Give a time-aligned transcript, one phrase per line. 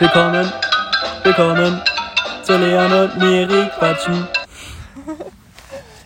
[0.00, 0.52] Willkommen,
[1.24, 1.82] willkommen
[2.44, 4.28] zu Leon und Miri quatschen.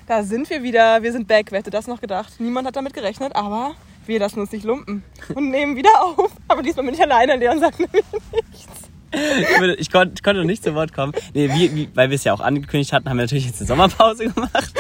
[0.06, 1.02] Da sind wir wieder.
[1.02, 1.48] Wir sind back.
[1.50, 2.32] Wer hätte das noch gedacht?
[2.38, 3.72] Niemand hat damit gerechnet, aber
[4.06, 6.30] wir lassen uns nicht lumpen und nehmen wieder auf.
[6.48, 7.36] Aber diesmal bin ich alleine.
[7.36, 8.88] Leon sagt nämlich nichts.
[9.12, 11.12] Ich, würde, ich, konnte, ich konnte noch nicht zu Wort kommen.
[11.34, 13.66] Nee, wie, wie, weil wir es ja auch angekündigt hatten, haben wir natürlich jetzt eine
[13.66, 14.72] Sommerpause gemacht.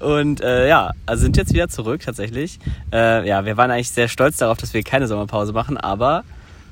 [0.00, 2.58] Und äh, ja, also sind jetzt wieder zurück tatsächlich.
[2.92, 6.24] Äh, ja, wir waren eigentlich sehr stolz darauf, dass wir keine Sommerpause machen, aber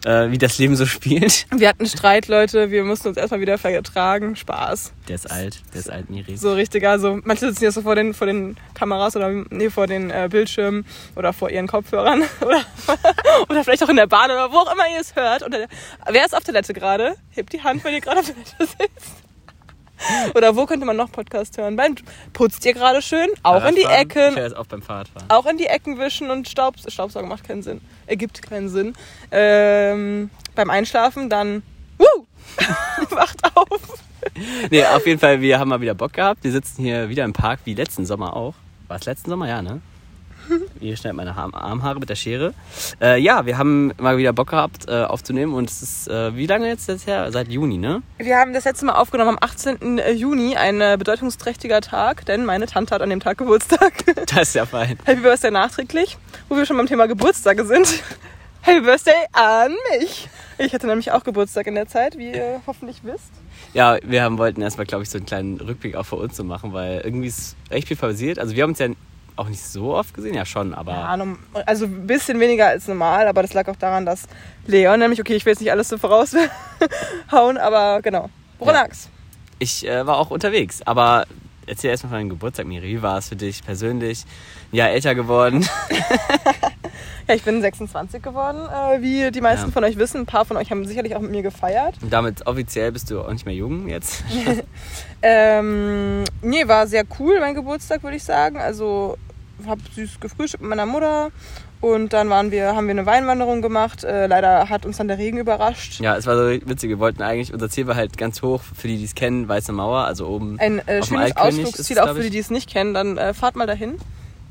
[0.05, 1.47] äh, wie das Leben so spielt.
[1.51, 2.71] Wir hatten Streit, Leute.
[2.71, 4.37] Wir mussten uns erstmal wieder vertragen.
[4.37, 4.93] Spaß.
[5.09, 6.37] Der ist alt, der ist alt, Miri.
[6.37, 9.87] So richtig, also manche sitzen ja so vor den, vor den Kameras oder nee, vor
[9.87, 10.85] den äh, Bildschirmen
[11.17, 12.65] oder vor ihren Kopfhörern oder,
[13.49, 15.43] oder vielleicht auch in der Bahn oder wo auch immer ihr es hört.
[15.43, 15.57] Und,
[16.11, 17.17] wer ist auf Toilette gerade?
[17.31, 19.28] Hebt die Hand, wenn ihr gerade auf Toilette sitzt.
[20.35, 21.77] Oder wo könnte man noch Podcast hören?
[21.77, 21.95] Beim
[22.33, 23.29] putzt ihr gerade schön?
[23.43, 24.31] Auch in die Ecken.
[24.31, 25.29] Ich höre es auch beim Fahrradfahren.
[25.31, 27.81] Auch in die Ecken wischen und Staub, Staubsaugen macht keinen Sinn.
[28.07, 28.95] Ergibt keinen Sinn.
[29.31, 31.63] Ähm, beim Einschlafen dann,
[31.99, 32.25] wuh,
[33.11, 34.05] wacht auf.
[34.71, 36.45] Nee, auf jeden Fall, wir haben mal wieder Bock gehabt.
[36.45, 38.55] Wir sitzen hier wieder im Park, wie letzten Sommer auch.
[38.89, 39.49] War es letzten Sommer?
[39.49, 39.81] Ja, ne?
[40.81, 42.55] Hier schneidet meine Armhaare mit der Schere.
[43.01, 46.47] Äh, ja, wir haben mal wieder Bock gehabt äh, aufzunehmen und es ist, äh, wie
[46.47, 47.31] lange jetzt das her?
[47.33, 48.03] Seit Juni, ne?
[48.19, 50.01] Wir haben das letzte Mal aufgenommen am 18.
[50.15, 53.93] Juni, ein äh, bedeutungsträchtiger Tag, denn meine Tante hat an dem Tag Geburtstag.
[54.29, 54.99] Das ist ja fein.
[55.05, 58.03] Happy Birthday nachträglich, wo wir schon beim Thema Geburtstage sind.
[58.63, 60.29] Happy Birthday an mich.
[60.59, 63.31] Ich hatte nämlich auch Geburtstag in der Zeit, wie ihr hoffentlich wisst.
[63.75, 66.45] Ja, wir haben, wollten erstmal, glaube ich, so einen kleinen Rückblick auch für uns zu
[66.45, 68.39] machen, weil irgendwie ist echt viel passiert.
[68.39, 68.89] Also wir haben uns ja
[69.39, 70.93] auch nicht so oft gesehen, ja schon, aber.
[70.93, 71.19] Ja,
[71.67, 74.25] also ein bisschen weniger als normal, aber das lag auch daran, dass
[74.67, 76.49] Leon nämlich, okay, ich will jetzt nicht alles so voraushauen,
[77.59, 78.31] aber genau.
[78.59, 78.83] Woran ja.
[78.83, 79.09] lag's?
[79.59, 81.25] Ich äh, war auch unterwegs, aber
[81.69, 82.89] erzähl erstmal von deinem Geburtstag, Miri.
[82.89, 84.25] Wie war es für dich persönlich?
[84.73, 85.67] Ja, älter geworden.
[87.29, 89.73] ja, ich bin 26 geworden, äh, wie die meisten ja.
[89.73, 90.23] von euch wissen.
[90.23, 91.97] Ein paar von euch haben sicherlich auch mit mir gefeiert.
[92.03, 94.25] Und damit offiziell bist du auch nicht mehr jung jetzt?
[95.23, 98.59] ähm, nee, war sehr cool, mein Geburtstag, würde ich sagen.
[98.59, 99.17] Also
[99.67, 101.31] habe süß gefrühstückt mit meiner Mutter.
[101.81, 104.03] Und dann waren wir, haben wir eine Weinwanderung gemacht.
[104.03, 106.01] Äh, leider hat uns dann der Regen überrascht.
[106.01, 106.91] Ja, es war so witzig.
[106.91, 109.73] Wir wollten eigentlich, unser Ziel war halt ganz hoch, für die, die es kennen, Weiße
[109.73, 110.59] Mauer, also oben.
[110.59, 112.95] Ein äh, schönes Ausflugsziel, auch für die, die es nicht kennen.
[112.95, 113.97] Dann äh, fahrt mal dahin.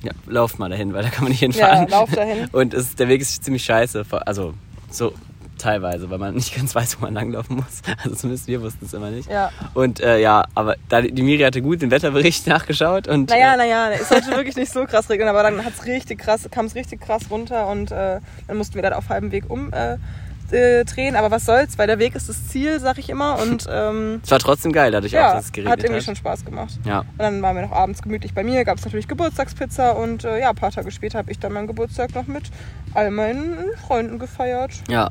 [0.03, 1.88] Ja, lauft mal dahin, weil da kann man nicht hinfahren.
[1.89, 2.47] Ja, lauft dahin.
[2.51, 4.06] Und es, der Weg ist ziemlich scheiße.
[4.25, 4.53] Also
[4.89, 5.13] so
[5.57, 7.81] teilweise, weil man nicht ganz weiß, wo man langlaufen muss.
[8.03, 9.29] Also zumindest wir wussten es immer nicht.
[9.29, 9.51] Ja.
[9.73, 13.29] Und äh, ja, aber da, die Miri hatte gut den Wetterbericht nachgeschaut und.
[13.29, 16.47] Naja, äh, naja, es sollte wirklich nicht so krass regnen, aber dann hat's richtig krass,
[16.51, 19.73] kam es richtig krass runter und äh, dann mussten wir dann auf halbem Weg um.
[19.73, 19.97] Äh,
[20.51, 23.39] äh, drehen, aber was soll's, weil der Weg ist das Ziel, sag ich immer.
[23.39, 25.84] Und ähm, es war trotzdem geil, dadurch ja, auch, dass es geregnet hat.
[25.84, 26.79] irgendwie schon Spaß gemacht.
[26.85, 27.00] Ja.
[27.00, 30.39] Und dann waren wir noch abends gemütlich bei mir, gab es natürlich Geburtstagspizza und äh,
[30.39, 32.44] ja, ein paar Tage später habe ich dann meinen Geburtstag noch mit
[32.94, 34.72] all meinen Freunden gefeiert.
[34.89, 35.09] Ja,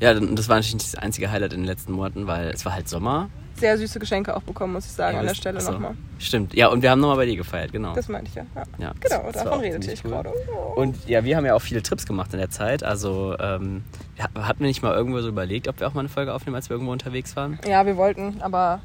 [0.00, 2.74] ja, das war natürlich nicht das einzige Highlight in den letzten Monaten, weil es war
[2.74, 3.28] halt Sommer.
[3.56, 5.94] Sehr süße Geschenke auch bekommen, muss ich sagen, ja, an der Stelle achso, nochmal.
[6.18, 7.94] Stimmt, ja, und wir haben nochmal bei dir gefeiert, genau.
[7.94, 8.44] Das meinte ich ja.
[8.56, 8.62] ja.
[8.78, 10.10] ja genau, davon redete ich cool.
[10.10, 10.32] gerade.
[10.52, 10.80] Oh.
[10.80, 12.82] Und ja, wir haben ja auch viele Trips gemacht in der Zeit.
[12.82, 13.84] Also ähm,
[14.18, 16.68] hatten wir nicht mal irgendwo so überlegt, ob wir auch mal eine Folge aufnehmen, als
[16.68, 17.60] wir irgendwo unterwegs waren?
[17.66, 18.80] Ja, wir wollten, aber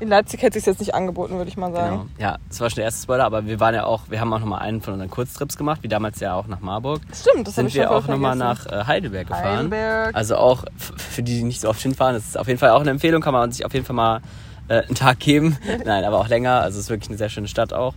[0.00, 2.10] in Leipzig hätte es sich jetzt nicht angeboten, würde ich mal sagen.
[2.16, 2.30] Genau.
[2.30, 4.40] Ja, das war schon der erste Spoiler, aber wir waren ja auch, wir haben auch
[4.40, 7.00] nochmal einen von unseren Kurztrips gemacht, wie damals ja auch nach Marburg.
[7.12, 9.56] Stimmt, das sind ich wir auch nochmal nach äh, Heidelberg gefahren.
[9.56, 10.16] Heidelberg.
[10.16, 12.80] Also auch für die, die nicht so oft hinfahren, das ist auf jeden Fall auch
[12.80, 14.20] eine Empfehlung, kann man sich auf jeden Fall mal
[14.68, 15.58] äh, einen Tag geben.
[15.84, 16.60] Nein, aber auch länger.
[16.60, 17.94] Also es ist wirklich eine sehr schöne Stadt auch.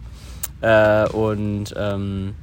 [0.62, 2.36] Äh, und ähm,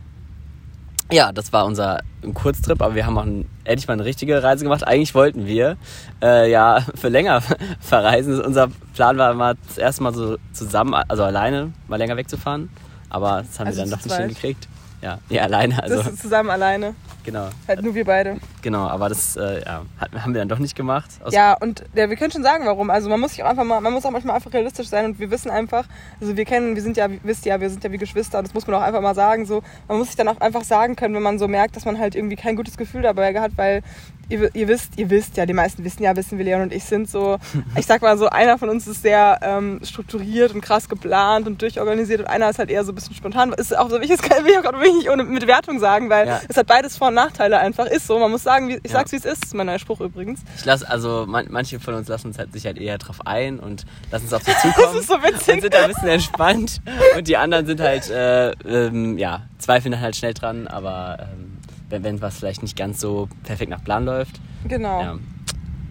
[1.10, 2.00] ja, das war unser
[2.34, 4.86] Kurztrip, aber wir haben auch ein, endlich mal eine richtige Reise gemacht.
[4.86, 5.76] Eigentlich wollten wir
[6.22, 7.42] äh, ja für länger
[7.80, 8.40] verreisen.
[8.40, 12.70] Unser Plan war mal das erste Mal so zusammen, also alleine mal länger wegzufahren.
[13.08, 14.68] Aber das haben also wir dann doch nicht hingekriegt.
[15.02, 15.82] Ja, ja, alleine.
[15.82, 15.96] Also.
[15.96, 16.94] Das ist zusammen alleine.
[17.24, 17.48] Genau.
[17.68, 18.38] Halt nur wir beide.
[18.62, 21.10] Genau, aber das äh, ja, haben wir dann doch nicht gemacht.
[21.30, 22.90] ja, und ja, wir können schon sagen, warum.
[22.90, 25.18] Also man muss sich auch einfach mal, man muss auch manchmal einfach realistisch sein und
[25.18, 25.84] wir wissen einfach,
[26.20, 28.54] also wir kennen, wir sind ja, wisst ja, wir sind ja wie Geschwister und das
[28.54, 29.46] muss man auch einfach mal sagen.
[29.46, 31.98] So, man muss sich dann auch einfach sagen können, wenn man so merkt, dass man
[31.98, 33.82] halt irgendwie kein gutes Gefühl dabei hat, weil
[34.30, 36.84] ihr, ihr wisst, ihr wisst ja, die meisten wissen ja, wissen, wie Leon und ich
[36.84, 37.38] sind so,
[37.76, 41.60] ich sag mal so, einer von uns ist sehr ähm, strukturiert und krass geplant und
[41.60, 43.52] durchorganisiert und einer ist halt eher so ein bisschen spontan.
[43.52, 46.26] Ist auch so, ich das will ich auch gerade nicht ohne mit Wertung sagen, weil
[46.26, 46.40] ja.
[46.48, 47.86] es hat beides Vor- und Nachteile einfach.
[47.86, 48.98] Ist so, man muss sagen, wie, ich ja.
[48.98, 50.40] sag's wie es ist, ist mein neuer Spruch übrigens.
[50.56, 53.58] Ich lass, also man, manche von uns lassen uns halt sich halt eher drauf ein
[53.58, 54.88] und lassen es auf sich zukommen.
[54.92, 55.54] das ist so witzig.
[55.54, 56.80] Und sind da ein bisschen entspannt
[57.16, 61.58] und die anderen sind halt, äh, ähm, ja, zweifeln halt schnell dran, aber ähm,
[61.90, 64.40] wenn, wenn was vielleicht nicht ganz so perfekt nach Plan läuft.
[64.66, 65.00] Genau.
[65.00, 65.18] Ja,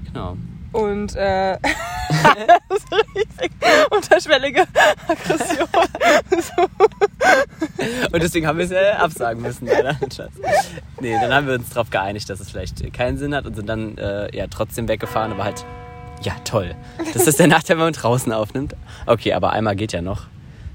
[0.05, 0.37] genau.
[0.71, 1.57] Und äh,
[2.69, 3.51] das ist richtig
[3.89, 4.65] unterschwellige
[5.07, 5.67] Aggression.
[6.29, 6.63] so.
[8.11, 9.97] Und deswegen haben wir es äh, absagen müssen, leider.
[11.01, 13.67] Nee, dann haben wir uns darauf geeinigt, dass es vielleicht keinen Sinn hat und sind
[13.67, 15.65] dann äh, ja trotzdem weggefahren, aber halt,
[16.21, 16.75] ja, toll.
[17.13, 18.75] Das ist der Nachteil, wenn man draußen aufnimmt.
[19.05, 20.27] Okay, aber einmal geht ja noch.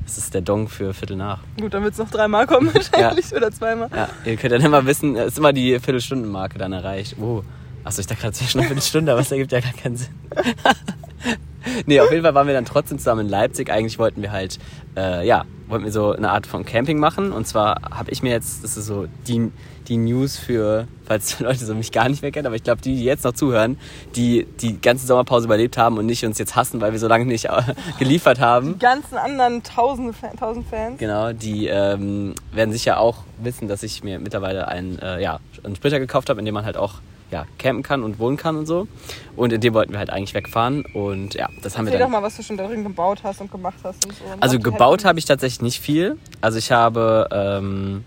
[0.04, 1.40] Das ist der Dong für Viertel nach.
[1.58, 3.88] Gut, dann wird es noch dreimal kommen wahrscheinlich oder zweimal.
[3.94, 7.16] Ja, ihr könnt dann immer wissen, es ist immer die Viertelstundenmarke dann erreicht.
[7.20, 7.42] Oh,
[7.84, 10.10] achso, ich dachte gerade zwischen einer Viertelstunde, aber es ergibt ja gar keinen Sinn.
[11.86, 13.70] nee, auf jeden Fall waren wir dann trotzdem zusammen in Leipzig.
[13.70, 14.58] Eigentlich wollten wir halt,
[14.96, 17.32] äh, ja, wollten wir so eine Art von Camping machen.
[17.32, 19.50] Und zwar habe ich mir jetzt, das ist so die,
[19.88, 22.94] die News für, falls Leute so mich gar nicht mehr kennen, aber ich glaube, die,
[22.94, 23.76] die jetzt noch zuhören,
[24.14, 27.26] die die ganze Sommerpause überlebt haben und nicht uns jetzt hassen, weil wir so lange
[27.26, 28.74] nicht äh, geliefert haben.
[28.74, 30.98] Die ganzen anderen tausend, tausend Fans.
[30.98, 35.76] Genau, die ähm, werden sicher auch wissen, dass ich mir mittlerweile einen, äh, ja, einen
[35.76, 36.94] Splitter gekauft habe, in dem man halt auch
[37.30, 38.86] ja, campen kann und wohnen kann und so.
[39.34, 40.84] Und in dem wollten wir halt eigentlich wegfahren.
[40.94, 42.12] Und ja, das haben Erzähl wir doch dann.
[42.12, 44.04] mal, was du schon darin gebaut hast und gemacht hast.
[44.06, 44.24] Und so.
[44.32, 46.16] Und Also gebaut halt- habe ich tatsächlich nicht viel.
[46.40, 48.04] Also ich habe ähm,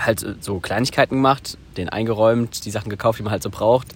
[0.00, 3.88] halt so Kleinigkeiten gemacht, den eingeräumt, die Sachen gekauft, die man halt so braucht,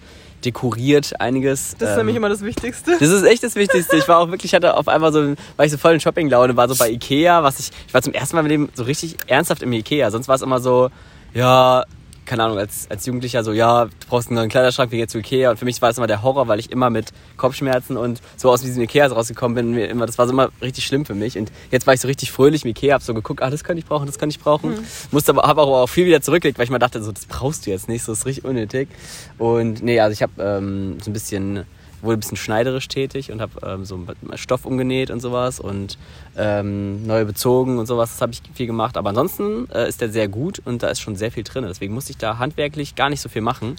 [0.43, 1.75] dekoriert einiges.
[1.77, 2.97] Das ist ähm, nämlich immer das Wichtigste.
[2.99, 3.97] das ist echt das Wichtigste.
[3.97, 6.67] Ich war auch wirklich, hatte auf einmal so, war ich so voll in Shopping-Laune, war
[6.67, 9.63] so bei Ikea, was ich, ich war zum ersten Mal mit dem so richtig ernsthaft
[9.63, 10.11] im Ikea.
[10.11, 10.89] Sonst war es immer so,
[11.33, 11.83] ja,
[12.25, 15.19] keine Ahnung, als, als Jugendlicher so, ja, du brauchst einen neuen Kleiderschrank, wir gehen zu
[15.19, 15.51] Ikea.
[15.51, 18.51] Und für mich war es immer der Horror, weil ich immer mit Kopfschmerzen und so
[18.51, 19.71] aus diesem Ikea rausgekommen bin.
[19.71, 21.37] Mir immer, das war so immer richtig schlimm für mich.
[21.37, 23.79] Und jetzt war ich so richtig fröhlich im Ikea, hab so geguckt, ah, das könnte
[23.79, 24.73] ich brauchen, das könnte ich brauchen.
[25.11, 27.65] Musste aber, hab aber auch viel wieder zurückgelegt, weil ich mir dachte, so, das brauchst
[27.65, 28.89] du jetzt nicht, so das ist richtig unnötig.
[29.37, 31.65] Und nee, also ich habe ähm, so ein bisschen
[32.05, 33.99] wurde ein bisschen schneiderisch tätig und habe ähm, so
[34.35, 35.97] Stoff umgenäht und sowas und
[36.37, 38.11] ähm, neu bezogen und sowas.
[38.11, 38.97] Das habe ich viel gemacht.
[38.97, 41.65] Aber ansonsten äh, ist der sehr gut und da ist schon sehr viel drin.
[41.67, 43.75] Deswegen musste ich da handwerklich gar nicht so viel machen.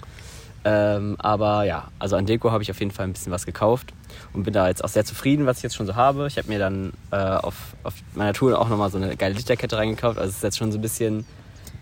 [0.65, 3.93] Ähm, aber ja, also an Deko habe ich auf jeden Fall ein bisschen was gekauft
[4.33, 6.27] und bin da jetzt auch sehr zufrieden, was ich jetzt schon so habe.
[6.27, 9.77] Ich habe mir dann äh, auf, auf meiner Tour auch nochmal so eine geile Lichterkette
[9.77, 10.17] reingekauft.
[10.17, 11.25] Also es ist jetzt schon so ein bisschen,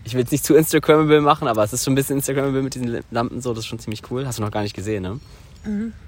[0.04, 2.74] ich will es nicht zu Instagrammable machen, aber es ist schon ein bisschen Instagrammable mit
[2.74, 3.50] diesen Lampen so.
[3.54, 4.26] Das ist schon ziemlich cool.
[4.26, 5.20] Hast du noch gar nicht gesehen, ne?
[5.64, 6.05] Muss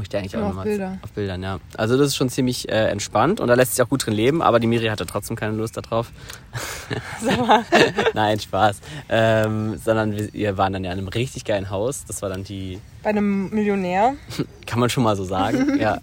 [0.00, 0.98] ich dir eigentlich auch auf nochmal Bilder.
[1.02, 1.58] auf Bildern, ja.
[1.76, 4.40] Also das ist schon ziemlich äh, entspannt und da lässt sich auch gut drin leben,
[4.40, 6.10] aber die Miri hatte trotzdem keine Lust darauf.
[7.22, 7.64] Sag mal.
[8.14, 8.80] Nein, Spaß.
[9.10, 12.04] Ähm, sondern wir, wir waren dann ja in einem richtig geilen Haus.
[12.06, 14.14] Das war dann die, Bei einem Millionär.
[14.66, 15.78] kann man schon mal so sagen.
[15.78, 15.98] ja.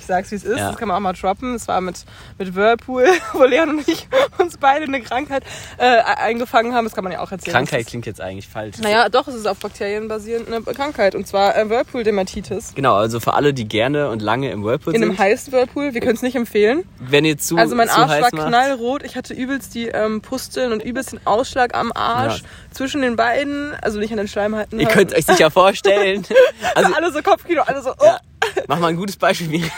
[0.00, 0.58] Ich sag's, wie es ist.
[0.58, 0.68] Ja.
[0.70, 1.54] Das kann man auch mal droppen.
[1.54, 2.04] Es war mit,
[2.38, 4.08] mit Whirlpool, wo Leon und ich
[4.38, 5.44] uns beide eine Krankheit
[5.78, 6.84] äh, eingefangen haben.
[6.84, 7.54] Das kann man ja auch erzählen.
[7.54, 8.78] Krankheit klingt jetzt eigentlich falsch.
[8.78, 11.14] naja, doch, es ist auf Bakterien basierend eine Krankheit.
[11.14, 12.74] Und zwar äh, Whirlpool-Dermatitis.
[12.74, 15.94] Genau, also für alle, die gerne und lange im Whirlpool In einem sind, heißen Whirlpool.
[15.94, 16.84] Wir können es nicht empfehlen.
[16.98, 19.02] wenn ihr zu, Also mein zu Arsch heiß war macht, knallrot.
[19.02, 22.38] Ich hatte übelst die ähm, Pusteln und übelst den Ausschlag am Arsch.
[22.38, 22.48] Ja.
[22.72, 23.74] Zwischen den beiden.
[23.82, 24.78] Also nicht an den Schleimhäuten.
[24.80, 26.24] Ihr könnt euch sicher vorstellen.
[26.74, 28.18] Also, alle so Kopfkino, alle so, oh, ja,
[28.68, 29.70] mach mal ein gutes Beispiel, Miri.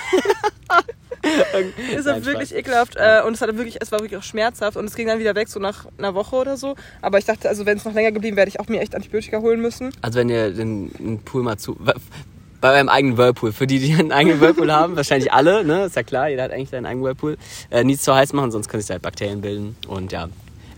[1.96, 2.58] ist das Nein, wirklich Spaß.
[2.58, 2.96] ekelhaft.
[2.96, 5.34] Äh, und es hatte wirklich, es war wirklich auch schmerzhaft und es ging dann wieder
[5.34, 6.76] weg, so nach einer Woche oder so.
[7.02, 8.94] Aber ich dachte, also wenn es noch länger geblieben wäre, hätte ich auch mir echt
[8.94, 9.92] Antibiotika holen müssen.
[10.02, 11.76] Also wenn ihr den, den Pool mal zu...
[12.60, 13.52] Bei eurem eigenen Whirlpool.
[13.52, 15.84] Für die, die einen eigenen Whirlpool haben, wahrscheinlich alle, ne?
[15.84, 17.36] Ist ja klar, jeder hat eigentlich seinen eigenen Whirlpool.
[17.70, 19.76] Äh, nie zu heiß machen, sonst können sich halt Bakterien bilden.
[19.86, 20.28] Und ja,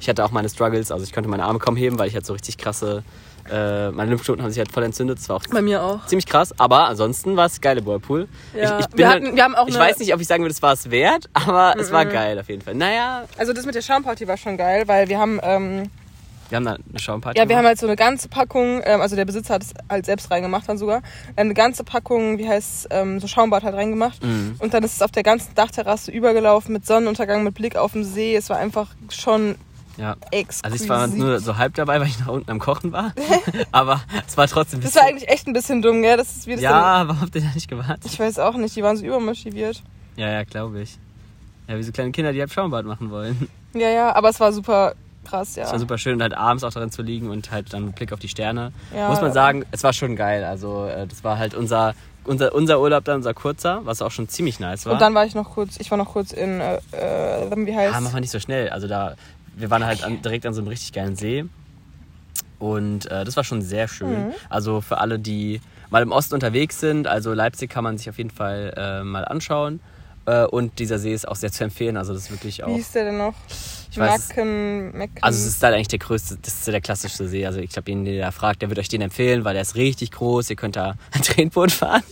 [0.01, 2.27] ich hatte auch meine Struggles, also ich konnte meine Arme kaum heben, weil ich halt
[2.27, 3.05] so richtig krasse...
[3.51, 5.19] Äh, meine Lymphknoten haben sich halt voll entzündet.
[5.19, 6.05] Das war auch Bei mir auch.
[6.07, 6.53] ziemlich krass.
[6.59, 8.29] Aber ansonsten war es geile Whirlpool.
[8.55, 8.79] Ja.
[8.79, 10.43] Ich, ich, bin Wir halt, hatten- wir haben auch ich weiß nicht, ob ich sagen
[10.43, 12.75] würde, es war es wert, aber es war geil auf jeden Fall.
[12.75, 15.91] Naja, Also das mit der Schaumparty war schon geil, weil wir haben, ähm,
[16.51, 17.69] wir haben da eine Schaumparty ja, wir haben gemacht.
[17.73, 20.79] halt so eine ganze Packung, ähm, also der Besitzer hat es halt selbst reingemacht dann
[20.79, 21.03] sogar,
[21.37, 24.23] eine ganze Packung, wie heißt ähm, so Schaumbad halt reingemacht.
[24.25, 24.57] Mhm.
[24.59, 28.03] Und dann ist es auf der ganzen Dachterrasse übergelaufen mit Sonnenuntergang, mit Blick auf den
[28.05, 28.35] See.
[28.35, 29.57] Es war einfach schon
[29.99, 30.17] ja.
[30.31, 30.65] exquisite.
[30.65, 33.13] Also ich war nur so halb dabei, weil ich noch unten am Kochen war.
[33.73, 36.17] aber es war trotzdem ein das war eigentlich echt ein bisschen dumm, gell?
[36.17, 38.05] Das ist wie das ja, warum habt ihr da nicht gewartet?
[38.07, 39.83] Ich weiß auch nicht, die waren so übermotiviert.
[40.17, 40.99] Ja, ja, glaube ich.
[41.69, 43.49] Ja, wie so kleine Kinder, die halt Schaumbad machen wollen.
[43.75, 44.95] Ja, ja, aber es war super
[45.29, 45.65] krass, ja.
[45.65, 47.95] Es war super schön, und halt abends auch darin zu liegen und halt dann mit
[47.97, 48.73] Blick auf die Sterne.
[48.95, 49.09] Ja.
[49.09, 50.45] Muss man sagen, es war schon geil.
[50.45, 54.29] Also äh, das war halt unser, unser, unser Urlaub dann, unser kurzer, was auch schon
[54.29, 54.95] ziemlich nice war.
[54.95, 57.95] Und dann war ich noch kurz, ich war noch kurz in, äh, äh, wie heißt
[57.95, 58.71] Ja, mach mal nicht so schnell.
[58.71, 59.15] Also da,
[59.59, 61.45] wir waren halt an, direkt an so einem richtig geilen See.
[62.59, 64.29] Und äh, das war schon sehr schön.
[64.29, 64.33] Mhm.
[64.49, 65.61] Also für alle, die
[65.91, 69.25] mal im Osten unterwegs sind, also Leipzig kann man sich auf jeden Fall äh, mal
[69.25, 69.81] anschauen.
[70.27, 71.97] Äh, und dieser See ist auch sehr zu empfehlen.
[71.97, 72.75] Also das ist wirklich Wie auch.
[72.75, 73.35] hieß der denn noch?
[73.91, 75.23] Ich weiß es- Macken, Macken.
[75.23, 77.47] Also es ist halt eigentlich der größte, das ist der klassischste See.
[77.47, 79.77] Also ich glaube, jeden, der da fragt, der wird euch den empfehlen, weil der ist
[79.77, 80.51] richtig groß.
[80.51, 82.03] Ihr könnt da ein Tretboot fahren.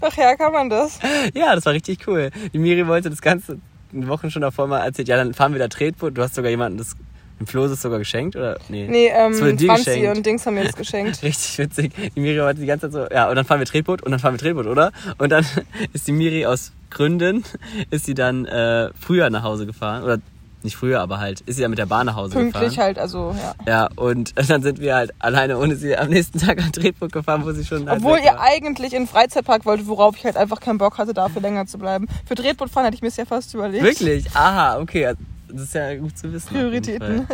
[0.00, 0.98] Ach ja, kann man das?
[1.34, 2.30] Ja, das war richtig cool.
[2.52, 3.58] Die Miri wollte das Ganze
[3.92, 6.16] Wochen schon davor mal erzählt, ja, dann fahren wir da Tretboot.
[6.16, 6.96] Du hast sogar jemanden das
[7.38, 8.58] dem Flo ist sogar geschenkt, oder?
[8.68, 8.86] Nee.
[8.88, 10.16] Nee, ähm, Das wurde dir Franzi geschenkt.
[10.16, 11.22] und Dings haben mir das geschenkt.
[11.22, 11.92] Richtig witzig.
[12.14, 14.20] Die Miri wollte die ganze Zeit so, ja, und dann fahren wir Tretboot und dann
[14.20, 14.90] fahren wir Tretboot, oder?
[15.18, 15.44] Und dann
[15.92, 17.44] ist die Miri aus Gründen
[17.90, 20.02] ist sie dann äh, früher nach Hause gefahren.
[20.02, 20.18] Oder
[20.66, 22.84] nicht früher, aber halt, ist sie dann mit der Bahn nach Hause Pünktlich gefahren.
[22.84, 23.54] halt, also ja.
[23.66, 27.44] Ja, und dann sind wir halt alleine ohne sie am nächsten Tag an Drehpunkt gefahren,
[27.44, 30.60] wo sie schon halt Obwohl ihr eigentlich in den Freizeitpark wolltet, worauf ich halt einfach
[30.60, 32.06] keinen Bock hatte, dafür länger zu bleiben.
[32.26, 33.82] Für Tretboot fahren hätte ich mir es ja fast überlegt.
[33.82, 34.26] Wirklich?
[34.34, 35.14] Aha, okay.
[35.48, 36.48] Das ist ja gut zu wissen.
[36.48, 37.26] Prioritäten.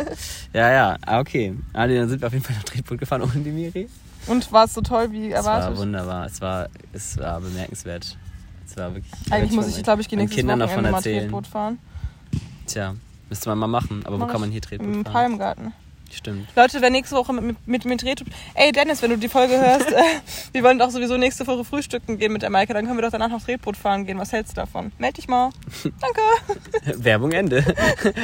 [0.53, 1.53] Ja, ja, ah, okay.
[1.73, 3.89] Nee, dann sind wir auf jeden Fall nach Drehpunkt gefahren ohne die Miri.
[4.27, 5.79] Und war es so toll wie Es war erwartet?
[5.79, 6.25] wunderbar.
[6.27, 8.17] Es war, es war bemerkenswert.
[8.65, 9.11] Es war wirklich.
[9.31, 11.21] Eigentlich muss ich, glaube ich, gehe nächstes Kindern davon Wochenende mal erzählen.
[11.23, 11.79] Tretboot fahren.
[12.67, 12.95] Tja,
[13.33, 14.03] müsste man mal machen.
[14.05, 15.13] Aber Mach wo kann man hier Tretboot Im fahren?
[15.13, 15.73] Palmgarten.
[16.11, 16.47] Stimmt.
[16.55, 18.31] Leute, wer nächste Woche mit, mit, mit mir Tretboot...
[18.53, 20.03] Ey, Dennis, wenn du die Folge hörst, äh,
[20.51, 23.09] wir wollen doch sowieso nächste Woche frühstücken gehen mit der Maike, dann können wir doch
[23.09, 24.19] danach noch Tretboot fahren gehen.
[24.19, 24.91] Was hältst du davon?
[24.99, 25.49] Meld dich mal.
[25.83, 26.21] Danke.
[27.03, 27.63] Werbung Ende.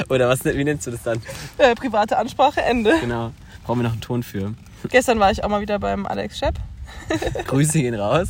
[0.10, 1.20] Oder was, wie nennst du das dann?
[1.58, 2.94] Äh, private Ansprache, Ende.
[3.02, 3.32] Genau.
[3.64, 4.54] Brauchen wir noch einen Ton für.
[4.90, 6.60] Gestern war ich auch mal wieder beim Alex Schepp.
[7.48, 8.30] Grüße gehen raus.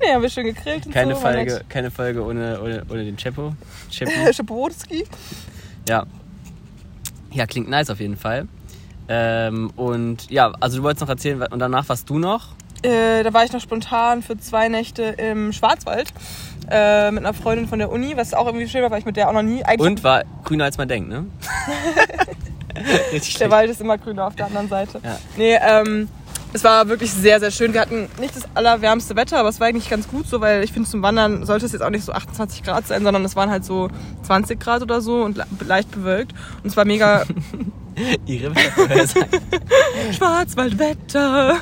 [0.00, 1.20] Nee, haben wir schön gegrillt und Keine, so.
[1.22, 3.54] Folge, keine Folge ohne, ohne, ohne den Chepo.
[3.90, 4.32] Chepo.
[4.32, 5.04] Schepowotski.
[5.88, 6.04] Ja.
[7.32, 8.46] Ja, klingt nice auf jeden Fall.
[9.08, 12.54] Ähm, und ja, also du wolltest noch erzählen, und danach warst du noch?
[12.82, 16.12] Äh, da war ich noch spontan für zwei Nächte im Schwarzwald
[16.70, 19.16] äh, mit einer Freundin von der Uni, was auch irgendwie schön war, weil ich mit
[19.16, 19.88] der auch noch nie eigentlich.
[19.88, 21.26] Und war grüner als man denkt, ne?
[23.12, 23.50] Richtig Der.
[23.50, 25.00] Wald ist immer grüner auf der anderen Seite.
[25.02, 25.18] Ja.
[25.36, 26.08] Nee, ähm,
[26.54, 27.74] es war wirklich sehr, sehr schön.
[27.74, 30.72] Wir hatten nicht das allerwärmste Wetter, aber es war eigentlich ganz gut so, weil ich
[30.72, 33.50] finde, zum Wandern sollte es jetzt auch nicht so 28 Grad sein, sondern es waren
[33.50, 33.90] halt so
[34.22, 36.32] 20 Grad oder so und le- leicht bewölkt.
[36.62, 37.24] Und es war mega
[38.26, 39.26] Ihre Wettervorhersage.
[40.16, 41.56] Schwarzwaldwetter,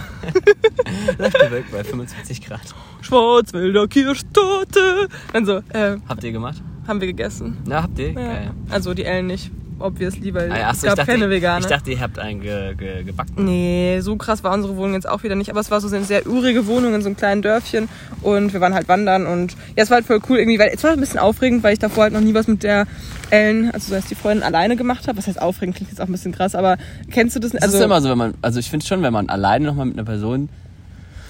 [1.18, 2.60] Leicht bewölkt bei 25 Grad.
[3.00, 5.08] Schwarzwälder Kirschtorte.
[5.32, 6.62] Dann so, äh, Habt ihr gemacht?
[6.86, 7.58] haben wir gegessen.
[7.66, 8.08] Na, habt ihr?
[8.12, 8.14] Ja.
[8.14, 8.50] Geil.
[8.70, 9.50] Also die Ellen nicht,
[9.82, 11.60] obviously, weil Ah, ja, es achso, gab ich, dachte, keine Veganer.
[11.60, 13.44] ich dachte, ihr habt einen ge, ge, gebacken.
[13.44, 15.50] Nee, so krass war unsere Wohnung jetzt auch wieder nicht.
[15.50, 17.88] Aber es war so eine sehr urige Wohnung in so einem kleinen Dörfchen.
[18.22, 19.26] Und wir waren halt wandern.
[19.26, 21.72] Und ja, es war halt voll cool irgendwie, weil es war ein bisschen aufregend, weil
[21.74, 22.86] ich davor halt noch nie was mit der
[23.30, 25.18] Ellen, also so heißt die Freundin, alleine gemacht habe.
[25.18, 25.76] Was heißt aufregend?
[25.76, 26.54] Klingt jetzt auch ein bisschen krass.
[26.54, 26.76] Aber
[27.10, 27.54] kennst du das?
[27.54, 29.86] Es Also ist immer so, wenn man, also ich finde schon, wenn man alleine nochmal
[29.86, 30.48] mit einer Person,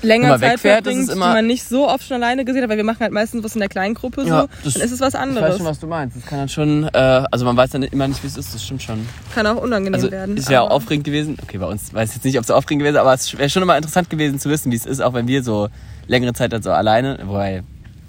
[0.02, 2.71] länger Zeit wegfährt, verbringt, die man nicht so oft schon alleine gesehen hat.
[2.71, 4.28] Weil wir machen halt meistens was in der kleinen Gruppe so.
[4.28, 5.50] Ja, das- dann ist es was ich anderes.
[5.50, 6.16] weiß schon, was du meinst.
[6.16, 8.62] Das kann dann schon, äh, also man weiß dann immer nicht, wie es ist, das
[8.64, 9.06] stimmt schon.
[9.35, 10.37] Kann auch unangenehm Also werden.
[10.37, 11.37] ist ja auch aufregend gewesen.
[11.42, 13.37] Okay, bei uns weiß ich jetzt nicht, ob es so aufregend gewesen ist, aber es
[13.38, 15.68] wäre schon immer interessant gewesen zu wissen, wie es ist, auch wenn wir so
[16.06, 17.62] längere Zeit dann so alleine, wobei,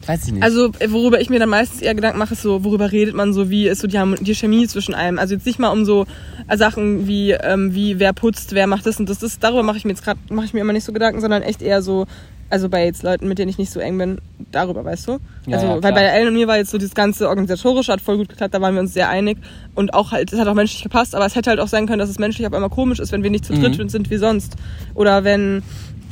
[0.08, 0.44] weiß ich nicht.
[0.44, 3.34] Also, äh, worüber ich mir dann meistens eher Gedanken mache, ist so, worüber redet man
[3.34, 5.20] so, wie ist so die, die Chemie zwischen einem.
[5.20, 6.06] Also jetzt nicht mal um so
[6.48, 9.20] äh, Sachen wie, ähm, wie wer putzt, wer macht das und das.
[9.20, 11.42] das darüber mache ich mir jetzt gerade, mache ich mir immer nicht so Gedanken, sondern
[11.42, 12.06] echt eher so,
[12.50, 14.20] also bei jetzt Leuten, mit denen ich nicht so eng bin,
[14.52, 15.20] darüber, weißt du?
[15.48, 18.02] Ja, also, ja, weil bei Ellen und mir war jetzt so dieses ganze Organisatorische hat
[18.02, 19.38] voll gut geklappt, da waren wir uns sehr einig
[19.74, 22.00] und auch halt, es hat auch menschlich gepasst, aber es hätte halt auch sein können,
[22.00, 23.90] dass es menschlich auf einmal komisch ist, wenn wir nicht zu dritt Mhm.
[23.90, 24.56] sind wie sonst.
[24.94, 25.64] Oder wenn,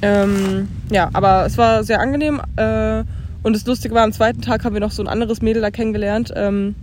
[0.01, 2.41] ähm, ja, aber es war sehr angenehm.
[2.55, 3.03] Äh,
[3.43, 5.71] und das Lustige war, am zweiten Tag haben wir noch so ein anderes Mädel da
[5.71, 6.31] kennengelernt.
[6.35, 6.75] Ähm,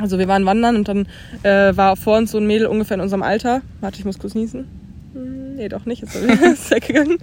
[0.00, 1.06] also wir waren wandern und dann
[1.42, 3.62] äh, war vor uns so ein Mädel ungefähr in unserem Alter.
[3.80, 4.66] Warte, ich muss kurz niesen.
[5.14, 7.18] Hm, Nee, doch nicht, jetzt ist weggegangen.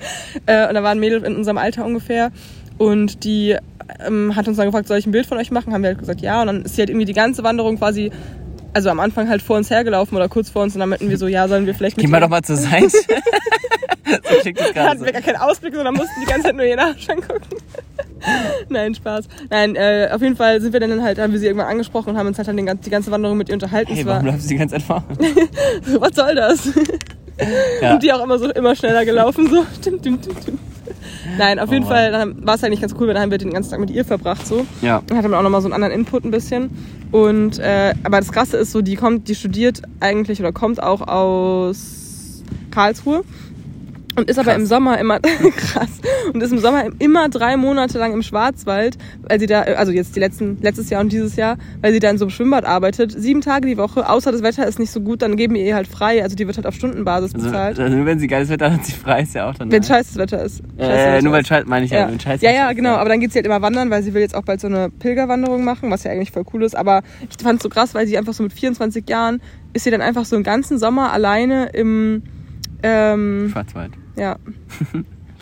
[0.46, 2.32] Äh, und da war ein Mädel in unserem Alter ungefähr.
[2.78, 3.56] Und die
[4.06, 5.74] ähm, hat uns dann gefragt, soll ich ein Bild von euch machen?
[5.74, 6.42] Haben wir halt gesagt, ja.
[6.42, 8.12] Und dann ist sie halt irgendwie die ganze Wanderung quasi,
[8.76, 10.74] also am Anfang halt vor uns hergelaufen oder kurz vor uns.
[10.76, 12.42] Und dann meinten wir so, ja, sollen wir vielleicht mit Geh mal ihr- doch mal
[12.44, 12.90] zur Seite.
[12.90, 15.06] so klingt das da gerade hatten so.
[15.06, 17.56] wir gar keinen Ausblick, sondern mussten die ganze Zeit nur ihren Arsch angucken.
[18.70, 19.28] Nein, Spaß.
[19.50, 22.18] Nein, äh, auf jeden Fall sind wir dann halt, haben wir sie irgendwann angesprochen und
[22.18, 23.94] haben uns halt dann den, die ganze Wanderung mit ihr unterhalten.
[23.94, 25.04] Hey, warum war, läufst du die ganze Zeit vor?
[26.00, 26.70] was soll das?
[27.82, 27.94] Ja.
[27.94, 29.66] Und die auch immer so immer schneller gelaufen, so.
[29.86, 30.60] Dim, dim, dim, dim.
[31.38, 31.86] Nein, auf Oh jeden.
[31.86, 34.06] Fall war es eigentlich ganz cool, weil dann haben wir den ganzen Tag mit ihr
[34.06, 34.66] verbracht, so.
[34.82, 35.02] Ja.
[35.08, 36.70] Dann hatte man auch nochmal so einen anderen Input ein bisschen.
[37.12, 41.08] Und, äh, aber das Krasse ist so, die kommt, die studiert eigentlich oder kommt auch
[41.08, 43.24] aus Karlsruhe.
[44.18, 44.62] Und ist aber Krass.
[44.62, 45.20] im Sommer immer,
[45.58, 45.90] krass,
[46.34, 50.16] und ist im Sommer immer drei Monate lang im Schwarzwald, weil sie da, also jetzt
[50.16, 53.12] die letzten, letztes Jahr und dieses Jahr, weil sie da in so einem Schwimmbad arbeitet,
[53.12, 55.76] sieben Tage die Woche, außer das Wetter ist nicht so gut, dann geben wir ihr
[55.76, 57.80] halt frei, also die wird halt auf Stundenbasis Also, bezahlt.
[57.80, 59.72] also nur wenn sie geiles Wetter hat sie frei ist, ja auch dann.
[59.72, 59.88] Wenn nice.
[59.88, 60.62] scheiß das Wetter ist.
[60.78, 61.46] Äh, nur weil.
[61.46, 62.96] Scheiß, meine ich ja, Ja, wenn Scheiß ja, Wetter ja, genau.
[62.96, 64.90] Aber dann geht sie halt immer wandern, weil sie will jetzt auch bald so eine
[64.90, 66.76] Pilgerwanderung machen, was ja eigentlich voll cool ist.
[66.76, 69.42] Aber ich fand es so krass, weil sie einfach so mit 24 Jahren
[69.74, 72.24] ist sie dann einfach so einen ganzen Sommer alleine im,
[72.84, 73.92] ähm, Schwarzwald.
[74.16, 74.38] ja.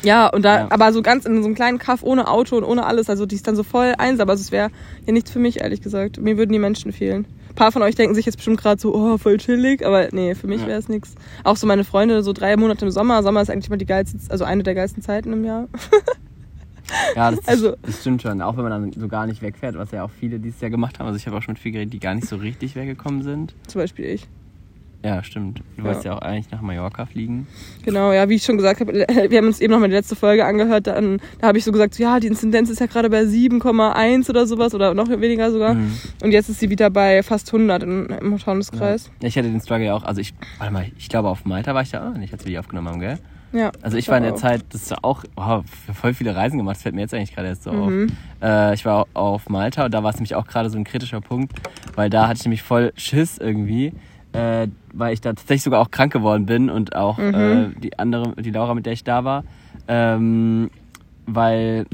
[0.05, 0.67] Ja, und da, Ja.
[0.69, 3.09] aber so ganz in so einem kleinen Kaff ohne Auto und ohne alles.
[3.09, 4.29] Also die ist dann so voll einsam.
[4.29, 4.69] Also es wäre
[5.05, 6.19] ja nichts für mich, ehrlich gesagt.
[6.19, 7.25] Mir würden die Menschen fehlen.
[7.47, 10.35] Ein paar von euch denken sich jetzt bestimmt gerade so, oh, voll chillig, aber nee,
[10.35, 10.67] für mich Ja.
[10.67, 11.15] wäre es nichts.
[11.45, 13.23] Auch so meine Freunde, so drei Monate im Sommer.
[13.23, 15.69] Sommer ist eigentlich immer die geilste, also eine der geilsten Zeiten im Jahr.
[17.15, 18.41] Ja, das, Also- das stimmt schon.
[18.41, 20.99] Auch wenn man dann so gar nicht wegfährt, was ja auch viele dieses Jahr gemacht
[20.99, 21.07] haben.
[21.07, 23.55] Also ich habe auch schon viel geredet, die gar nicht so richtig weggekommen sind.
[23.67, 24.27] Zum Beispiel ich.
[25.03, 25.61] Ja, stimmt.
[25.75, 26.15] Du wolltest ja.
[26.15, 27.45] auch eigentlich nach Mallorca fliegen.
[27.83, 30.15] Genau, ja, wie ich schon gesagt habe, wir haben uns eben noch mal die letzte
[30.15, 33.23] Folge angehört, dann, da habe ich so gesagt, ja, die Inzidenz ist ja gerade bei
[33.23, 35.73] 7,1 oder sowas oder noch weniger sogar.
[35.73, 35.97] Mhm.
[36.23, 39.11] Und jetzt ist sie wieder bei fast 100 in, im Taunuskreis.
[39.21, 39.27] Ja.
[39.27, 41.81] Ich hatte den Struggle ja auch, also ich, warte mal, ich glaube auf Malta war
[41.81, 43.19] ich da auch nicht, als wir die aufgenommen haben, gell?
[43.51, 43.71] Ja.
[43.81, 44.37] Also ich war in der auch.
[44.37, 47.49] Zeit, das ist auch wow, voll viele Reisen gemacht, das fällt mir jetzt eigentlich gerade
[47.49, 48.09] erst so mhm.
[48.41, 48.49] auf.
[48.49, 51.21] Äh, ich war auf Malta und da war es nämlich auch gerade so ein kritischer
[51.21, 51.53] Punkt,
[51.95, 53.93] weil da hatte ich nämlich voll Schiss irgendwie
[54.33, 57.33] äh, weil ich da tatsächlich sogar auch krank geworden bin und auch mhm.
[57.33, 59.43] äh, die andere, die Laura, mit der ich da war,
[59.87, 60.69] ähm,
[61.25, 61.85] weil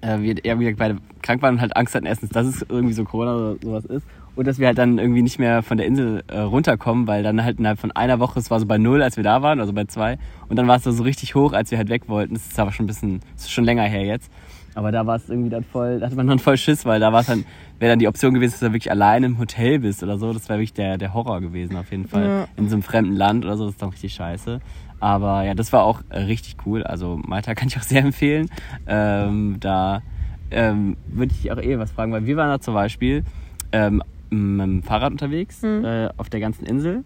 [0.00, 2.94] äh, wir ja, wie beide krank waren und halt Angst hatten, erstens, dass es irgendwie
[2.94, 5.86] so Corona oder sowas ist und dass wir halt dann irgendwie nicht mehr von der
[5.86, 9.02] Insel äh, runterkommen, weil dann halt innerhalb von einer Woche, es war so bei null,
[9.02, 11.70] als wir da waren, also bei zwei, und dann war es so richtig hoch, als
[11.70, 12.34] wir halt weg wollten.
[12.34, 14.30] Das ist aber schon ein bisschen, das ist schon länger her jetzt.
[14.74, 17.12] Aber da war es irgendwie dann voll, da hatte man dann voll Schiss, weil da
[17.12, 17.44] war es dann,
[17.80, 20.32] wäre dann die Option gewesen, dass du wirklich allein im Hotel bist oder so.
[20.34, 22.24] Das wäre wirklich der, der Horror gewesen auf jeden Fall.
[22.24, 22.48] Ja.
[22.56, 24.60] In so einem fremden Land oder so, das ist dann richtig scheiße.
[25.00, 26.84] Aber ja, das war auch äh, richtig cool.
[26.84, 28.50] Also Malta kann ich auch sehr empfehlen.
[28.86, 30.02] Ähm, da
[30.50, 33.24] ähm, würde ich auch eh was fragen, weil wir waren da zum Beispiel
[33.72, 35.84] ähm, mit dem Fahrrad unterwegs mhm.
[35.84, 37.04] äh, auf der ganzen Insel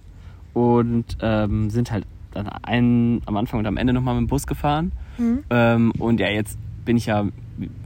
[0.54, 4.46] und ähm, sind halt dann einen, am Anfang und am Ende nochmal mit dem Bus
[4.48, 4.90] gefahren.
[5.18, 5.44] Mhm.
[5.50, 7.26] Ähm, und ja, jetzt bin ich ja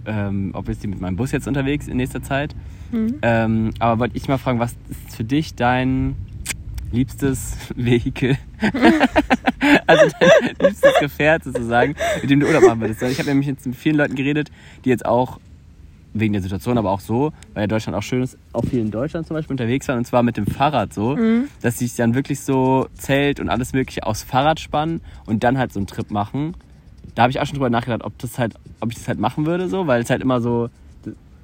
[0.06, 2.54] ähm, obviously mit meinem Bus jetzt unterwegs in nächster Zeit.
[2.90, 3.18] Mhm.
[3.22, 6.16] Ähm, aber wollte ich mal fragen, was ist für dich dein
[6.92, 8.38] liebstes Vehikel?
[9.86, 13.02] also dein liebstes Gefährt sozusagen, mit dem du Urlaub machen würdest.
[13.02, 14.50] Ich habe nämlich jetzt mit vielen Leuten geredet,
[14.84, 15.38] die jetzt auch
[16.14, 18.90] wegen der Situation, aber auch so, weil ja Deutschland auch schön ist, auch viel in
[18.90, 21.48] Deutschland zum Beispiel unterwegs waren und zwar mit dem Fahrrad so, mhm.
[21.60, 25.58] dass sie sich dann wirklich so Zelt und alles mögliche aufs Fahrrad spannen und dann
[25.58, 26.54] halt so einen Trip machen
[27.18, 29.44] da habe ich auch schon drüber nachgedacht, ob das halt, ob ich das halt machen
[29.44, 30.70] würde, so, weil es halt immer so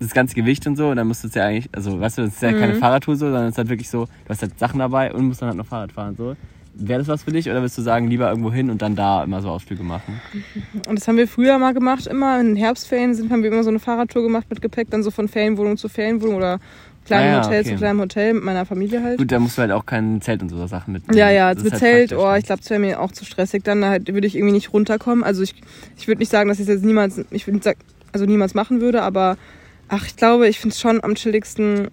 [0.04, 2.22] das ganze Gewicht und so und dann musst du es ja eigentlich, also weißt du,
[2.22, 2.60] das ist ja mhm.
[2.60, 5.26] keine Fahrradtour so, sondern es ist halt wirklich so, du hast halt Sachen dabei und
[5.26, 6.36] musst dann halt noch Fahrrad fahren so.
[6.76, 9.22] Wäre das was für dich oder würdest du sagen, lieber irgendwo hin und dann da
[9.22, 10.20] immer so Ausflüge machen?
[10.88, 13.68] Und das haben wir früher mal gemacht, immer in Herbstferien sind, haben wir immer so
[13.68, 16.58] eine Fahrradtour gemacht mit Gepäck, dann so von Ferienwohnung zu Ferienwohnung oder
[17.04, 17.70] kleinem ah, ja, Hotel okay.
[17.70, 19.18] zu kleinem Hotel mit meiner Familie halt.
[19.18, 21.16] Gut, da musst du halt auch kein Zelt und so Sachen mitnehmen.
[21.16, 23.62] Ja, ja, mit halt Zelt, oh, ich glaube, das wäre mir auch zu stressig.
[23.62, 25.22] Dann halt würde ich irgendwie nicht runterkommen.
[25.22, 25.54] Also ich,
[25.96, 27.74] ich würde nicht sagen, dass ich das jetzt niemals, ich würde
[28.12, 29.36] also niemals machen würde, aber
[29.88, 31.88] ach, ich glaube, ich finde es schon am chilligsten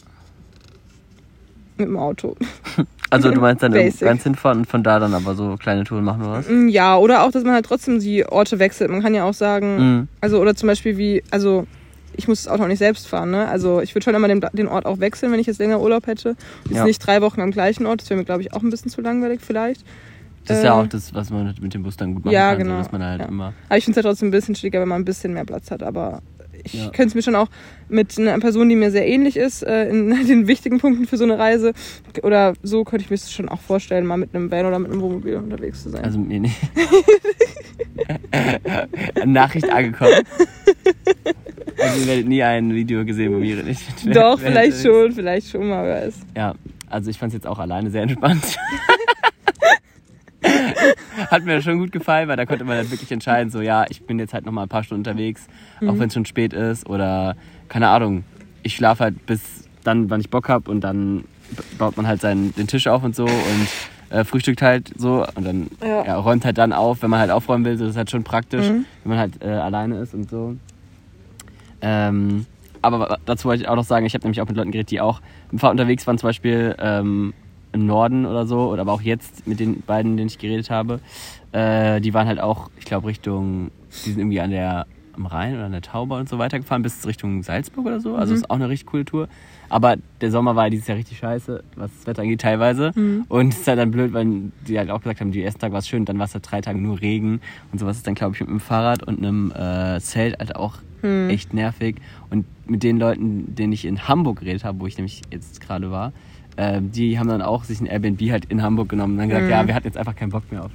[1.77, 2.35] mit dem Auto.
[3.11, 6.21] Also du meinst dann ganz hinfahren und von da dann aber so kleine Touren machen
[6.21, 6.47] oder was?
[6.47, 8.89] Mm, ja, oder auch, dass man halt trotzdem die Orte wechselt.
[8.89, 10.07] Man kann ja auch sagen, mhm.
[10.21, 11.67] also oder zum Beispiel wie, also
[12.15, 13.31] ich muss das Auto auch nicht selbst fahren.
[13.31, 13.49] Ne?
[13.49, 16.07] Also ich würde schon immer den, den Ort auch wechseln, wenn ich jetzt länger Urlaub
[16.07, 16.37] hätte.
[16.69, 16.85] Jetzt ja.
[16.85, 18.01] nicht drei Wochen am gleichen Ort.
[18.01, 19.85] Das wäre mir, glaube ich, auch ein bisschen zu langweilig vielleicht.
[20.45, 22.59] Das ist ja auch das, was man mit dem Bus dann gut machen ja, kann.
[22.59, 22.77] Genau.
[22.77, 23.27] So, dass man halt ja.
[23.27, 25.45] immer Aber ich finde es ja trotzdem ein bisschen schwieriger, wenn man ein bisschen mehr
[25.45, 25.83] Platz hat.
[25.83, 26.21] Aber
[26.63, 26.89] ich ja.
[26.89, 27.47] könnte es mir schon auch
[27.89, 31.23] mit einer Person, die mir sehr ähnlich ist, äh, in den wichtigen Punkten für so
[31.23, 31.73] eine Reise
[32.23, 34.91] oder so, könnte ich mir das schon auch vorstellen, mal mit einem Van oder mit
[34.91, 36.03] einem Wohnmobil unterwegs zu sein.
[36.03, 36.55] Also mir nicht.
[39.25, 40.23] Nachricht angekommen.
[41.79, 45.67] Also ihr werdet nie ein Video gesehen, wo wir nicht Doch, vielleicht schon, vielleicht schon
[45.67, 46.15] mal, wer weiß.
[46.35, 46.55] Ja,
[46.87, 48.43] also ich fand es jetzt auch alleine sehr entspannt.
[51.31, 54.03] Hat mir schon gut gefallen, weil da konnte man dann wirklich entscheiden, so ja, ich
[54.03, 55.47] bin jetzt halt noch mal ein paar Stunden unterwegs,
[55.79, 55.89] mhm.
[55.89, 57.37] auch wenn es schon spät ist oder
[57.69, 58.25] keine Ahnung,
[58.63, 61.23] ich schlafe halt bis dann, wann ich Bock habe und dann
[61.77, 63.67] baut man halt seinen, den Tisch auf und so und
[64.09, 66.05] äh, frühstückt halt so und dann ja.
[66.05, 67.77] Ja, räumt halt dann auf, wenn man halt aufräumen will.
[67.77, 68.85] So, das ist halt schon praktisch, mhm.
[69.03, 70.57] wenn man halt äh, alleine ist und so.
[71.81, 72.45] Ähm,
[72.81, 75.01] aber dazu wollte ich auch noch sagen, ich habe nämlich auch mit Leuten geredet, die
[75.01, 77.33] auch im Fahrrad unterwegs waren, zum Beispiel ähm,
[77.73, 80.99] im Norden oder so, oder aber auch jetzt mit den beiden, denen ich geredet habe.
[81.51, 83.71] Äh, die waren halt auch, ich glaube, Richtung,
[84.05, 86.81] die sind irgendwie an der am Rhein oder an der Tauber und so weiter gefahren
[86.81, 88.15] bis Richtung Salzburg oder so.
[88.15, 88.37] Also mhm.
[88.37, 89.27] ist auch eine richtig coole Tour.
[89.69, 92.91] Aber der Sommer war dieses Jahr richtig scheiße, was das Wetter angeht teilweise.
[92.95, 93.25] Mhm.
[93.29, 95.71] Und es ist halt dann blöd, weil die halt auch gesagt haben, die ersten Tag
[95.71, 98.15] war es schön, dann war es halt drei Tage nur Regen und sowas ist dann,
[98.15, 101.29] glaube ich, mit einem Fahrrad und einem äh, Zelt halt auch mhm.
[101.29, 101.97] echt nervig.
[102.29, 105.91] Und mit den Leuten, denen ich in Hamburg geredet habe, wo ich nämlich jetzt gerade
[105.91, 106.13] war,
[106.57, 109.45] äh, die haben dann auch sich ein Airbnb halt in Hamburg genommen und dann gesagt,
[109.45, 109.51] mhm.
[109.51, 110.71] ja, wir hatten jetzt einfach keinen Bock mehr auf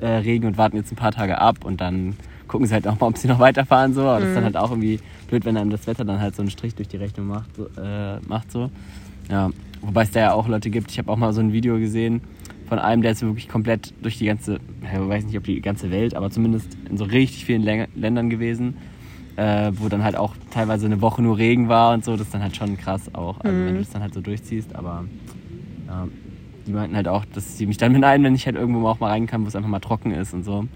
[0.00, 2.16] äh, Regen und warten jetzt ein paar Tage ab und dann
[2.48, 4.02] gucken sie halt auch mal, ob sie noch weiterfahren so.
[4.02, 4.46] Aber das ist dann mhm.
[4.46, 6.96] halt auch irgendwie blöd, wenn dann das Wetter dann halt so einen Strich durch die
[6.96, 7.54] Rechnung macht.
[7.56, 8.70] So, äh, macht so.
[9.30, 10.90] Ja, wobei es da ja auch Leute gibt.
[10.90, 12.20] Ich habe auch mal so ein Video gesehen
[12.70, 15.90] von einem, der ist wirklich komplett durch die ganze, ich weiß nicht, ob die ganze
[15.90, 18.76] Welt, aber zumindest in so richtig vielen Lä Ländern gewesen,
[19.40, 22.12] äh, wo dann halt auch teilweise eine Woche nur Regen war und so.
[22.12, 23.66] Das ist dann halt schon krass auch, also mhm.
[23.66, 24.74] wenn du das dann halt so durchziehst.
[24.76, 25.04] Aber
[25.88, 26.08] ja,
[26.66, 29.08] die meinten halt auch, dass sie mich dann beneiden, wenn ich halt irgendwo auch mal
[29.08, 30.66] rein kann, wo es einfach mal trocken ist und so.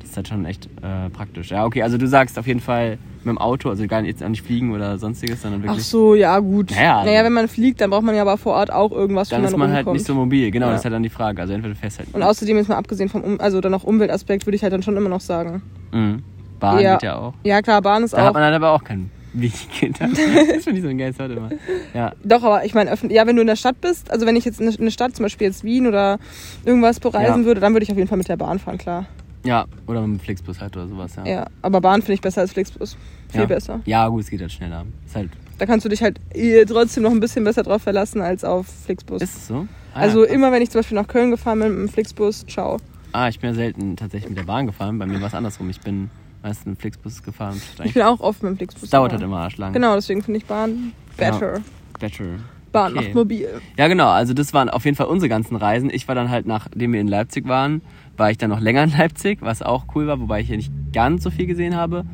[0.00, 1.50] Das ist halt schon echt äh, praktisch.
[1.50, 4.22] Ja, okay, also du sagst auf jeden Fall mit dem Auto, also gar nicht, jetzt
[4.24, 5.86] auch nicht fliegen oder sonstiges, sondern Ach wirklich.
[5.86, 6.70] so, ja gut.
[6.72, 7.04] Naja.
[7.04, 9.56] naja, wenn man fliegt, dann braucht man ja aber vor Ort auch irgendwas, dann ist
[9.56, 9.96] man halt rumkommt.
[9.96, 10.50] nicht so mobil.
[10.50, 10.72] Genau, Ja.
[10.72, 11.40] das ist halt dann die Frage.
[11.40, 12.14] Also entweder du fährst halt.
[12.14, 14.82] Und außerdem jetzt mal abgesehen vom, um also dann auch Umweltaspekt, würde ich halt dann
[14.82, 15.62] schon immer noch sagen.
[15.92, 16.22] Mhm.
[16.60, 16.92] Bahn Ja.
[16.94, 17.34] geht ja auch.
[17.44, 18.34] Ja klar, Bahn ist Da hat auch.
[18.34, 20.00] man dann aber auch kein Wiegenkind.
[20.00, 21.50] das finde ich so ein geiles Wort immer.
[21.94, 22.12] Ja.
[22.24, 24.60] Doch, aber ich meine, ja, wenn du in der Stadt bist, also wenn ich jetzt
[24.60, 26.18] in eine Stadt, zum Beispiel jetzt Wien oder
[26.64, 27.44] irgendwas bereisen Ja.
[27.46, 29.06] würde, dann würde ich auf jeden Fall mit der Bahn fahren, klar.
[29.44, 31.24] ja, oder mit dem Flixbus halt oder sowas, ja.
[31.26, 32.96] Ja, aber Bahn finde ich besser als Flixbus.
[33.28, 33.46] Viel ja.
[33.46, 33.80] besser.
[33.86, 34.84] Ja, gut, es geht halt schneller.
[35.06, 35.30] Ist halt.
[35.58, 38.66] Da kannst du dich halt eh trotzdem noch ein bisschen besser drauf verlassen als auf
[38.86, 39.22] Flixbus.
[39.22, 39.66] Ist es so?
[39.94, 42.44] Ah, also ja, immer wenn ich zum Beispiel nach Köln gefahren bin mit dem Flixbus,
[42.46, 42.78] ciao.
[43.12, 44.98] Ah, ich bin ja selten tatsächlich mit der Bahn gefahren.
[44.98, 45.68] Bei mir war es andersrum.
[45.70, 46.10] Ich bin
[46.42, 47.60] dem Flixbus gefahren.
[47.84, 48.84] Ich bin auch oft mit dem Flixbus.
[48.84, 49.32] Es dauert halt gefahren.
[49.32, 49.72] immer arschlang.
[49.72, 51.60] Genau, deswegen finde ich Bahn better.
[51.98, 52.24] Better.
[52.72, 53.04] Bahn Okay.
[53.06, 53.48] macht mobil.
[53.76, 54.08] Ja, genau.
[54.10, 55.90] Also das waren auf jeden Fall unsere ganzen Reisen.
[55.92, 57.82] Ich war dann halt, nachdem wir in Leipzig waren,
[58.16, 60.72] war ich dann noch länger in Leipzig, was auch cool war, wobei ich hier nicht
[60.92, 62.04] ganz so viel gesehen habe,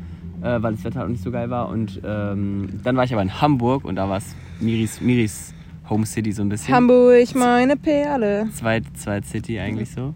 [0.41, 1.69] äh, weil das Wetter auch nicht so geil war.
[1.69, 5.53] Und ähm, dann war ich aber in Hamburg und da war es Miris, Miris
[5.89, 6.73] Home City so ein bisschen.
[6.73, 8.49] Hamburg, meine Perle.
[8.53, 10.13] Zweit, Zweit City eigentlich so.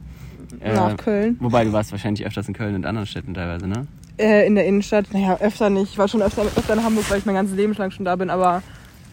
[0.59, 1.37] Äh, Nach Köln.
[1.39, 3.87] Wobei du warst wahrscheinlich öfters in Köln und anderen Städten teilweise, ne?
[4.21, 5.11] Äh, in der Innenstadt.
[5.13, 5.91] Naja, öfter nicht.
[5.93, 8.15] Ich war schon öfter, öfter in Hamburg, weil ich mein ganzes Leben lang schon da
[8.15, 8.61] bin, aber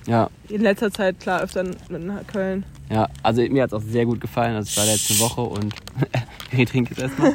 [0.07, 2.65] Ja, in letzter Zeit klar öfter in, in Köln.
[2.91, 3.09] ja.
[3.23, 4.55] Also mir hat es auch sehr gut gefallen.
[4.57, 5.75] Also ich war da jetzt eine Woche und
[6.53, 7.33] ich trinke jetzt erstmal.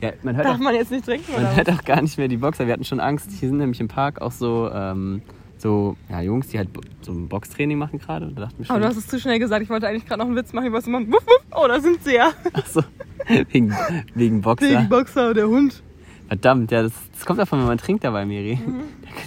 [0.00, 1.56] Ja, man hört Darf auch man jetzt nicht trinken, Man oder?
[1.56, 2.66] hört auch gar nicht mehr die Boxer.
[2.66, 3.30] Wir hatten schon Angst.
[3.38, 5.22] Hier sind nämlich im Park auch so, ähm,
[5.58, 6.68] so ja, Jungs, die halt
[7.00, 8.26] so ein Boxtraining machen gerade.
[8.34, 9.62] Da dachten wir Aber schon, du hast es zu schnell gesagt.
[9.62, 10.66] Ich wollte eigentlich gerade noch einen Witz machen.
[10.66, 11.42] Ich wollte immer, wuff, wuff.
[11.54, 12.32] Oh, da sind sie ja.
[12.52, 12.82] ach so,
[13.50, 13.74] wegen,
[14.14, 14.80] wegen Boxer.
[14.82, 15.82] Die Boxer, der Hund.
[16.28, 18.56] Verdammt, ja, das, das kommt davon, wenn man trinkt dabei, Miri.
[18.56, 18.80] Mhm.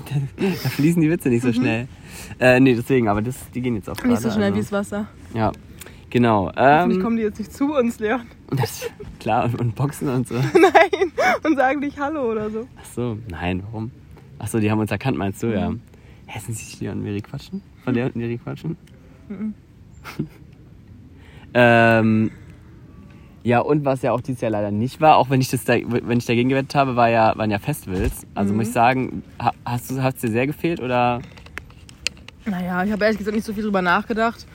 [0.09, 1.87] Da, da, da fließen die Witze nicht so schnell.
[2.39, 4.03] Äh, nee, deswegen, aber das, die gehen jetzt auch.
[4.03, 5.07] Nicht so schnell wie also, das Wasser.
[5.33, 5.51] Ja,
[6.09, 6.51] genau.
[6.55, 8.21] Hoffentlich Ähm, kommen die jetzt nicht zu uns, Leon.
[8.51, 10.35] das, klar, und, und Boxen und so.
[10.53, 11.11] Nein.
[11.43, 12.67] Und sagen nicht Hallo oder so.
[12.79, 13.91] Ach so, nein, warum?
[14.39, 15.69] Ach so, die haben uns erkannt, meinst du, ja.
[15.69, 15.81] Mhm.
[16.25, 17.61] Hä, sind sie Leon und Miri quatschen?
[17.83, 18.77] Von der und Miri quatschen?
[19.29, 19.53] Mhm.
[21.53, 22.31] ähm,
[23.43, 25.75] ja, und was ja auch dieses Jahr leider nicht war, auch wenn ich das da,
[25.75, 28.25] wenn ich dagegen gewettet habe, war ja, waren ja Festivals.
[28.35, 28.57] Also Mhm.
[28.59, 31.21] muss ich sagen, ha- hast du, hat's dir sehr gefehlt oder?
[32.45, 34.45] Naja, ich habe ehrlich gesagt nicht so viel drüber nachgedacht.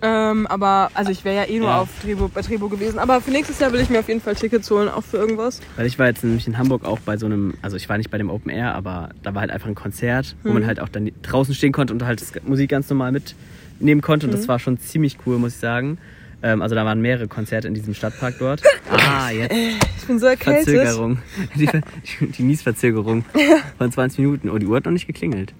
[0.00, 1.80] Ähm, aber, also ich wäre ja eh nur Ja.
[1.80, 3.00] auf Trebo, bei Trebo gewesen.
[3.00, 5.60] Aber für nächstes Jahr will ich mir auf jeden Fall Tickets holen, auch für irgendwas.
[5.76, 8.08] Weil ich war jetzt nämlich in Hamburg auch bei so einem, also ich war nicht
[8.10, 10.54] bei dem Open Air, aber da war halt einfach ein Konzert, wo Mhm.
[10.54, 14.26] man halt auch dann draußen stehen konnte und halt das Musik ganz normal mitnehmen konnte.
[14.26, 14.36] Und Mhm.
[14.36, 15.98] das war schon ziemlich cool, muss ich sagen.
[16.42, 18.62] Ähm, also da waren mehrere Konzerte in diesem Stadtpark dort.
[18.90, 19.54] Ah, jetzt
[19.98, 20.74] Ich bin so erkältet.
[20.74, 21.18] Verzögerung.
[21.54, 21.68] Die,
[22.26, 23.24] die, Niesverzögerung
[23.78, 24.50] von 20 Minuten.
[24.50, 25.54] Oh, die Uhr hat noch nicht geklingelt.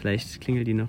[0.00, 0.88] Vielleicht klingelt die noch.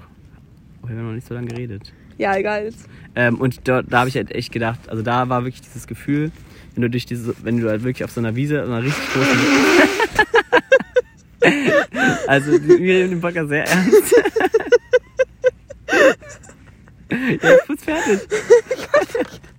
[0.81, 1.93] Oh, wir haben noch nicht so lange geredet.
[2.17, 2.65] Ja, egal.
[2.65, 2.87] Jetzt.
[3.15, 6.31] Ähm, und dort, da habe ich halt echt gedacht, also da war wirklich dieses Gefühl,
[6.75, 9.03] wenn du durch diese, wenn du halt wirklich auf so einer Wiese, so einer richtig
[9.13, 9.39] großen.
[12.27, 14.15] also wir nehmen den Podcast sehr ernst.
[17.09, 18.19] Ja, ich bin's fertig.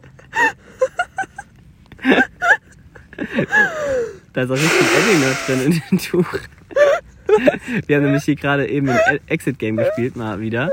[4.32, 6.38] da ist auch richtig Edding noch drin in dem Tuch.
[7.86, 10.70] Wir haben nämlich hier gerade eben ein Exit-Game gespielt, mal wieder.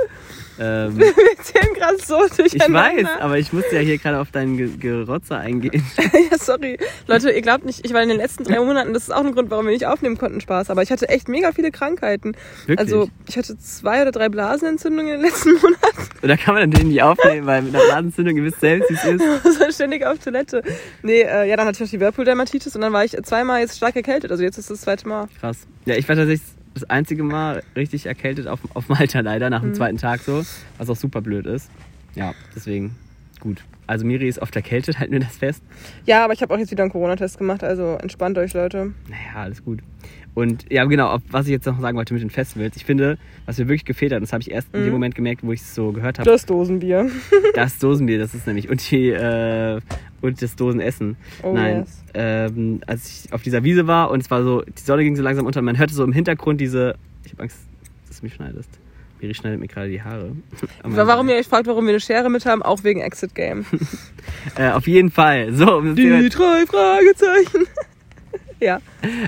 [0.59, 2.79] Ähm, Wir erzählen gerade so ich durcheinander.
[2.79, 5.83] weiß, aber ich musste ja hier gerade auf deinen Ge Gerotzer eingehen.
[6.31, 6.77] ja, sorry.
[7.07, 9.33] Leute, ihr glaubt nicht, ich war in den letzten drei Monaten, das ist auch ein
[9.33, 10.69] Grund, warum wir nicht aufnehmen konnten, Spaß.
[10.69, 12.35] Aber ich hatte echt mega viele Krankheiten.
[12.65, 12.79] Wirklich?
[12.79, 16.09] Also, ich hatte zwei oder drei Blasenentzündungen in den letzten Monaten.
[16.21, 18.95] Und da kann man natürlich nicht aufnehmen, weil mit einer Blasenzündung, ihr wisst selbst, wie
[18.95, 19.23] es ist.
[19.53, 20.63] Ich war ständig auf Toilette.
[21.03, 23.77] Nee, äh, ja, dann hatte ich noch die Whirlpool-Dermatitis und dann war ich zweimal jetzt
[23.77, 24.31] stark erkältet.
[24.31, 25.27] Also jetzt ist das zweite Mal.
[25.39, 25.57] Krass.
[25.85, 29.73] Ja, ich war tatsächlich das einzige Mal richtig erkältet auf, auf Malta leider, nach dem
[29.73, 30.43] zweiten Tag so,
[30.77, 31.69] was auch super blöd ist.
[32.15, 32.95] Ja, deswegen
[33.39, 33.63] gut.
[33.85, 35.63] Also Miri ist oft erkältet, halten wir das fest.
[36.05, 38.93] Ja, aber ich habe auch jetzt wieder einen Corona-Test gemacht, also entspannt euch, Leute.
[39.07, 39.79] Naja, alles gut.
[40.33, 42.75] Und ja, genau, was ich jetzt noch sagen wollte mit den Festivals.
[42.75, 45.41] Ich finde, was mir wirklich gefehlt hat, das habe ich erst in dem Moment gemerkt,
[45.43, 47.09] wo ich es so gehört habe, Das Dosenbier.
[47.55, 49.79] das Dosenbier, das ist nämlich, und, die, äh,
[50.21, 51.17] und das Dosenessen.
[51.43, 52.03] Oh, Nein, yes.
[52.13, 55.23] ähm, als ich auf dieser Wiese war und es war so, die Sonne ging so
[55.23, 57.57] langsam unter, man hörte so im Hintergrund diese, ich habe Angst,
[58.07, 58.69] dass du mich schneidest.
[59.19, 60.35] Miri schneidet mir gerade die Haare.
[60.83, 63.65] Warum ihr euch fragt, warum wir eine Schere mit haben, auch wegen Exit Game.
[64.55, 65.53] Äh, auf jeden Fall.
[65.53, 67.65] So, um Die drei Fragezeichen.
[68.59, 68.79] Ja,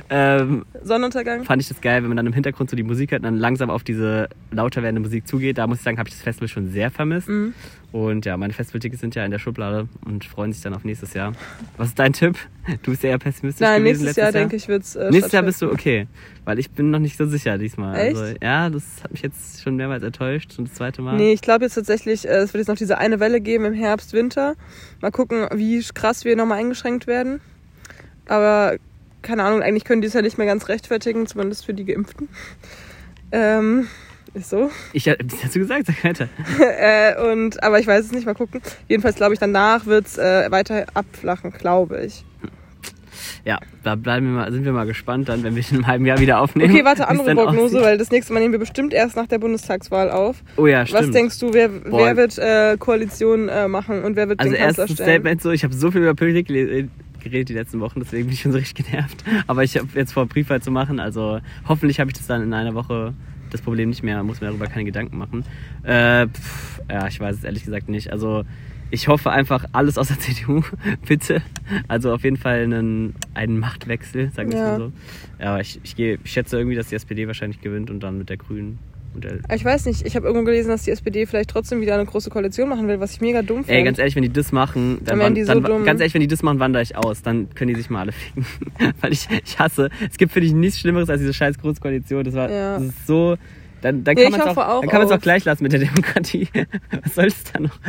[0.10, 1.44] ähm, Sonnenuntergang.
[1.44, 3.38] fand ich das geil, wenn man dann im Hintergrund so die Musik hört und dann
[3.38, 5.58] langsam auf diese lauter werdende Musik zugeht.
[5.58, 7.28] Da muss ich sagen, habe ich das Festival schon sehr vermisst.
[7.28, 7.54] Mhm.
[7.92, 11.15] Und ja, meine Festivaltickets sind ja in der Schublade und freuen sich dann auf nächstes
[11.15, 11.34] Jahr.
[11.78, 12.38] Was ist dein Tipp?
[12.84, 14.96] Du bist eher pessimistisch Nein, gewesen nächstes letztes Jahr, denke ich, wird's.
[14.96, 16.08] Äh, Nächstes Jahr bist du okay,
[16.46, 17.98] weil ich bin noch nicht so sicher diesmal.
[17.98, 18.15] Echt?
[18.15, 21.15] Also, ja, das hat mich jetzt schon mehrmals enttäuscht und das zweite Mal.
[21.15, 23.74] Nee, ich glaube jetzt tatsächlich, äh, es wird jetzt noch diese eine Welle geben im
[23.74, 24.54] Herbst, Winter.
[25.02, 27.42] Mal gucken, wie krass wir nochmal eingeschränkt werden.
[28.28, 28.78] Aber
[29.21, 32.29] keine Ahnung, eigentlich können die es ja nicht mehr ganz rechtfertigen, zumindest für die Geimpften.
[33.32, 33.88] Ähm,
[34.34, 34.69] ist so.
[34.93, 36.29] Ich hab- das hast du gesagt, sag weiter.
[36.60, 38.62] äh, und, aber ich weiß es nicht, mal gucken.
[38.88, 42.23] Jedenfalls glaube ich, danach wird es äh, weiter abflachen, glaube ich.
[43.45, 46.05] Ja, da bleiben wir mal, sind wir mal gespannt dann, wenn wir in einem halben
[46.05, 46.71] Jahr wieder aufnehmen.
[46.73, 50.12] Okay, warte, andere Prognose, weil das nächste Mal nehmen wir bestimmt erst nach der Bundestagswahl
[50.12, 50.43] auf.
[50.58, 51.03] Oh ja, stimmt.
[51.03, 52.05] Was denkst du, wer, Boah.
[52.05, 55.10] wer wird äh, Koalition äh, machen und wer wird Also den Kanzler erstes stellen?
[55.21, 56.88] Statement so, ich habe so viel über Politik gele-
[57.19, 59.23] geredet die letzten Wochen, deswegen bin ich schon so richtig genervt.
[59.47, 62.53] Aber ich habe jetzt vor, Briefwahl zu machen, also hoffentlich habe ich das dann in
[62.53, 63.13] einer Woche
[63.51, 65.43] das Problem nicht mehr, muss mir darüber keine Gedanken machen.
[65.84, 68.12] Äh, pff, ja, ich weiß es ehrlich gesagt nicht.
[68.12, 68.43] Also
[68.91, 70.62] ich hoffe einfach alles aus der CDU,
[71.08, 71.41] bitte.
[71.88, 74.65] Also auf jeden Fall einen, einen Machtwechsel, sagen wir Ja.
[74.65, 74.91] mal so.
[75.39, 78.17] Ja, aber ich, ich, gehe, ich schätze irgendwie, dass die SPD wahrscheinlich gewinnt und dann
[78.17, 78.79] mit der Grünen.
[79.54, 82.30] Ich weiß nicht, ich habe irgendwo gelesen, dass die SPD vielleicht trotzdem wieder eine große
[82.30, 83.74] Koalition machen will, was ich mega dumm finde.
[83.74, 86.22] Ey, ganz ehrlich, wenn die das machen, dann, Dann die so dann ganz ehrlich, wenn
[86.22, 87.22] die das machen, wandere ich aus.
[87.22, 88.45] Dann können die sich mal alle ficken.
[89.02, 89.89] Weil ich, ich hasse.
[90.10, 92.24] Es gibt für dich nichts Schlimmeres als diese scheiß Großkoalition.
[92.24, 92.78] Das war, Ja.
[92.78, 93.36] das ist so.
[93.82, 95.80] Dann, dann kann ich man es auch, auch dann kann auch gleich lassen mit der
[95.80, 96.48] Demokratie.
[97.04, 97.80] Was soll es da noch?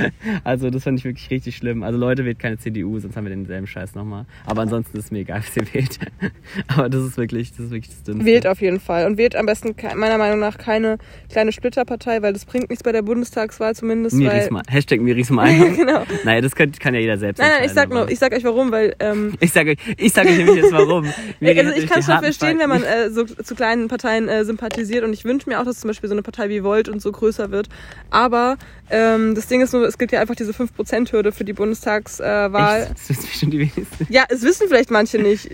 [0.44, 1.83] Also, das fand ich wirklich richtig schlimm.
[1.83, 4.26] Also, Leute, wählt keine CDU, sonst haben wir denselben Scheiß nochmal.
[4.46, 5.98] Aber ansonsten ist es mir egal, was ihr wählt.
[6.68, 8.24] Aber das ist wirklich, das ist wirklich das Dümmste.
[8.24, 9.07] Wählt auf jeden Fall.
[9.07, 10.98] Und wählt am besten meiner Meinung nach keine
[11.31, 14.16] kleine Splitterpartei, weil das bringt nichts bei der Bundestagswahl zumindest.
[14.16, 15.76] Miris weil, Hashtag Miris Meinung.
[15.76, 16.05] genau.
[16.24, 18.44] Naja, das kann, kann ja jeder selbst Nein, nein, ich sag nur, ich sag euch
[18.44, 21.05] warum, weil ähm, Ich sage euch, ich sage euch nämlich jetzt warum.
[21.05, 25.05] Also ich kann die schon verstehen, wenn man äh, so zu kleinen Parteien äh, sympathisiert
[25.05, 27.12] und ich wünsche mir auch, dass zum Beispiel so eine Partei wie Volt und so
[27.12, 27.68] größer wird.
[28.10, 28.56] Aber
[28.90, 32.82] ähm, das Ding ist nur, es gibt ja einfach diese 5%-Hürde für die Bundestagswahl.
[32.82, 32.90] Echt?
[32.90, 34.06] Das wissen bestimmt die wenigsten.
[34.08, 35.48] Ja, es wissen vielleicht manche nicht.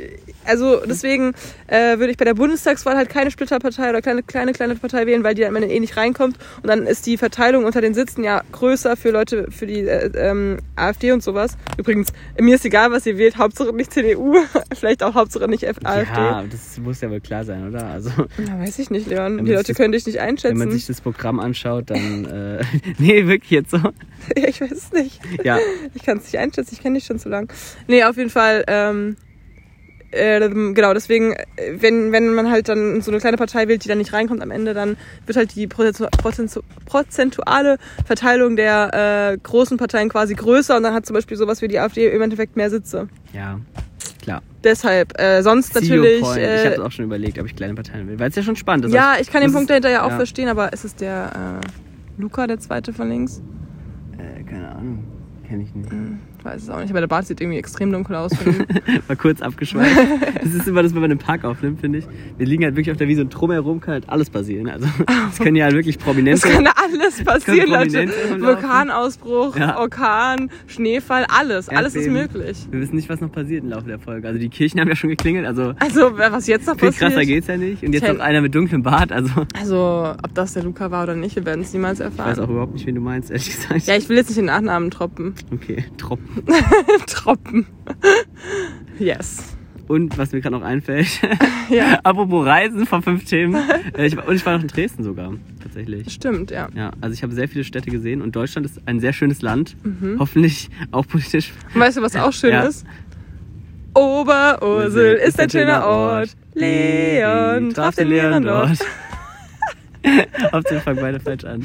[0.44, 1.34] Also deswegen
[1.66, 5.22] äh, würde ich bei der Bundestagswahl halt keine Splitterpartei oder kleine, kleine, kleine Partei wählen,
[5.22, 6.38] weil die dann eh nicht reinkommt.
[6.62, 10.10] Und dann ist die Verteilung unter den Sitzen ja größer für Leute, für die äh,
[10.16, 11.56] ähm, AfD und sowas.
[11.76, 12.08] Übrigens,
[12.40, 14.36] mir ist egal, was ihr wählt, Hauptsache nicht CDU,
[14.74, 16.20] vielleicht auch Hauptsache nicht F AfD.
[16.20, 17.86] Ja, das muss ja wohl klar sein, oder?
[17.86, 19.44] Also, Na, weiß ich nicht, Leon.
[19.44, 20.58] Die Leute können dich nicht wenn einschätzen.
[20.58, 22.24] man sich das Programm anschaut, dann.
[22.24, 22.64] Äh,
[22.98, 23.78] nee, wirklich jetzt so.
[24.36, 25.20] ja, ich weiß es nicht.
[25.44, 25.58] Ja,
[25.94, 27.52] Ich kann es nicht einschätzen, ich kenne dich schon zu lang.
[27.86, 29.16] Nee, auf jeden Fall, ähm,
[30.10, 33.88] äh, genau, deswegen, äh, wenn, wenn man halt dann so eine kleine Partei wählt, die
[33.88, 39.38] dann nicht reinkommt am Ende, dann wird halt die prozentu prozentu prozentuale Verteilung der äh,
[39.38, 42.56] großen Parteien quasi größer und dann hat zum Beispiel sowas wie die AfD im Endeffekt
[42.56, 43.08] mehr Sitze.
[43.32, 43.58] ja,
[44.26, 44.42] klar.
[44.64, 46.20] Deshalb, äh, sonst natürlich.
[46.20, 46.36] Point.
[46.38, 48.42] ich habe Äh, es auch schon überlegt, ob ich kleine Parteien will, weil es ja
[48.42, 48.92] schon spannend ist.
[48.92, 50.16] ja, ich kann den Punkt dahinter ja auch ja.
[50.16, 53.40] verstehen, aber ist es der äh, Luca, der zweite von links?
[54.18, 55.04] Äh, keine Ahnung,
[55.48, 55.90] kenne ich nicht.
[55.92, 58.32] Ich weiß es auch nicht, aber der Bart sieht irgendwie extrem dunkel aus.
[59.08, 59.96] Mal kurz abgeschweift.
[60.42, 62.06] Das ist immer das, wenn man einen Park aufnimmt, finde ich.
[62.38, 64.68] Wir liegen halt wirklich auf der Wiese und drumherum kann halt alles passieren.
[64.68, 64.86] Also,
[65.30, 66.48] es können ja halt wirklich Es Prominente.
[66.48, 68.08] kann alles passieren, Leute.
[68.40, 69.78] Vulkanausbruch, Ja.
[69.78, 71.68] Orkan, Schneefall, alles.
[71.68, 72.12] Alles ist Erdbeben.
[72.34, 72.66] möglich.
[72.70, 74.26] Wir wissen nicht, was noch passiert im Laufe der Folge.
[74.28, 75.74] Also, die Kirchen haben ja schon geklingelt, also.
[75.80, 77.10] Also, was jetzt noch Viel passiert.
[77.12, 77.82] krasser geht's ja nicht.
[77.82, 79.12] Und jetzt noch einer mit dunklem Bart.
[79.12, 82.16] Also, Also, ob das der Luca war oder nicht, wir werden es niemals ich weiß
[82.18, 82.40] erfahren.
[82.40, 83.86] auch überhaupt nicht, wen du meinst, ehrlich gesagt.
[83.86, 85.34] Ja, ich will jetzt nicht den Nachnamen troppen.
[85.52, 85.84] Okay,
[87.06, 87.66] Tropfen.
[88.98, 89.56] yes.
[89.88, 91.06] Und was mir gerade noch einfällt,
[91.70, 92.00] Ja.
[92.02, 93.56] apropos Reisen von fünf Themen.
[93.96, 96.12] Äh, ich, und ich war noch in Dresden sogar, tatsächlich.
[96.12, 96.68] Stimmt, ja.
[96.74, 99.76] Ja, also ich habe sehr viele Städte gesehen und Deutschland ist ein sehr schönes Land.
[99.84, 100.16] Mhm.
[100.18, 101.52] Hoffentlich auch politisch.
[101.72, 102.62] Und weißt du, was auch schön Ja.
[102.62, 102.84] ist?
[103.94, 106.30] Oberursel ist ein schöner Ort.
[106.54, 108.78] Leon traf den Leon dort.
[110.52, 111.64] Hauptsache fangen beide falsch an.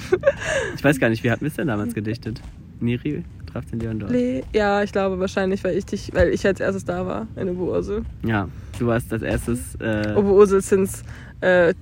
[0.76, 2.42] Ich weiß gar nicht, wie hatten wir es denn damals gedichtet?
[2.82, 4.12] Miri traf den Leon dort.
[4.12, 7.50] Le ja, ich glaube wahrscheinlich, weil ich dich, weil ich als erstes da war in
[7.50, 8.04] Oberursel.
[8.26, 8.48] Ja,
[8.80, 9.76] du warst als erstes.
[9.76, 11.04] Äh, Oberursel since
[11.42, 11.74] äh,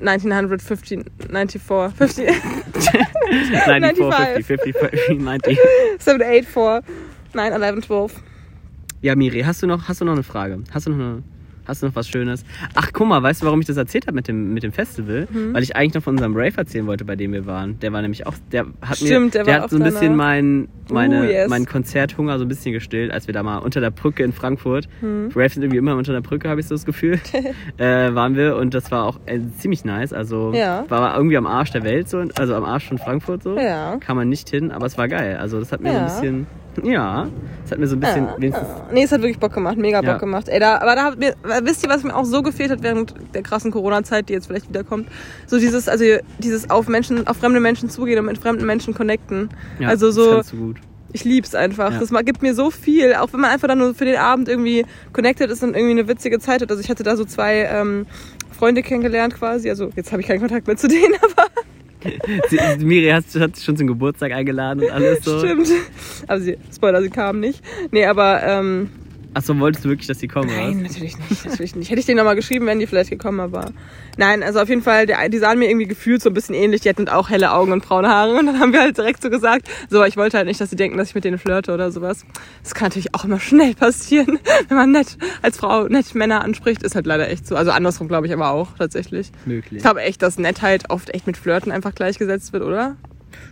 [0.00, 2.28] 1915, 94, 50,
[3.64, 5.58] 94, 50, 50, 50, 90.
[5.98, 6.94] 784,
[7.34, 8.22] 9, 11, 12.
[9.02, 10.62] Ja, Miri, hast du noch, hast du noch eine Frage?
[10.70, 11.22] Hast du noch eine,
[11.66, 12.44] hast du noch was Schönes?
[12.74, 15.26] Ach, guck mal, weißt du, warum ich das erzählt habe mit dem, mit dem Festival?
[15.30, 15.54] Mhm.
[15.54, 17.78] Weil ich eigentlich noch von unserem Rave erzählen wollte, bei dem wir waren.
[17.80, 20.16] Der war nämlich auch, der hat mir, Stimmt, der war hat so ein bisschen deiner-
[20.16, 21.48] mein, meine, Uh, yes.
[21.48, 24.88] meinen Konzerthunger so ein bisschen gestillt, als wir da mal unter der Brücke in Frankfurt,
[25.00, 25.30] Mhm.
[25.34, 27.18] Raves sind irgendwie immer unter der Brücke, habe ich so das Gefühl,
[27.78, 30.12] äh, waren wir und das war auch äh, ziemlich nice.
[30.12, 30.84] Also Ja.
[30.88, 33.56] war irgendwie am Arsch der Welt so, also am Arsch von Frankfurt so.
[33.58, 33.96] Ja.
[34.00, 35.36] Kann man nicht hin, aber es war geil.
[35.38, 36.08] Also das hat mir Ja.
[36.08, 36.46] so ein bisschen,
[36.84, 37.28] ja,
[37.62, 38.86] das hat mir so ein bisschen, Ja, wenigstens ja.
[38.92, 40.12] Nee, es hat wirklich Bock gemacht, mega Ja.
[40.12, 40.48] Bock gemacht.
[40.48, 43.14] Ey, da, aber da hat mir, wisst ihr, was mir auch so gefehlt hat während
[43.34, 45.08] der krassen Corona-Zeit, die jetzt vielleicht wiederkommt?
[45.46, 46.04] So dieses, also
[46.38, 49.50] dieses auf Menschen, auf fremde Menschen zugehen und mit fremden Menschen connecten.
[49.78, 50.76] Ja, also das so, du gut.
[51.12, 51.92] ich lieb's einfach.
[51.92, 51.98] Ja.
[51.98, 54.84] Das gibt mir so viel, auch wenn man einfach dann nur für den Abend irgendwie
[55.12, 56.70] connected ist und irgendwie eine witzige Zeit hat.
[56.70, 58.06] Also ich hatte da so zwei ähm,
[58.56, 59.68] Freunde kennengelernt quasi.
[59.70, 61.46] Also jetzt habe ich keinen Kontakt mehr zu denen, aber
[62.48, 65.38] Sie, Miri hat, hat sich schon zum Geburtstag eingeladen und alles so.
[65.38, 65.68] stimmt.
[66.26, 67.62] Aber sie, Spoiler, sie kamen nicht.
[67.90, 68.90] Nee, aber ähm,
[69.36, 70.88] Achso, wolltest du wirklich, dass die kommen, Nein, oder?
[70.88, 71.90] natürlich nicht, natürlich nicht.
[71.90, 73.70] Hätte ich denen nochmal geschrieben, wären die vielleicht gekommen, aber.
[74.16, 76.80] Nein, also auf jeden Fall, die sahen mir irgendwie gefühlt so ein bisschen ähnlich.
[76.80, 78.38] Die hatten auch helle Augen und braune Haare.
[78.38, 80.76] Und dann haben wir halt direkt so gesagt, so, ich wollte halt nicht, dass sie
[80.76, 82.24] denken, dass ich mit denen flirte oder sowas.
[82.62, 86.82] Das kann natürlich auch immer schnell passieren, wenn man nett als Frau nett Männer anspricht.
[86.82, 87.56] Ist halt leider echt so.
[87.56, 89.32] Also andersrum glaube ich aber auch tatsächlich.
[89.44, 89.76] Möglich.
[89.76, 92.96] Ich glaube echt, dass Nettheit oft echt mit Flirten einfach gleichgesetzt wird, oder?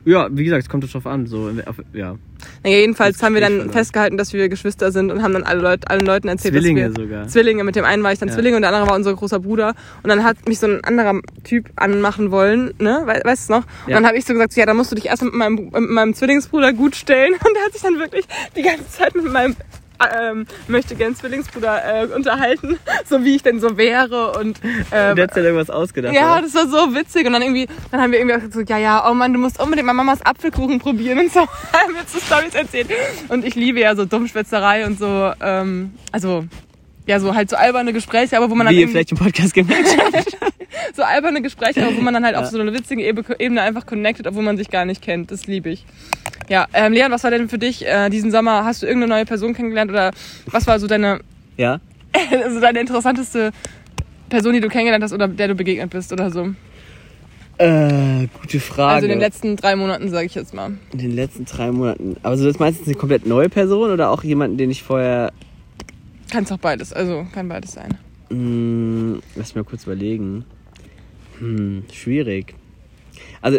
[0.07, 1.27] Ja, wie gesagt, es kommt drauf an.
[1.27, 2.17] So, auf, ja.
[2.63, 5.61] Naja, jedenfalls haben wir dann Gespräch festgehalten, dass wir Geschwister sind und haben dann alle
[5.61, 7.29] Leute, allen Leuten erzählt, Zwillinge dass wir sogar.
[7.29, 7.65] Zwillinge.
[7.65, 8.35] Mit dem einen war ich dann Ja.
[8.35, 9.75] Zwillinge und der andere war unser großer Bruder.
[10.03, 13.03] Und dann hat mich so ein anderer Typ anmachen wollen, ne?
[13.07, 13.63] We weißt du noch?
[13.63, 13.95] Und Ja.
[13.97, 15.91] dann habe ich so gesagt, so, ja, dann musst du dich erst mit meinem, mit
[15.91, 17.33] meinem Zwillingsbruder gut stellen.
[17.45, 18.25] Und der hat sich dann wirklich
[18.57, 19.57] die ganze Zeit mit meinem
[20.21, 22.79] ähm, möchte gern Zwillingsbruder äh, unterhalten,
[23.09, 24.61] so wie ich denn so wäre und
[24.93, 26.15] ähm, Der hat sich irgendwas ausgedacht.
[26.15, 26.43] ja, oder?
[26.43, 27.27] das war so witzig.
[27.27, 29.39] Und dann irgendwie, dann haben wir irgendwie auch gesagt, so, ja, ja, oh Mann, du
[29.39, 31.41] musst unbedingt mal Mamas Apfelkuchen probieren und so.
[31.73, 32.89] haben wir zu Stories erzählt.
[33.29, 36.45] Und ich liebe ja so Dummschwätzerei und so, ähm, also,
[37.07, 39.53] ja, so halt so alberne Gespräche, aber wo man dann Wie ihr vielleicht im Podcast
[39.55, 40.37] gemerkt habt.
[40.97, 42.51] so alberne Gespräche, aber wo man dann halt auf Ja.
[42.51, 45.31] so einer witzigen Ebe- Ebene einfach connected, obwohl man sich gar nicht kennt.
[45.31, 45.85] Das liebe ich.
[46.49, 48.65] Ja, ähm, Leon, was war denn für dich äh, diesen Sommer?
[48.65, 50.11] Hast du irgendeine neue Person kennengelernt oder
[50.47, 51.21] was war so deine,
[51.57, 51.81] Ja?
[52.45, 53.51] also deine interessanteste
[54.29, 56.55] Person, die du kennengelernt hast oder der du begegnet bist oder so?
[57.59, 58.95] Äh, gute Frage.
[58.95, 60.73] Also in den letzten drei Monaten, sage ich jetzt mal.
[60.93, 62.17] In den letzten drei Monaten.
[62.25, 65.33] Aber so das meistens eine komplett neue Person oder auch jemanden, den ich vorher.
[66.31, 67.97] Kann es auch beides, also kann beides sein.
[68.31, 70.45] Hm, lass mich mal kurz überlegen.
[71.39, 72.55] Hm, schwierig.
[73.41, 73.59] Also,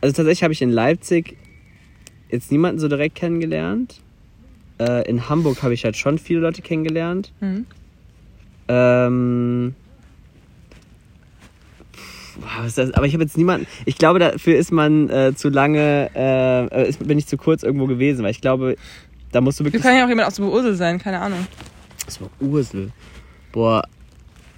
[0.00, 1.36] also tatsächlich habe ich in Leipzig
[2.30, 4.00] jetzt niemanden so direkt kennengelernt.
[4.78, 7.32] Äh, in Hamburg habe ich halt schon viele Leute kennengelernt.
[7.40, 7.66] Mhm.
[8.68, 9.74] Ähm.
[12.74, 12.92] das?
[12.92, 13.66] Aber ich habe jetzt niemanden.
[13.84, 17.86] Ich glaube, dafür ist man äh, zu lange, äh, ist, bin ich zu kurz irgendwo
[17.86, 18.76] gewesen, weil ich glaube,
[19.36, 19.82] da musst du Wir wirklich.
[19.82, 21.46] können ja auch jemand aus der Ursel sein, keine Ahnung.
[22.06, 22.90] Das war Ursel.
[23.52, 23.82] Boah.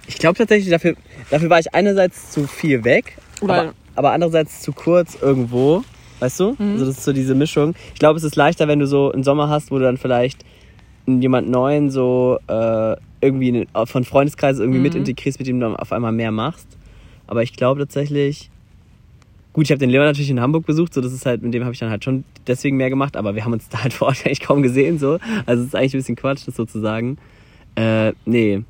[0.07, 0.95] Ich glaube tatsächlich, dafür,
[1.29, 5.83] dafür war ich einerseits zu viel weg, aber, aber andererseits zu kurz irgendwo.
[6.21, 6.55] Weißt du?
[6.57, 6.71] Mhm.
[6.73, 7.75] Also das ist so diese Mischung.
[7.93, 10.43] Ich glaube, es ist leichter, wenn du so einen Sommer hast, wo du dann vielleicht
[11.07, 14.83] jemand Neuen so äh, irgendwie von Freundeskreis irgendwie Mhm.
[14.83, 16.67] mit integrierst, mit dem du dann auf einmal mehr machst.
[17.27, 18.49] Aber ich glaube tatsächlich.
[19.51, 21.63] Gut, ich habe den Leon natürlich in Hamburg besucht, so das ist halt, mit dem
[21.63, 24.09] habe ich dann halt schon deswegen mehr gemacht, aber wir haben uns da halt vor
[24.09, 25.19] Ort eigentlich kaum gesehen, so.
[25.45, 27.17] Also es ist eigentlich ein bisschen Quatsch, das sozusagen.
[27.75, 28.63] Äh, nee.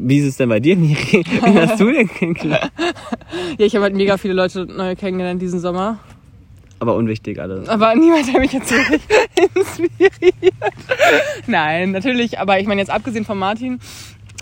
[0.00, 1.24] Wie ist es denn bei dir, Miri?
[1.24, 2.72] Wie hast du denn kennengelernt?
[3.58, 5.98] Ja, ich habe halt mega viele Leute neu kennengelernt diesen Sommer.
[6.80, 7.68] Aber unwichtig alles.
[7.68, 9.02] Aber niemand, der mich jetzt wirklich
[9.54, 10.12] inspiriert.
[11.48, 12.38] Nein, natürlich.
[12.38, 13.80] Aber ich meine, jetzt abgesehen von Martin,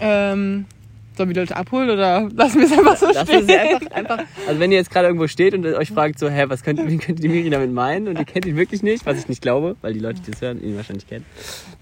[0.00, 0.66] ähm,
[1.16, 3.48] sollen wir die Leute abholen oder lassen wir es einfach so Das stehen?
[3.50, 6.62] einfach, einfach, also wenn ihr jetzt gerade irgendwo steht und euch fragt so, hä, was
[6.62, 9.28] könnte, wie könnte die Miri damit meinen und ihr kennt ihn wirklich nicht, was ich
[9.28, 11.24] nicht glaube, weil die Leute, die das hören, ihn wahrscheinlich kennen,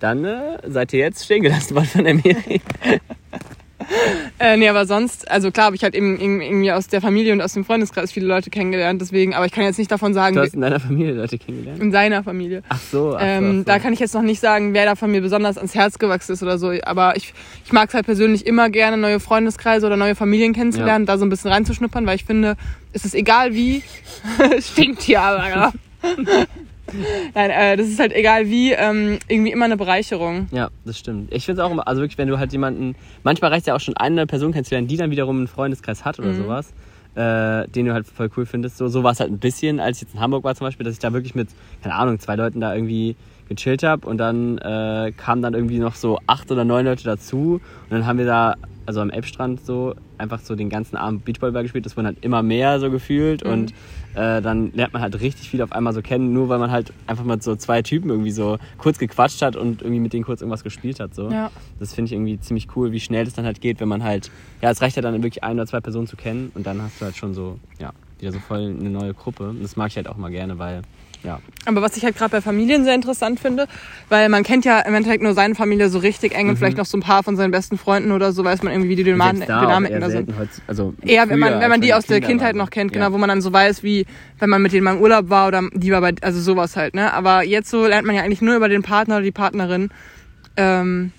[0.01, 2.61] dann äh, seid ihr jetzt stehen gelassen worden von der Miri.
[4.41, 7.41] Äh, nee, aber sonst, also klar habe ich halt eben irgendwie aus der Familie und
[7.41, 10.43] aus dem Freundeskreis viele Leute kennengelernt, deswegen, aber ich kann jetzt nicht davon sagen, Du
[10.43, 11.81] hast in deiner Familie Leute kennengelernt?
[11.81, 12.63] in seiner Familie.
[12.69, 13.63] Ach so, ach so, Ähm, ach so.
[13.65, 16.33] Da kann ich jetzt noch nicht sagen, wer da von mir besonders ans Herz gewachsen
[16.33, 16.73] ist oder so.
[16.85, 17.33] Aber ich,
[17.65, 21.25] ich mag es halt persönlich immer gerne, neue Freundeskreise oder neue Familien kennenzulernen, da so
[21.25, 22.57] ein bisschen reinzuschnuppern, weil ich finde,
[22.93, 23.83] es ist egal wie.
[24.61, 25.73] Stinkt hier aber, ja.
[27.35, 30.49] Nein, äh, das ist halt egal wie, ähm, irgendwie immer eine Bereicherung.
[30.53, 31.33] Ja, das stimmt.
[31.33, 33.81] Ich finde es auch immer, also wirklich, wenn du halt jemanden, manchmal reicht ja auch
[33.81, 36.35] schon eine Person kennenzulernen, die dann wiederum einen Freundeskreis hat oder Mhm.
[36.37, 36.73] sowas,
[37.15, 38.77] äh, den du halt voll cool findest.
[38.79, 40.85] So, so war es halt ein bisschen, als ich jetzt in Hamburg war zum Beispiel,
[40.85, 41.49] dass ich da wirklich mit,
[41.83, 43.17] keine Ahnung, zwei Leuten da irgendwie
[43.49, 47.61] gechillt habe und dann äh, kamen dann irgendwie noch so acht oder neun Leute dazu
[47.85, 48.55] und dann haben wir da,
[48.87, 51.87] also am Elbstrand so, einfach so den ganzen Abend Beachvolleyball gespielt.
[51.87, 53.51] Das wurden halt immer mehr so gefühlt Mhm.
[53.51, 53.71] und
[54.15, 56.93] äh, dann lernt man halt richtig viel auf einmal so kennen, nur weil man halt
[57.07, 60.41] einfach mit so zwei Typen irgendwie so kurz gequatscht hat und irgendwie mit denen kurz
[60.41, 61.15] irgendwas gespielt hat.
[61.15, 61.31] So.
[61.31, 61.51] Ja.
[61.81, 64.31] Das finde ich irgendwie ziemlich cool, wie schnell das dann halt geht, wenn man halt,
[64.63, 67.01] ja, es reicht ja dann wirklich ein oder zwei Personen zu kennen und dann hast
[67.01, 69.49] du halt schon so, ja, wieder so voll eine neue Gruppe.
[69.49, 70.83] Und das mag ich halt auch mal gerne, weil,
[71.25, 73.67] ja, Aber was ich halt gerade bei Familien sehr interessant finde,
[74.11, 76.85] weil man kennt ja im Endeffekt nur seine Familie so richtig eng und vielleicht noch
[76.87, 79.33] so ein paar von seinen besten Freunden oder so, weiß man irgendwie, wie die Dynam-
[79.33, 79.37] Mhm.
[79.39, 80.31] selbst da Dynamiken da sind.
[80.67, 82.59] also Eher, wenn man, wenn man die aus der Kindheit waren.
[82.59, 83.01] noch kennt, Ja.
[83.01, 84.07] genau, wo man dann so weiß, wie,
[84.39, 86.95] wenn man mit denen mal im Urlaub war oder die war bei, also sowas halt,
[86.95, 87.13] ne?
[87.13, 89.89] Aber jetzt so lernt man ja eigentlich nur über den Partner oder die Partnerin,
[90.57, 91.13] ähm,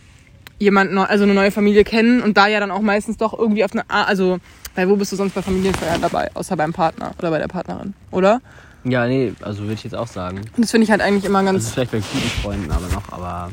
[0.59, 3.63] jemand, neu, also eine neue Familie kennen und da ja dann auch meistens doch irgendwie
[3.65, 4.37] auf eine Art, also,
[4.75, 7.93] weil wo bist du sonst bei Familienfeiern dabei, außer beim Partner oder bei der Partnerin,
[8.11, 8.41] oder?
[8.85, 10.37] Ja, nee, also würde ich jetzt auch sagen.
[10.55, 13.11] Und das finde ich halt eigentlich immer ganz, ist vielleicht bei guten Freunden aber noch,
[13.11, 13.51] aber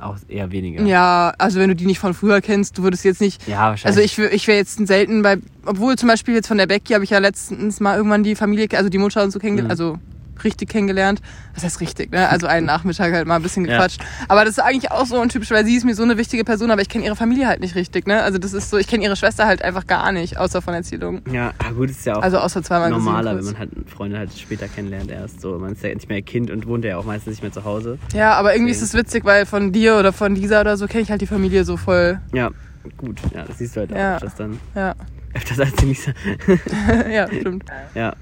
[0.00, 0.82] auch eher weniger.
[0.84, 3.84] ja, also wenn du die nicht von früher kennst, du würdest jetzt nicht, Ja, wahrscheinlich.
[3.86, 7.04] Also ich, ich wäre jetzt selten bei, obwohl zum Beispiel jetzt von der Becky habe
[7.04, 9.70] ich ja letztens mal irgendwann die Familie, also die Mutter und so kennengelernt, Mhm.
[9.70, 9.98] also
[10.44, 11.20] richtig kennengelernt.
[11.54, 12.28] Das heißt richtig, ne?
[12.28, 13.72] Also einen Nachmittag halt mal ein bisschen Ja.
[13.76, 14.00] gequatscht.
[14.28, 16.70] Aber das ist eigentlich auch so untypisch, weil sie ist mir so eine wichtige Person,
[16.70, 18.22] aber ich kenne ihre Familie halt nicht richtig, ne?
[18.22, 21.22] Also das ist so, ich kenne ihre Schwester halt einfach gar nicht, außer von Erzählungen.
[21.32, 24.32] Ja, ah, gut, ist ja auch Also außer zweimal normaler, wenn man halt Freunde halt
[24.36, 25.40] später kennenlernt erst.
[25.40, 27.64] So, man ist ja nicht mehr Kind und wohnt ja auch meistens nicht mehr zu
[27.64, 27.98] Hause.
[28.14, 31.02] Ja, aber irgendwie ist es witzig, weil von dir oder von dieser oder so kenne
[31.02, 32.20] ich halt die Familie so voll.
[32.32, 32.50] Ja,
[32.96, 33.18] gut.
[33.34, 34.14] Ja, das siehst du halt auch Ja.
[34.14, 34.58] öfters dann.
[34.74, 34.94] Ja,
[35.34, 36.12] Öfters als die Lisa.
[37.10, 37.64] ja, stimmt.
[37.94, 38.14] Ja.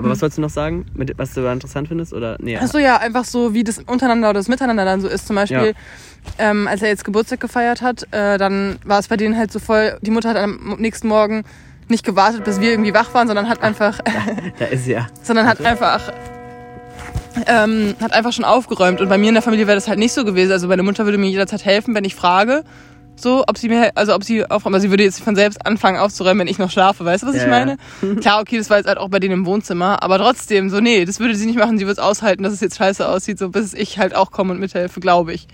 [0.00, 2.12] Aber was wolltest du noch sagen, mit, was du da interessant findest?
[2.12, 2.36] Oder?
[2.40, 5.26] Nee, Achso, ja, einfach so, wie das untereinander oder das Miteinander dann so ist.
[5.26, 5.74] Zum Beispiel,
[6.38, 9.58] ähm, als er jetzt Geburtstag gefeiert hat, äh, dann war es bei denen halt so
[9.58, 11.44] voll, die Mutter hat am nächsten Morgen
[11.88, 14.00] nicht gewartet, bis wir irgendwie wach waren, sondern hat einfach,
[14.58, 15.08] da ist sie ja.
[15.22, 16.12] sondern hat einfach,
[17.46, 19.00] ähm, hat einfach schon aufgeräumt.
[19.00, 20.52] Und bei mir in der Familie wäre das halt nicht so gewesen.
[20.52, 22.64] Also meine Mutter würde mir jederzeit helfen, wenn ich frage,
[23.20, 24.74] so, ob sie mir, also ob sie aufräumt.
[24.74, 27.04] Also sie würde jetzt von selbst anfangen aufzuräumen, wenn ich noch schlafe.
[27.04, 27.76] Weißt du, was ich Ja, ja.
[28.00, 28.16] meine?
[28.20, 31.04] Klar, okay, das war jetzt halt auch bei denen im Wohnzimmer, aber trotzdem, so, nee,
[31.04, 31.78] das würde sie nicht machen.
[31.78, 34.52] Sie würde es aushalten, dass es jetzt scheiße aussieht, so bis ich halt auch komme
[34.52, 35.46] und mithelfe, glaube ich.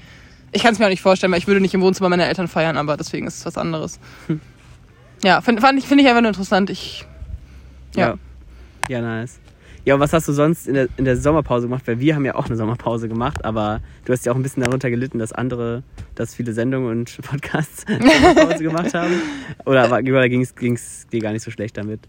[0.52, 2.48] Ich kann es mir auch nicht vorstellen, weil ich würde nicht im Wohnzimmer meiner Eltern
[2.48, 3.98] feiern, aber deswegen ist es was anderes.
[5.22, 6.70] Ja, finde ich, finde ich einfach nur interessant.
[6.70, 7.04] Ich,
[7.94, 8.14] ja.
[8.88, 9.38] Ja, nice.
[9.86, 11.84] Ja, und was hast du sonst in der, in der Sommerpause gemacht?
[11.86, 14.64] Weil wir haben ja auch eine Sommerpause gemacht, aber du hast ja auch ein bisschen
[14.64, 15.84] darunter gelitten, dass andere,
[16.16, 19.14] dass viele Sendungen und Podcasts Sommerpause gemacht haben.
[19.64, 22.00] Oder, oder ging es dir gar nicht so schlecht damit?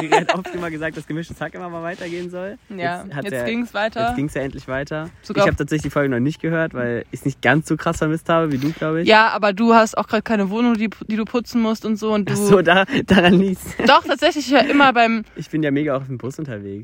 [0.00, 2.58] Sie hat oft immer gesagt, dass gemischtes Hack immer mal weitergehen soll.
[2.76, 4.08] Ja, hat jetzt der- ging's weiter.
[4.08, 5.10] Jetzt ging es ja endlich weiter.
[5.22, 7.76] Sogar- ich habe tatsächlich die Folge noch nicht gehört, weil ich es nicht ganz so
[7.76, 9.08] krass vermisst habe wie du, glaube ich.
[9.08, 12.12] Ja, aber du hast auch gerade keine Wohnung, die, die du putzen musst und so.
[12.14, 13.64] Und du, Ach so, da, daran liegt's.
[13.86, 15.24] Doch, tatsächlich ja immer beim.
[15.36, 16.79] Ich bin ja mega auf dem Bus unterwegs.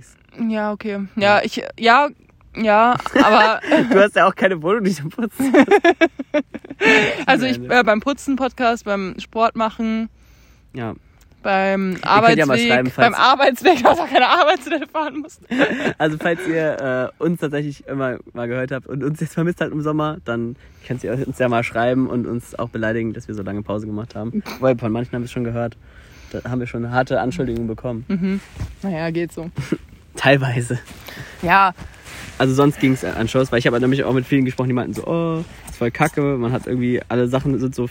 [0.48, 1.06] Ja, okay.
[1.16, 1.62] Ja, ich.
[1.78, 2.08] Ja,
[2.54, 3.60] ja, aber.
[3.90, 5.38] Du hast ja auch keine Wohnung, die du putzt.
[7.26, 10.08] Also ich äh, beim Putzen Podcast, beim Sport machen,
[10.74, 10.94] Ja,
[11.42, 15.40] beim ja Arbeitsweg, falls- beim Arbeitsweg, dass auch keine Arbeitsstelle fahren musst.
[15.98, 19.72] Also falls ihr äh, uns tatsächlich immer mal gehört habt und uns jetzt vermisst habt
[19.72, 23.34] im Sommer, dann könnt ihr uns ja mal schreiben und uns auch beleidigen, dass wir
[23.34, 24.42] so lange Pause gemacht haben.
[24.60, 25.76] Weil von manchen haben wir es schon gehört.
[26.42, 28.40] Da haben wir schon harte Anschuldigungen bekommen.
[28.82, 29.50] Naja, geht so.
[30.16, 30.78] Teilweise.
[31.42, 31.72] Ja,
[32.38, 34.74] Also sonst ging es an Shows, weil ich habe nämlich auch mit vielen gesprochen, die
[34.74, 37.88] meinten so, oh, ist voll kacke, man hat irgendwie, alle Sachen sind so,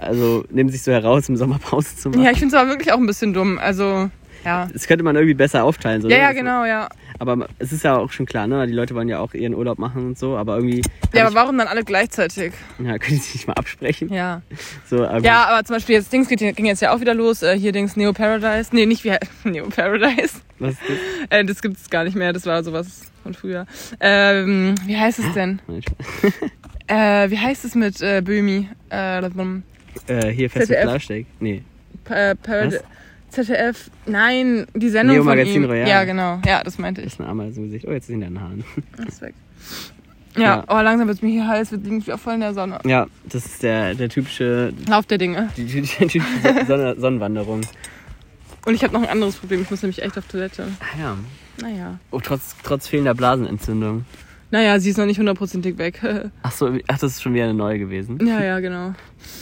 [0.00, 2.22] also nehmen sich so heraus, im Sommer Pause zu machen.
[2.22, 3.58] ja, ich finde es aber wirklich auch ein bisschen dumm.
[3.58, 4.10] Also,
[4.44, 4.68] ja.
[4.72, 6.02] Das könnte man irgendwie besser aufteilen.
[6.02, 6.22] So, Ja, ne?
[6.22, 6.88] ja, So- genau, ja.
[7.18, 8.66] Aber es ist ja auch schon klar, ne?
[8.66, 10.82] Die Leute wollen ja auch ihren Urlaub machen und so, aber irgendwie.
[11.14, 12.52] Ja, aber warum dann alle gleichzeitig?
[12.78, 14.12] ich, ja, können die sich nicht mal absprechen.
[14.12, 14.42] Ja.
[14.88, 17.42] So, aber Ja, aber zum Beispiel jetzt Dings ging jetzt ja auch wieder los.
[17.42, 18.70] Äh, hier Dings Neo Paradise.
[18.72, 19.14] Nee, nicht wie
[19.48, 20.40] Neo Paradise.
[20.58, 20.80] Was ist
[21.30, 21.38] das?
[21.40, 22.32] Äh, das gibt es gar nicht mehr.
[22.32, 23.66] Das war sowas von früher.
[24.00, 25.60] Ähm, wie heißt es denn?
[26.88, 28.68] Äh, wie heißt es mit äh, Böhmi?
[28.90, 29.18] Äh,
[30.06, 31.26] äh, hier fest mit.
[31.40, 31.62] Nee.
[32.04, 32.84] Pa- Parad- Was?
[33.44, 33.90] ZDF.
[34.06, 35.70] Nein, die Sendung Neo von Magazin ihm.
[35.70, 35.88] Royal.
[35.88, 36.40] Ja, genau.
[36.46, 37.18] Ja, das meinte Das ich.
[37.18, 37.86] ist ein Ameisen im Gesicht.
[37.88, 38.64] Oh, jetzt ist in den Haaren.
[38.96, 39.34] Das ist weg.
[40.36, 40.64] Ja, Ja.
[40.68, 41.70] oh, langsam wird es mir hier heiß.
[41.72, 42.78] Wir liegen wieder voll in der Sonne.
[42.84, 45.48] Ja, das ist der, der typische, Lauf der Dinge.
[45.56, 46.20] die, die, die typische
[46.66, 47.62] Sonne, Sonnenwanderung.
[48.66, 49.62] Und ich habe noch ein anderes Problem.
[49.62, 50.66] Ich muss nämlich echt auf Toilette.
[50.80, 51.16] Ah ja.
[51.62, 51.98] Naja.
[52.10, 54.04] Oh, trotz, trotz fehlender Blasenentzündung.
[54.50, 56.00] Naja, sie ist noch nicht hundertprozentig weg.
[56.42, 58.18] Ach so, ach, das ist schon wieder eine neue gewesen.
[58.26, 58.92] ja, ja, genau.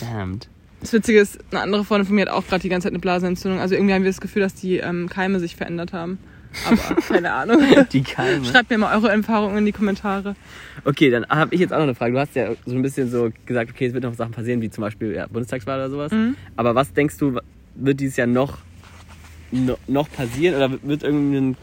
[0.01, 0.49] Damned.
[0.85, 2.99] Das Witzige ist, eine andere Freundin von mir hat auch gerade die ganze Zeit eine
[2.99, 3.59] Blasenentzündung.
[3.59, 6.19] Also irgendwie haben wir das Gefühl, dass die ähm, Keime sich verändert haben.
[6.67, 6.77] Aber
[7.09, 7.63] keine Ahnung.
[7.91, 8.45] Die Keime.
[8.45, 10.37] Schreibt mir mal eure Erfahrungen in die Kommentare.
[10.85, 12.13] Okay, dann habe ich jetzt auch noch eine Frage.
[12.13, 14.69] Du hast ja so ein bisschen so gesagt, okay, es wird noch Sachen passieren, wie
[14.69, 16.13] zum Beispiel ja, Bundestagswahl oder sowas.
[16.13, 16.37] Mhm.
[16.55, 17.41] Aber was denkst du,
[17.77, 18.59] wird dieses Jahr noch,
[19.53, 20.55] no, noch passieren?
[20.55, 21.57] Oder wird irgendein,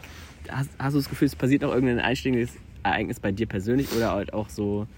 [0.48, 2.50] hast, hast du das Gefühl, es passiert noch irgendein einschlägiges
[2.82, 4.88] Ereignis bei dir persönlich oder halt auch so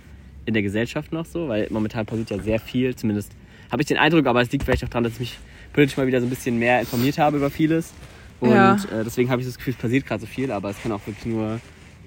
[0.46, 1.48] in der Gesellschaft noch so?
[1.48, 3.32] Weil momentan passiert ja sehr viel, zumindest
[3.70, 5.38] habe ich den Eindruck, aber es liegt vielleicht auch daran, dass ich mich
[5.72, 7.92] politisch mal wieder so ein bisschen mehr informiert habe über vieles.
[8.40, 8.74] Und Ja.
[8.74, 11.06] äh, deswegen habe ich das Gefühl, es passiert gerade so viel, aber es kann auch
[11.06, 11.60] wirklich nur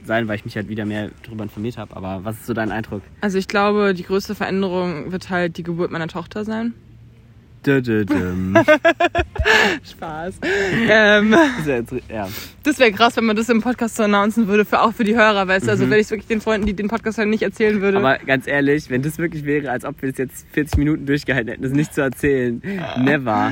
[0.05, 1.95] sein, weil ich mich halt wieder mehr darüber informiert habe.
[1.95, 3.01] Aber was ist so dein Eindruck?
[3.22, 6.74] Also ich glaube, die größte Veränderung wird halt die Geburt meiner Tochter sein.
[9.91, 10.36] Spaß.
[10.89, 11.36] ähm,
[12.64, 15.03] Das ja wäre krass, wenn man das im Podcast so announcen würde, für, auch für
[15.03, 15.72] die Hörer, weißt du.
[15.72, 17.97] Also wenn ich es wirklich den Freunden, die den Podcast hören, nicht erzählen würde.
[17.97, 21.49] Aber ganz ehrlich, wenn das wirklich wäre, als ob wir das jetzt 40 Minuten durchgehalten
[21.49, 22.62] hätten, das nicht zu erzählen.
[22.97, 23.51] Never.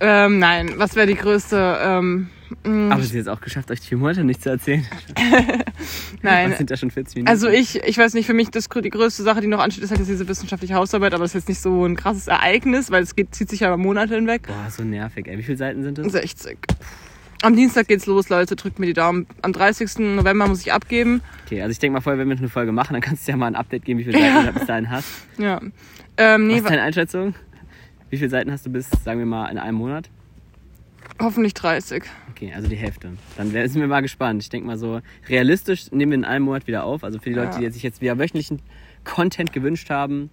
[0.00, 1.78] ähm, nein, was wäre die größte...
[1.82, 2.28] Ähm,
[2.64, 4.86] mh, Aber es ist jetzt auch geschafft, euch die vier Monate nicht zu erzählen.
[6.22, 6.50] nein.
[6.50, 7.30] Das sind ja schon 40 Minuten.
[7.30, 9.90] Also ich, ich weiß nicht, für mich das, die größte Sache, die noch ansteht, ist
[9.90, 13.14] halt diese wissenschaftliche Hausarbeit, aber das ist jetzt nicht so ein krasses Ereignis, weil es
[13.16, 14.46] geht, zieht sich ja über Monate hinweg.
[14.46, 15.38] Boah, so nervig, ey.
[15.38, 16.12] Wie viele Seiten sind das?
[16.12, 16.58] 60.
[17.42, 19.26] Am Dienstag geht's los, Leute, drückt mir die Daumen.
[19.40, 19.98] Am 30.
[20.16, 21.22] November muss ich abgeben.
[21.46, 23.36] Okay, also ich denke mal vorher, wenn wir eine Folge machen, dann kannst du ja
[23.38, 25.08] mal ein Update geben, wie viele Seiten du bis dahin hast.
[25.38, 25.58] Ja.
[25.58, 25.72] Ähm,
[26.18, 27.34] Was nee, ist deine Einschätzung?
[28.10, 30.10] Wie viele Seiten hast du bis, sagen wir mal, in einem Monat?
[31.20, 32.02] Hoffentlich 30.
[32.30, 33.12] Okay, also die Hälfte.
[33.36, 34.42] Dann wär- sind wir mal gespannt.
[34.42, 37.04] Ich denke mal so, realistisch nehmen wir in einem Monat wieder auf.
[37.04, 37.68] Also für die Leute, Ja.
[37.68, 38.62] die sich jetzt wieder wöchentlichen
[39.04, 40.30] Content gewünscht haben,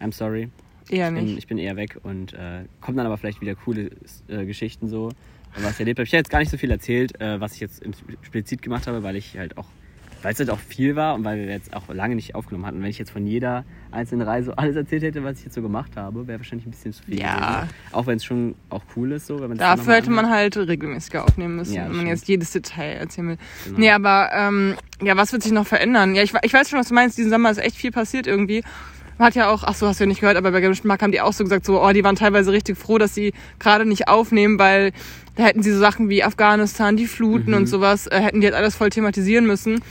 [0.00, 0.48] I'm sorry.
[0.88, 1.38] Eher Ich bin, nicht.
[1.38, 3.90] ich bin eher weg und äh, kommen dann aber vielleicht wieder coole
[4.28, 5.10] äh, Geschichten so,
[5.56, 6.04] was ich erlebt habe.
[6.06, 9.02] Ich habe jetzt gar nicht so viel erzählt, äh, was ich jetzt explizit gemacht habe,
[9.02, 9.66] weil ich halt auch,
[10.22, 12.82] weil es halt auch viel war und weil wir jetzt auch lange nicht aufgenommen hatten.
[12.82, 15.92] Wenn ich jetzt von jeder einzelnen Reise alles erzählt hätte, was ich jetzt so gemacht
[15.96, 17.34] habe, wäre wahrscheinlich ein bisschen zu viel Ja.
[17.62, 17.74] gewesen.
[17.92, 19.40] Auch wenn es schon auch cool ist so.
[19.40, 22.92] Wenn man Dafür hätte man halt regelmäßiger aufnehmen müssen, Ja, wenn man jetzt jedes Detail
[22.98, 23.38] erzählen will.
[23.64, 23.78] Genau.
[23.78, 26.14] Nee, aber ähm, ja, was wird sich noch verändern?
[26.14, 27.16] Ja, ich, ich weiß schon, was du meinst.
[27.18, 28.62] Diesen Sommer ist echt viel passiert irgendwie.
[29.18, 31.02] Man hat ja auch, ach so, hast du ja nicht gehört, aber bei Gemischt Mark
[31.02, 33.84] haben die auch so gesagt, so, oh, die waren teilweise richtig froh, dass sie gerade
[33.84, 34.92] nicht aufnehmen, weil
[35.36, 37.56] da hätten sie so Sachen wie Afghanistan, die Fluten Mhm.
[37.58, 39.82] und sowas, äh, hätten die jetzt alles voll thematisieren müssen.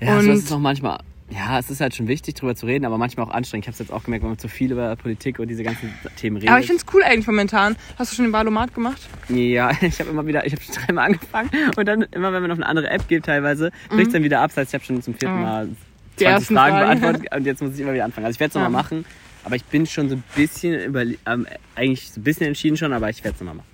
[0.00, 0.98] Ja, Und- so ist es auch manchmal.
[1.28, 3.64] Ja, es ist halt schon wichtig, drüber zu reden, aber manchmal auch anstrengend.
[3.64, 5.92] Ich habe es jetzt auch gemerkt, wenn man zu viel über Politik und diese ganzen
[6.14, 6.50] Themen redet.
[6.50, 7.74] Aber ich find's cool eigentlich momentan.
[7.98, 9.00] Hast du schon den Valomat gemacht?
[9.28, 12.52] Ja, ich habe immer wieder, ich habe schon dreimal angefangen und dann immer, wenn man
[12.52, 14.50] auf eine andere App geht teilweise, bricht es dann wieder ab.
[14.50, 15.42] Das heißt, ich habe schon zum vierten Mhm.
[15.42, 17.00] Mal Die 20 ersten Fragen Fragen.
[17.00, 18.24] beantwortet und jetzt muss ich immer wieder anfangen.
[18.26, 18.60] Also ich werde es Ja.
[18.62, 19.04] nochmal machen,
[19.42, 22.92] aber ich bin schon so ein bisschen über, ähm, eigentlich so ein bisschen entschieden schon,
[22.92, 23.66] aber ich werde es nochmal machen.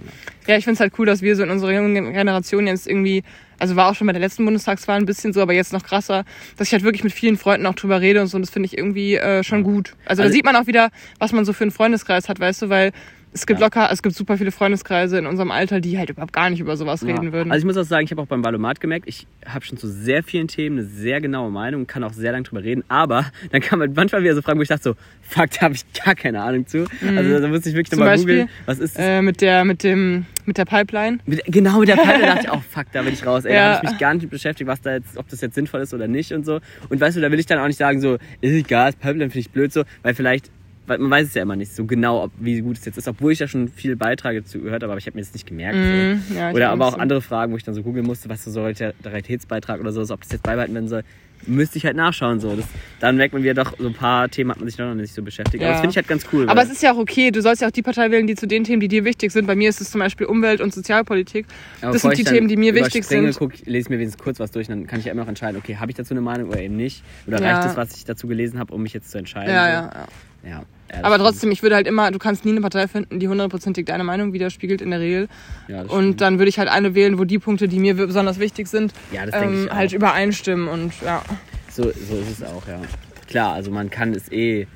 [0.47, 0.55] Ja.
[0.55, 3.25] Ja, ich find's halt cool, dass wir so in unserer jungen Generation jetzt irgendwie,
[3.63, 6.25] also war auch schon bei der letzten Bundestagswahl ein bisschen so, aber jetzt noch krasser,
[6.57, 8.67] dass ich halt wirklich mit vielen Freunden auch drüber rede und so, und das finde
[8.67, 9.95] ich irgendwie äh, schon gut.
[10.05, 12.63] Also, da Also- sieht man auch wieder, was man so für einen Freundeskreis hat, weißt
[12.63, 12.93] du, weil
[13.33, 13.67] es gibt Ja.
[13.67, 16.77] locker, es gibt super viele Freundeskreise in unserem Alter, die halt überhaupt gar nicht über
[16.77, 17.33] sowas reden Ja.
[17.33, 17.51] würden.
[17.51, 19.89] Also ich muss auch sagen, ich habe auch beim Valomat gemerkt, ich habe schon zu
[19.89, 23.61] sehr vielen Themen eine sehr genaue Meinung, kann auch sehr lange drüber reden, aber dann
[23.61, 26.15] kam halt manchmal wieder so Fragen, wo ich dachte so, fuck, da habe ich gar
[26.15, 26.87] keine Ahnung zu.
[27.17, 27.99] Also da musste ich wirklich Mhm.
[28.05, 29.05] Nochmal googeln, was ist das?
[29.05, 31.19] äh, mit der, mit dem, mit der Pipeline.
[31.25, 33.45] Mit, genau mit der Pipe dachte ich, oh fuck, da bin ich raus.
[33.45, 33.69] Ey, Ja.
[33.71, 35.95] da habe ich mich gar nicht beschäftigt, was da jetzt, ob das jetzt sinnvoll ist
[35.95, 36.61] oder nicht und so.
[36.91, 39.31] Und weißt du, da will ich dann auch nicht sagen, so, ist egal, das Pipeline
[39.31, 40.51] finde ich blöd so, weil vielleicht,
[40.87, 43.09] weil man weiß es ja immer nicht so genau, ob, wie gut es jetzt ist,
[43.09, 45.47] obwohl ich ja schon viel Beiträge zu gehört habe, aber ich habe mir das nicht
[45.47, 45.77] gemerkt.
[45.77, 46.35] Mhm, so.
[46.35, 48.51] ja, ich oder aber auch andere Fragen, wo ich dann so googeln musste, was so
[48.51, 51.03] Solidaritätsbeitrag oder so, ob das jetzt beibehalten werden soll.
[51.45, 52.39] Müsste ich halt nachschauen.
[52.39, 52.55] So.
[52.55, 52.67] Das,
[53.01, 55.23] dann merkt man wieder doch, so ein paar Themen hat man sich noch nicht so
[55.23, 55.57] beschäftigt.
[55.61, 55.73] Aber Ja.
[55.73, 56.49] das finde ich halt ganz cool.
[56.49, 58.47] Aber es ist ja auch okay, du sollst ja auch die Partei wählen, die zu
[58.47, 59.47] den Themen, die dir wichtig sind.
[59.49, 61.47] Bei mir ist es zum Beispiel Umwelt- und Sozialpolitik.
[61.81, 63.37] Aber das sind die ich Themen, die mir wichtig sind.
[63.37, 65.57] Guck, lese ich mir wenigstens kurz was durch, dann kann ich ja immer noch entscheiden,
[65.61, 67.03] okay, habe ich dazu eine Meinung oder eben nicht?
[67.27, 67.55] Oder Ja.
[67.57, 69.53] reicht es, was ich dazu gelesen habe, um mich jetzt zu entscheiden?
[69.53, 69.71] Ja, so?
[69.73, 70.07] ja, ja.
[70.45, 70.63] Ja.
[70.91, 73.87] ja Aber trotzdem, ich würde halt immer, du kannst nie eine Partei finden, die hundertprozentig
[73.87, 75.29] deine Meinung widerspiegelt in der Regel.
[75.69, 78.69] Ja, Und dann würde ich halt eine wählen, wo die Punkte, die mir besonders wichtig
[78.69, 80.69] sind, Ja, ähm, halt übereinstimmen.
[80.69, 81.23] Und ja.
[81.71, 82.81] so, so ist es auch, ja.
[83.29, 84.67] Klar, also man kann es eh,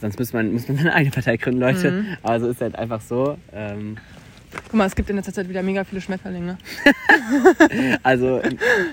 [0.00, 1.90] sonst muss man, muss man seine eigene Partei gründen, Leute.
[1.90, 2.06] Mhm.
[2.22, 3.38] Aber so ist halt einfach so.
[3.52, 3.96] Ähm,
[4.64, 6.58] Guck mal, es gibt in letzter Zeit wieder mega viele Schmetterlinge.
[8.02, 8.40] also,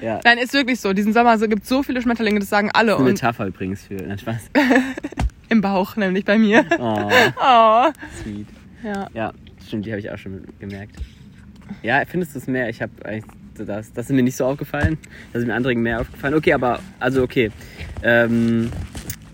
[0.01, 0.19] ja.
[0.23, 0.93] Nein, ist wirklich so.
[0.93, 2.95] Diesen Sommer gibt es so viele Schmetterlinge, das sagen alle.
[2.95, 3.95] Eine Metapher übrigens für.
[3.95, 4.49] Nein, Spaß.
[5.51, 6.65] im Bauch, nämlich bei mir.
[6.79, 7.09] Oh,
[7.41, 7.91] Oh.
[8.23, 8.47] sweet.
[8.83, 9.07] Ja.
[9.13, 9.33] Ja,
[9.67, 10.95] stimmt, die habe ich auch schon gemerkt.
[11.83, 12.69] Ja, findest du es mehr?
[12.69, 13.25] Ich habe eigentlich
[13.57, 14.97] so das, das ist mir nicht so aufgefallen.
[15.33, 16.33] Das ist mir anderen mehr aufgefallen.
[16.33, 17.51] Okay, aber also okay.
[18.01, 18.71] Ähm,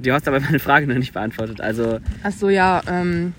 [0.01, 1.61] du hast aber meine Frage noch nicht beantwortet.
[1.61, 2.81] Also Ach so, ja.
[2.89, 3.33] Ähm,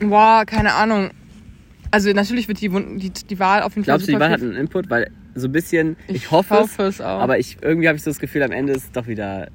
[0.00, 1.10] boah, keine Ahnung.
[1.92, 4.40] Also natürlich wird die, die, die Wahl auf jeden Fall glaubst du, die Wahl hat
[4.42, 4.90] einen Input?
[4.90, 7.20] Weil so ein bisschen, ich, Ich hoffe, hoffe es, es auch.
[7.20, 9.48] aber ich irgendwie habe ich so das Gefühl, am Ende ist doch wieder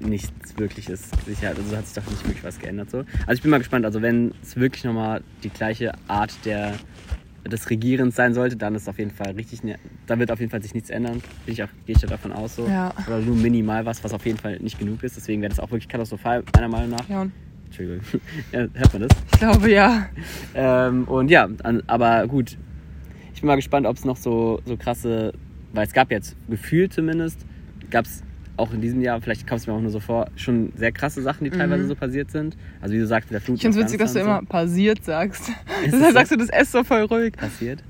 [0.00, 1.48] nichts wirkliches sicher.
[1.56, 2.98] Also hat sich doch nicht wirklich was geändert so.
[3.26, 3.84] Also ich bin mal gespannt.
[3.84, 6.74] Also wenn es wirklich nochmal die gleiche Art der
[7.50, 10.50] des Regierens sein sollte, dann ist auf jeden Fall richtig, ne- da wird auf jeden
[10.50, 11.22] Fall sich nichts ändern.
[11.46, 12.66] Bin ich auch, gehe ich da davon aus so.
[12.68, 12.92] Ja.
[13.06, 15.16] Oder nur minimal was, was auf jeden Fall nicht genug ist.
[15.16, 17.08] Deswegen wäre das auch wirklich katastrophal, meiner Meinung nach.
[17.08, 17.26] Ja,
[17.64, 18.00] Entschuldigung.
[18.52, 19.18] Ja, hört man das?
[19.32, 20.06] ich glaube ja.
[20.54, 22.58] Ähm, und ja, an, aber gut.
[23.32, 25.32] Ich bin mal gespannt, ob es noch so, so krasse,
[25.72, 27.46] weil es gab jetzt gefühlt zumindest,
[27.90, 28.22] gab es
[28.56, 31.22] auch in diesem Jahr, vielleicht kam es mir auch nur so vor, schon sehr krasse
[31.22, 32.56] Sachen, die teilweise so passiert sind.
[32.80, 33.56] Also wie du sagst, der Flut.
[33.56, 35.50] Ich finde es witzig, dass du Afghanistan immer passiert sagst.
[35.84, 36.12] Deshalb es so?
[36.12, 37.34] sagst du das S so voll ruhig.
[37.36, 37.82] so passiert.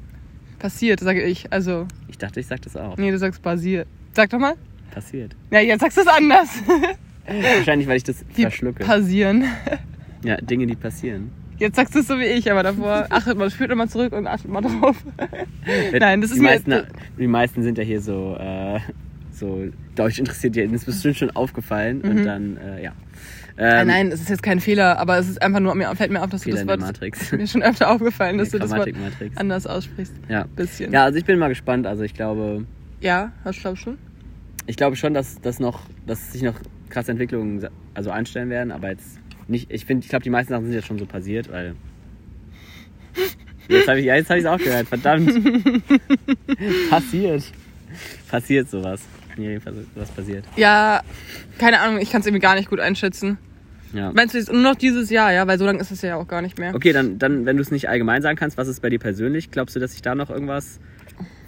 [0.59, 1.53] Passiert, sage ich.
[1.53, 2.97] Also, Ich dachte, ich sag das auch.
[2.97, 3.89] nee, du sagst basiert.
[4.13, 4.55] Sag doch mal.
[4.93, 5.35] Passiert.
[5.51, 6.49] Ja, jetzt sagst du es anders.
[7.27, 8.85] Wahrscheinlich, weil ich das Die verschlucke.
[8.85, 9.45] passieren.
[10.25, 11.31] ja, Dinge, die passieren.
[11.59, 14.27] Jetzt sagst du es so wie ich, aber davor achtet mal, spürt mal zurück und
[14.27, 14.97] achtet mal drauf.
[15.99, 16.75] Nein, das ist die mir- meisten,
[17.19, 18.81] die meisten sind ja hier so, äh,
[19.31, 19.65] so
[20.05, 20.57] deutsch interessiert.
[20.57, 22.01] Denen ist bestimmt schon aufgefallen.
[22.03, 22.93] Und dann, äh, ja.
[23.57, 26.11] Ah, Ähm, nein, es ist jetzt kein Fehler, aber es ist einfach nur, mir fällt
[26.11, 26.81] mir auf, dass Fehler du das Wort.
[26.81, 27.33] Matrix.
[27.33, 29.37] Mir schon öfter aufgefallen, dass du das Wort Grammatikmatrix.
[29.37, 30.15] anders aussprichst.
[30.29, 30.45] Ja.
[30.57, 30.93] Bisschen.
[30.93, 31.87] ja, also ich bin mal gespannt.
[31.87, 32.65] Also ich glaube,
[33.01, 33.97] Ja, was glaubst du?
[34.67, 36.55] ich glaube schon, dass, dass, noch, dass sich noch
[36.89, 40.65] krasse Entwicklungen also einstellen werden, aber jetzt nicht, ich finde, ich glaube, die meisten Sachen
[40.67, 41.75] sind jetzt schon so passiert, weil.
[43.69, 45.31] Jetzt habe ich es hab auch gehört, verdammt.
[46.91, 47.45] passiert.
[48.29, 49.01] Passiert sowas.
[49.37, 50.45] Jedenfalls sowas passiert.
[50.57, 51.03] Ja,
[51.59, 53.39] keine Ahnung, ich kann es irgendwie gar nicht gut einschätzen.
[53.93, 54.13] Ja.
[54.13, 55.47] Meinst du jetzt nur noch dieses Jahr, ja?
[55.49, 56.75] Weil so lange ist es ja auch gar nicht mehr.
[56.75, 59.51] Okay, dann, dann, wenn du es nicht allgemein sagen kannst, was ist bei dir persönlich?
[59.51, 60.79] Glaubst du, dass sich da noch irgendwas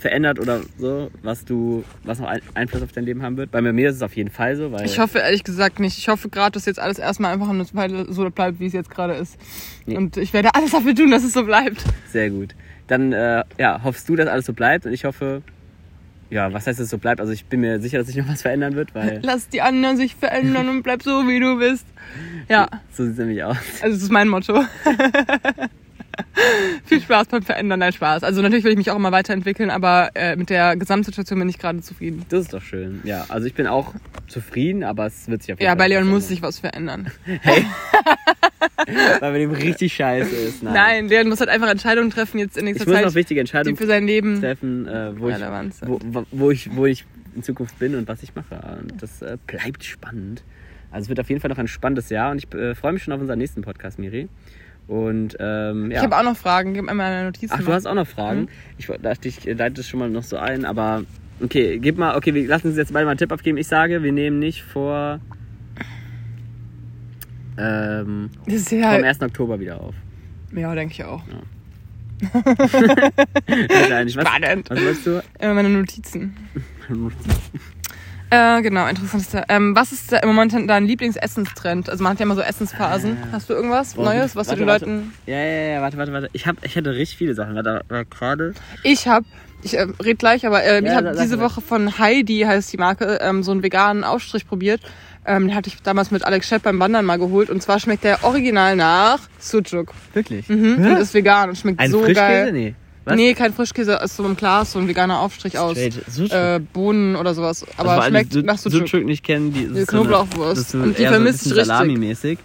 [0.00, 3.52] verändert oder so, was du, was noch ein- Einfluss auf dein Leben haben wird?
[3.52, 5.96] Bei mir ist es auf jeden Fall so, weil Ich hoffe ehrlich gesagt nicht.
[5.96, 8.90] Ich hoffe gerade, dass jetzt alles erstmal einfach eine Weile so bleibt, wie es jetzt
[8.90, 9.36] gerade ist.
[9.86, 9.96] Nee.
[9.96, 11.84] Und ich werde alles dafür tun, dass es so bleibt.
[12.08, 12.56] sehr gut.
[12.88, 15.42] Dann äh, ja, hoffst du, dass alles so bleibt und ich hoffe,
[16.32, 17.20] ja, was heißt, dass es so bleibt?
[17.20, 19.98] Also ich bin mir sicher, dass sich noch was verändern wird, weil Lass die anderen
[19.98, 21.86] sich verändern und bleib so, wie du bist.
[22.48, 23.56] Ja, so sieht es nämlich aus.
[23.82, 24.64] also das ist mein Motto.
[26.84, 28.22] Viel Spaß beim Verändern, nein Spaß.
[28.24, 31.58] Also natürlich will ich mich auch immer weiterentwickeln, aber äh, mit der Gesamtsituation bin ich
[31.58, 32.24] gerade zufrieden.
[32.28, 33.00] Das ist doch schön.
[33.04, 33.94] Ja, also ich bin auch
[34.28, 37.10] zufrieden, aber es wird sich auf jeden Ja, Fall bei Leon muss sich was verändern.
[39.20, 40.62] Weil bei dem richtig scheiße ist.
[40.62, 40.72] Nein.
[40.74, 43.38] Nein, Leon muss halt einfach Entscheidungen treffen jetzt in Ich nächster muss noch Zeit, wichtige
[43.38, 45.88] die Entscheidungen für sein Leben treffen, äh, wo, ich, relevant sind.
[45.88, 47.04] wo, wo- wo, ich, wo ich
[47.34, 48.60] in Zukunft bin und was ich mache.
[48.80, 50.42] Und das äh, bleibt spannend.
[50.90, 53.02] Also es wird auf jeden Fall noch ein spannendes Jahr und ich äh, freue mich
[53.02, 54.28] schon auf unseren nächsten Podcast, Miri.
[54.88, 55.98] Und ähm, ja.
[55.98, 57.50] Ich habe auch noch Fragen, gib mir mal eine Notiz.
[57.52, 58.48] Ach, du hast auch noch Fragen?
[58.78, 61.04] Ich wollte- dachte, ich äh, leite das schon mal noch so ein, aber
[61.40, 63.56] okay, gib mal, okay, wir lassen uns jetzt beide mal einen Tipp abgeben.
[63.58, 65.20] Ich sage, wir nehmen nicht vor
[67.58, 69.20] ähm, Das ist vom ja, 1.
[69.22, 69.94] Oktober wieder auf.
[70.54, 71.22] ja, denke ich auch.
[72.32, 74.70] Was, Spannend.
[74.70, 75.22] was wolltest du?
[75.40, 76.36] Äh, meine Notizen.
[78.34, 79.44] Äh, genau, interessant.
[79.50, 81.90] Ähm, was ist im Moment dein Lieblingsessenstrend?
[81.90, 83.18] Also man hat ja immer so Essensphasen.
[83.30, 84.84] Hast du irgendwas Boah, Neues, was warte, du den warte.
[84.86, 85.12] Leuten...
[85.26, 86.30] Ja, ja, ja, warte, warte, warte.
[86.32, 87.54] Ich, hab, ich hätte richtig viele Sachen.
[87.54, 88.54] Warte, warte, gerade.
[88.84, 89.26] Ich habe,
[89.62, 91.40] ich äh, red gleich, aber äh, ich Ja, habe sag- sag diese.
[91.40, 94.80] Woche von Heidi, heißt die Marke, ähm, so einen veganen Aufstrich probiert.
[95.26, 97.50] Ähm, den hatte ich damals mit Alex Schett beim Wandern mal geholt.
[97.50, 99.92] Und zwar schmeckt der original nach Sucuk.
[100.14, 100.48] Wirklich?
[100.48, 100.76] Mhm.
[100.78, 102.18] Und ist vegan und schmeckt Ein so Frischkäse?
[102.18, 102.52] geil.
[102.52, 102.74] Nee.
[103.04, 103.16] Was?
[103.16, 107.34] Nee, kein Frischkäse, ist so im Glas, so ein veganer Aufstrich aus äh, Bohnen oder
[107.34, 107.66] sowas.
[107.76, 108.88] Aber Also für alle, schmeckt die nach Sucuk.
[108.88, 110.70] Sucuk nicht kennen, die, ist so eine- Knoblauchwurst.
[110.70, 111.66] So, Und die eher so vermisst bisschen richtig.
[111.66, 112.38] Salami-mäßig.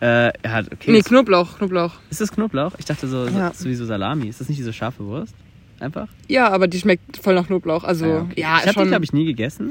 [0.00, 0.92] Äh, hat, okay.
[0.92, 1.92] Nee, ist, Knoblauch, Knoblauch.
[2.10, 2.72] ist das Knoblauch?
[2.78, 3.52] Ich dachte so, Ja.
[3.54, 4.28] so sowieso Salami.
[4.28, 5.34] Ist das nicht diese scharfe Wurst?
[5.80, 6.06] Einfach?
[6.28, 7.82] Ja, aber die schmeckt voll nach Knoblauch.
[7.84, 8.40] Also, Ah, okay.
[8.40, 9.70] ja, ich habe die, glaube ich, nie gegessen.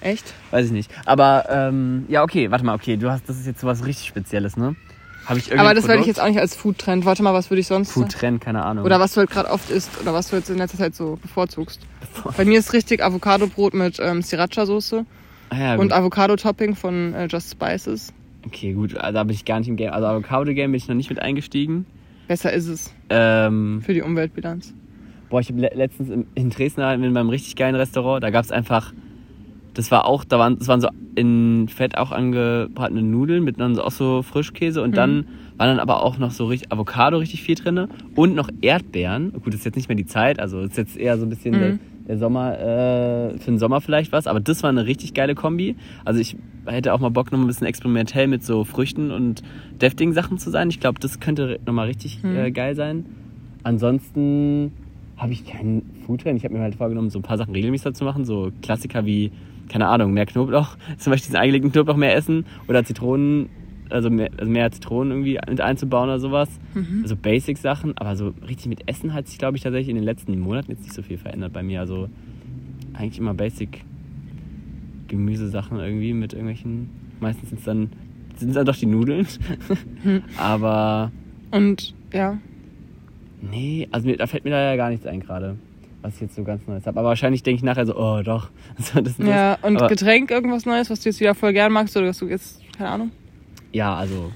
[0.00, 0.32] Echt?
[0.50, 0.90] Weiß ich nicht.
[1.06, 2.96] Aber, ähm, ja, okay, warte mal, okay.
[2.96, 4.76] Du hast, das ist jetzt sowas richtig Spezielles, ne?
[5.26, 5.58] Habe ich.
[5.58, 7.04] Aber das würde ich jetzt auch nicht als Food-Trend.
[7.04, 8.84] Warte mal, was würde ich sonst Food Trend, keine Ahnung.
[8.84, 11.18] Oder was du halt gerade oft isst oder was du jetzt in letzter Zeit so
[11.22, 11.80] bevorzugst.
[12.36, 15.04] Bei mir ist richtig Avocado-Brot mit ähm, Sriracha-Soße
[15.50, 15.92] ah, ja, und.
[15.92, 18.12] Avocado-Topping von äh, Just Spices.
[18.46, 18.96] Okay, gut.
[18.96, 19.92] Also, da bin ich gar nicht im Game.
[19.92, 21.86] Also Avocado-Game bin ich noch nicht mit eingestiegen.
[22.28, 24.74] Besser ist es Ähm, für die Umweltbilanz.
[25.30, 28.30] Boah, ich habe le letztens in, in Dresden halt in meinem richtig geilen Restaurant, da
[28.30, 28.92] gab es einfach,
[29.74, 33.78] das war auch, da waren, das waren so in Fett auch angebratene Nudeln mit dann
[33.78, 37.54] auch so Frischkäse und dann waren dann aber auch noch so richtig Avocado richtig viel
[37.54, 39.32] drinne und noch Erdbeeren.
[39.32, 41.52] Gut, das ist jetzt nicht mehr die Zeit, also ist jetzt eher so ein bisschen
[41.52, 45.34] der, der Sommer, äh, für den Sommer vielleicht was, aber das war eine richtig geile
[45.34, 45.76] Kombi.
[46.04, 49.42] Also ich hätte auch mal Bock, noch ein bisschen experimentell mit so Früchten und
[49.80, 50.68] deftigen Sachen zu sein.
[50.70, 53.04] Ich glaube, das könnte nochmal richtig äh, geil sein.
[53.62, 54.72] Ansonsten
[55.16, 56.36] habe ich keinen Foodtrend.
[56.36, 58.24] Ich habe mir halt vorgenommen, so ein paar Sachen regelmäßig zu machen.
[58.24, 59.30] So Klassiker wie,
[59.68, 60.76] keine Ahnung, mehr Knoblauch.
[60.98, 62.46] Zum Beispiel diesen eingelegten Knoblauch mehr essen.
[62.68, 63.48] Oder Zitronen,
[63.90, 66.48] also mehr, also mehr Zitronen irgendwie mit einzubauen oder sowas.
[67.02, 67.96] Also Basic-Sachen.
[67.98, 70.82] Aber so richtig mit Essen hat sich, glaube ich, tatsächlich in den letzten Monaten jetzt
[70.82, 71.80] nicht so viel verändert bei mir.
[71.80, 72.08] Also
[72.94, 73.84] eigentlich immer Basic
[75.08, 76.90] Gemüsesachen irgendwie mit irgendwelchen.
[77.20, 77.90] Meistens sind es dann,
[78.36, 79.26] sind's dann doch die Nudeln.
[80.38, 81.12] Aber
[81.50, 82.38] Und ja,
[83.42, 85.56] Nee, also mir, da fällt mir da ja gar nichts ein gerade,
[86.02, 86.98] was ich jetzt so ganz Neues habe.
[86.98, 88.50] Aber wahrscheinlich denke ich nachher so, oh doch.
[88.78, 91.72] So, das, und ja und Aber, Getränk, irgendwas Neues, was du jetzt wieder voll gern
[91.72, 93.10] magst oder was du jetzt, keine Ahnung.
[93.72, 94.30] ja, also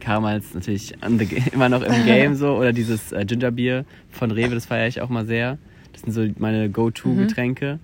[0.00, 0.94] Karamals natürlich
[1.52, 2.56] immer noch im Game so.
[2.56, 5.58] Oder dieses äh, Gingerbier von Rewe, das feiere ich auch mal sehr.
[5.92, 7.78] Das sind so meine Go-To-Getränke.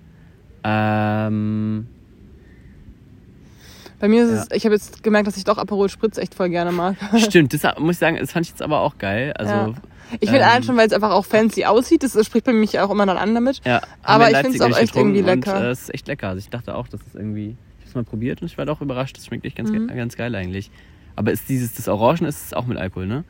[0.63, 1.87] Ähm,
[3.99, 6.49] Bei mir ist es, ich habe jetzt gemerkt, dass ich doch Aperol Spritz echt voll
[6.49, 6.95] gerne mag.
[7.17, 9.33] stimmt, das muss ich sagen, das fand ich jetzt aber auch geil.
[9.37, 9.73] Also, Ja.
[10.19, 12.79] Ich finde Ähm, allein schon, weil es einfach auch fancy aussieht, das spricht bei mich
[12.79, 13.61] auch immer dann an damit.
[13.65, 13.81] ja.
[14.03, 15.57] Aber ich find's Leipzig auch nämlich echt irgendwie lecker.
[15.57, 16.29] Und, äh, es ist echt lecker.
[16.29, 17.55] Also ich dachte auch, das ist irgendwie.
[17.79, 19.17] Ich habe es mal probiert und ich war doch überrascht.
[19.17, 19.87] Das schmeckt echt ganz, Mhm.
[19.87, 20.71] ge ganz geil eigentlich.
[21.15, 23.23] Aber ist dieses, das Orangen ist es auch mit Alkohol, ne?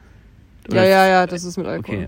[0.72, 1.98] Ja, ist- ja, ja, das ist mit Alkohol.
[1.98, 2.08] Okay.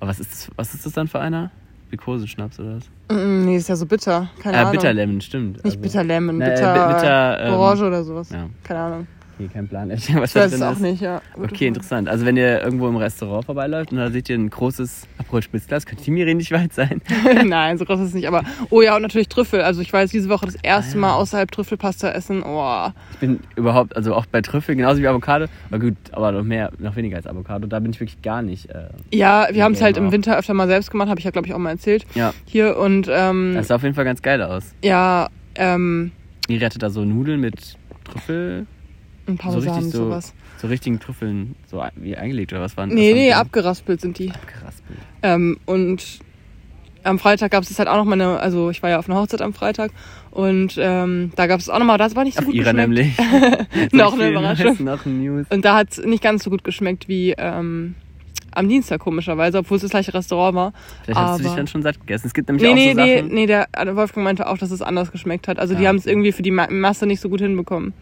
[0.00, 1.50] Aber was ist das, was ist das dann für einer?
[1.90, 3.16] Glikosenschnaps oder was?
[3.16, 4.28] Mm, nee, ist ja so bitter.
[4.42, 4.72] Keine Äh, Ahnung.
[4.72, 5.56] Bitterlemon, stimmt.
[5.56, 8.28] Nicht Also- bitter Lemon, äh, bitter, bi- bitter, ähm, Orange oder sowas.
[8.30, 9.06] Ja, Keine Ahnung.
[9.38, 9.90] Okay, kein Plan.
[9.90, 10.80] was Ich weiß da es drin auch ist.
[10.80, 11.20] nicht, ja.
[11.36, 12.08] Okay, interessant.
[12.08, 15.86] Also wenn ihr irgendwo im Restaurant vorbeiläuft und da seht ihr ein großes Aperol Spritzglas,
[15.86, 17.00] könnte die Miri nicht weit sein.
[17.44, 18.26] Nein, so groß ist es nicht.
[18.28, 19.62] Aber, oh ja, und natürlich Trüffel.
[19.62, 21.00] Also ich war jetzt diese Woche das erste Ah, ja.
[21.00, 22.42] Mal außerhalb Trüffelpasta essen.
[22.42, 22.88] Oh.
[23.12, 26.70] Ich bin überhaupt, also auch bei Trüffel, genauso wie Avocado, aber gut, aber noch mehr,
[26.78, 28.70] noch weniger als Avocado, da bin ich wirklich gar nicht.
[28.70, 30.12] Äh, Ja, wir haben es halt Game im auch.
[30.12, 32.04] Winter öfter mal selbst gemacht, habe ich ja, glaube ich, auch mal erzählt.
[32.14, 34.74] ja, Hier und ähm, das sah auf jeden Fall ganz geil aus.
[34.82, 36.12] ja, ähm,
[36.48, 38.66] Miri hatte da so Nudeln mit Trüffel.
[39.28, 40.32] Ein So richtig so, sowas.
[40.56, 44.30] so richtigen Trüffeln so wie eingelegt oder was waren Nee, was nee, abgeraspelt sind die.
[44.30, 44.98] Abgeraspelt.
[45.22, 46.02] Ähm, und
[47.04, 49.20] am Freitag gab es halt auch noch mal eine, also ich war ja auf einer
[49.20, 49.92] Hochzeit am Freitag
[50.30, 52.72] und ähm, da gab es auch noch mal, das war nicht so Auf gut ihrer
[52.74, 53.18] geschmeckt.
[53.20, 53.92] nämlich.
[53.92, 54.76] Noch eine Überraschung.
[54.84, 55.46] Noch ein News.
[55.50, 57.94] Und da hat es nicht ganz so gut geschmeckt wie ähm,
[58.52, 60.72] am Dienstag komischerweise, obwohl es das gleiche Restaurant war.
[61.04, 62.26] Vielleicht hast du dich Aber- dann schon satt gegessen.
[62.26, 63.34] Es gibt nämlich Nee, auch nee, so nee, Sachen.
[63.34, 65.58] nee, der der Wolfgang meinte auch, dass es anders geschmeckt hat.
[65.58, 67.94] Also die Ah, haben es irgendwie für die Ma Masse nicht so gut hinbekommen.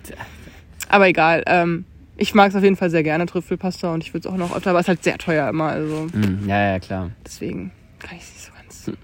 [0.88, 1.42] Aber egal.
[1.46, 1.84] Ähm,
[2.16, 4.56] ich mag es auf jeden Fall sehr gerne, Trüffelpasta, und ich würde es auch noch
[4.56, 7.10] öfter, aber es ist halt sehr teuer immer, also Hm, ja, ja, klar.
[7.24, 8.98] deswegen kann ich es nicht so ganz.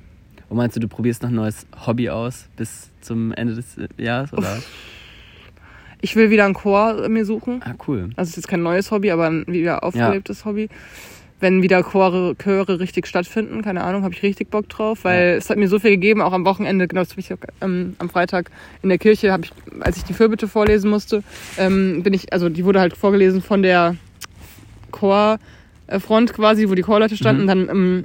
[0.49, 3.89] Und meinst du, du probierst noch ein neues Hobby aus bis zum Ende des äh,
[3.99, 4.33] Jahres?
[4.33, 4.63] Oder?
[6.01, 7.61] Ich will wieder einen Chor äh, mir suchen.
[7.65, 8.11] Ah, cool.
[8.17, 10.69] Also es ist jetzt kein neues Hobby, aber ein wieder aufgelebtes Hobby.
[11.43, 15.35] Wenn wieder Chore, Chöre richtig stattfinden, keine Ahnung, habe ich richtig Bock drauf, weil Ja.
[15.39, 18.09] es hat mir so viel gegeben, auch am Wochenende, genau das habe ich ähm, am
[18.09, 21.25] Freitag in der Kirche, habe ich, als ich die Fürbitte vorlesen musste,
[21.59, 23.97] ähm, bin ich, also die wurde halt vorgelesen von der
[24.93, 27.47] Chorfront quasi, wo die Chorleute standen, Mhm.
[27.49, 28.05] dann ähm,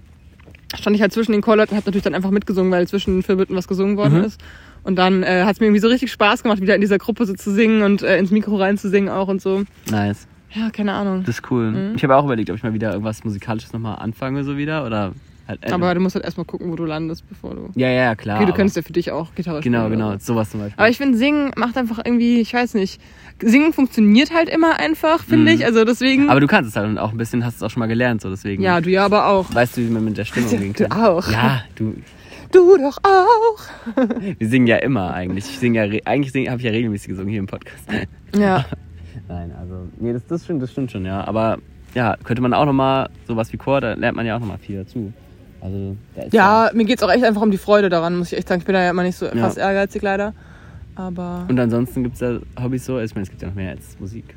[0.76, 3.24] stand ich halt zwischen den Chorleuten und habe natürlich dann einfach mitgesungen, weil zwischen den
[3.24, 4.24] Fürbitten was gesungen worden Mhm.
[4.26, 4.42] ist.
[4.84, 7.28] Und dann äh, hat es mir irgendwie so richtig Spaß gemacht, wieder in dieser Gruppe
[7.28, 9.64] so zu singen und äh, ins Mikro reinzusingen auch und so.
[9.92, 10.28] Nice.
[10.54, 11.24] Ja, keine Ahnung.
[11.26, 11.72] Das ist cool.
[11.72, 11.96] Mhm.
[11.96, 14.86] Ich habe auch überlegt, ob ich mal wieder irgendwas Musikalisches nochmal anfange, so wieder.
[14.86, 15.12] Oder
[15.48, 15.60] halt.
[15.64, 17.70] äh, Aber du musst halt erstmal gucken, wo du landest, bevor du.
[17.76, 18.38] ja, ja, klar.
[18.38, 19.74] okay, du könntest ja für dich auch Gitarre spielen.
[19.74, 20.12] Genau, oder genau.
[20.14, 20.34] so.
[20.34, 20.80] Sowas zum Beispiel.
[20.80, 23.02] Aber ich finde, Singen macht einfach irgendwie, ich weiß nicht.
[23.42, 25.58] Singen funktioniert halt immer einfach, finde Mhm.
[25.60, 25.66] ich.
[25.66, 26.30] Also deswegen.
[26.30, 28.22] Aber du kannst es halt und auch ein bisschen hast es auch schon mal gelernt,
[28.22, 28.64] so deswegen.
[28.64, 29.54] ja, du ja aber auch.
[29.54, 31.02] Weißt du, wie man mit der Stimme umgehen Du kann?
[31.02, 31.30] auch.
[31.32, 31.94] Ja, du.
[32.54, 34.08] Du doch auch.
[34.40, 35.50] Wir singen ja immer eigentlich.
[35.50, 37.84] Ich singe ja, eigentlich habe ich ja regelmäßig gesungen hier im Podcast.
[38.38, 38.66] Ja.
[39.28, 41.26] Nein, also, nee, das, das, stimmt, das stimmt schon, ja.
[41.28, 41.58] Aber
[41.96, 44.78] ja, könnte man auch nochmal, sowas wie Chor, da lernt man ja auch nochmal viel
[44.78, 45.12] dazu.
[45.62, 48.38] Also, da ist Ja, mir geht's auch echt einfach um die Freude daran, muss ich
[48.38, 48.60] echt sagen.
[48.62, 49.36] Ich bin da ja immer nicht so Ja.
[49.36, 50.34] fast ehrgeizig leider.
[50.96, 51.46] Aber.
[51.48, 54.00] Und ansonsten gibt es ja Hobbys so, ich meine, es gibt ja noch mehr als
[54.00, 54.36] Musik.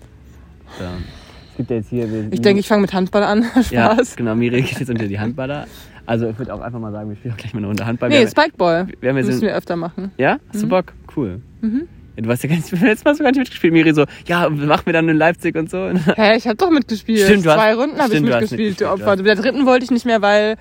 [0.79, 0.85] So.
[0.85, 2.29] Es gibt ja jetzt hier.
[2.31, 3.45] Ich denke, ich fange mit Handball an.
[3.71, 4.17] Ja, Spaß.
[4.17, 5.67] genau, Miri geht jetzt unter die Handballer.
[6.07, 8.09] Also, ich würde auch einfach mal sagen, wir spielen auch gleich mal eine Runde Handball.
[8.09, 8.87] Nee, wir, haben- Spikeball.
[9.01, 10.11] wir haben ja Müssen wir öfter machen.
[10.17, 10.39] Ja?
[10.49, 10.71] Hast du Mhm.
[10.71, 10.93] Bock?
[11.15, 11.43] Cool.
[11.61, 11.83] Mhm.
[12.17, 13.73] Ja, du warst ja gar nicht, letztes Mal hast du gar nicht mitgespielt.
[13.73, 15.89] Miri so, ja, machen wir dann in Leipzig und so.
[16.17, 17.21] Hä, ich habe doch mitgespielt.
[17.25, 19.17] Stimmt, du hast- Zwei Runden habe ich stimmt, hast mitgespielt, du Opfer.
[19.17, 20.57] Mit der dritten wollte ich nicht mehr, weil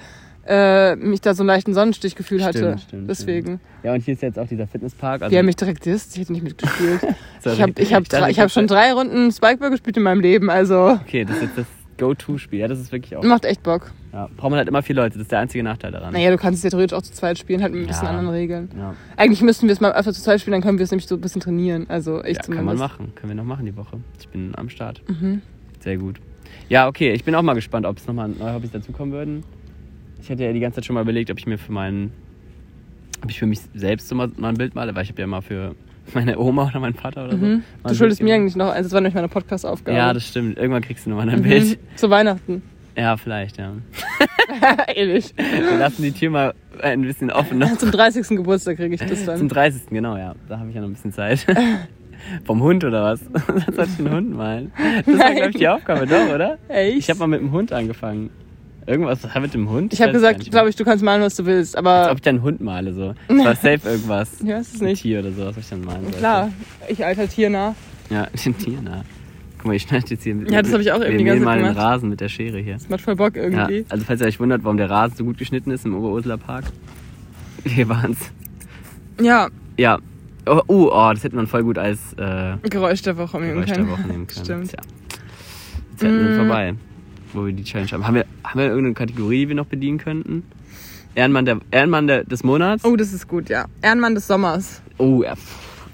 [0.47, 2.57] äh, mich da so einen leichten Sonnenstich gefühlt hatte.
[2.59, 3.59] Stimmt, stimmt, Deswegen.
[3.83, 5.21] Ja, und hier ist jetzt auch dieser Fitnesspark.
[5.21, 7.01] Also, Die haben mich direkt disst, ich hätte nicht mitgespielt.
[7.45, 10.49] Ich habe ich hab, drei- ich hab schon drei Runden Spikeball gespielt in meinem Leben,
[10.49, 11.65] also Okay, das ist jetzt das
[11.97, 12.59] Go-To-Spiel.
[12.59, 13.23] Ja, das ist wirklich auch.
[13.23, 13.91] macht echt Bock.
[14.11, 15.13] Ja, braucht man halt immer vier Leute.
[15.17, 16.13] Das ist der einzige Nachteil daran.
[16.13, 18.09] Naja, du kannst es ja theoretisch auch zu zweit spielen, halt mit ein bisschen Ja.
[18.09, 18.69] anderen Regeln.
[18.75, 21.07] Ja, Eigentlich müssten wir es mal öfter zu zweit spielen, dann können wir es nämlich
[21.07, 21.85] so ein bisschen trainieren.
[21.89, 22.65] Also ich ja kann zumindest.
[22.65, 23.11] man machen.
[23.15, 23.97] Können wir noch machen die Woche.
[24.19, 25.01] Ich bin am Start.
[25.07, 25.41] Mhm.
[25.79, 26.19] Sehr gut.
[26.69, 27.11] Ja, okay.
[27.13, 29.43] Ich bin auch mal gespannt, ob es nochmal neue Hobbys dazukommen würden.
[30.21, 32.11] Ich hatte ja die ganze Zeit schon mal überlegt, ob ich mir für meinen.
[33.23, 35.27] Ob ich für mich selbst so mal, mal ein Bild male, weil ich habe ja
[35.27, 35.75] mal für
[36.15, 37.45] meine Oma oder meinen Vater oder so.
[37.45, 37.63] Mhm.
[37.83, 39.95] mal Du schuldest Bild mir eigentlich noch eins, das war nämlich meine Podcast-Aufgabe.
[39.97, 40.57] Ja, das stimmt.
[40.57, 41.77] Irgendwann kriegst du nochmal ein Bild.
[41.79, 41.95] mhm.
[41.97, 42.63] Zu Weihnachten.
[42.99, 43.71] Ja, vielleicht, ja.
[44.93, 45.33] Ehrlich.
[45.37, 47.59] Wir lassen die Tür mal ein bisschen offen.
[47.59, 47.77] Noch.
[47.77, 48.27] Zum 30.
[48.27, 49.47] Geburtstag kriege ich das Zum dann.
[49.47, 49.83] 30.
[49.89, 50.35] genau, ja.
[50.49, 51.45] Da habe ich ja noch ein bisschen Zeit.
[52.45, 53.21] Vom Hund oder was?
[53.31, 54.73] Was soll ich einen Hund malen?
[55.05, 56.57] Das war, glaube ich, die Aufgabe, doch, oder?
[56.67, 56.97] Echt?
[56.97, 58.29] Ich habe mal mit dem Hund angefangen.
[58.85, 59.93] Irgendwas was mit dem Hund?
[59.93, 62.21] Ich habe gesagt, glaube ich, du kannst malen, was du willst, Als aber ob ich
[62.23, 63.13] dann einen Hund male, so.
[63.29, 64.41] Das war safe irgendwas.
[64.41, 65.01] ich weiß es Ein nicht.
[65.03, 66.17] Tier oder so, was ich dann malen sollte.
[66.17, 66.49] Klar,
[66.89, 67.75] ich alter Tiernah.
[68.09, 69.03] Ja, ein Tier, na.
[69.69, 71.45] Mal, ich schneide jetzt hier mit Ja, das hab ich auch eben wir die ganze
[71.45, 71.77] mähen mal den.
[71.77, 72.73] Rasen mit der Schere hier.
[72.73, 73.85] Das macht voll Bock Ja, irgendwie.
[73.89, 76.65] also falls ihr euch wundert, warum der Rasen so gut geschnitten ist im Oberursler Park.
[77.63, 78.17] Wir waren's.
[79.21, 79.47] Ja,
[79.77, 79.99] Ja.
[80.45, 83.67] Oh, oh, oh, das hätte man voll gut als äh, Geräusch der Woche nehmen Geräusch
[83.67, 83.89] der können.
[83.91, 84.45] Woche nehmen können.
[84.45, 84.69] Stimmt.
[84.69, 84.79] Tja.
[85.91, 86.37] Jetzt hätten wir Mm.
[86.37, 86.73] vorbei,
[87.33, 88.07] wo wir die Challenge haben.
[88.07, 90.43] Haben wir, haben wir irgendeine Kategorie, die wir noch bedienen könnten?
[91.13, 92.83] Ehrenmann, der, Ehrenmann der, des Monats?
[92.85, 93.65] Oh, das ist gut, ja.
[93.81, 94.81] Ehrenmann des Sommers.
[94.97, 95.33] Oh, ja.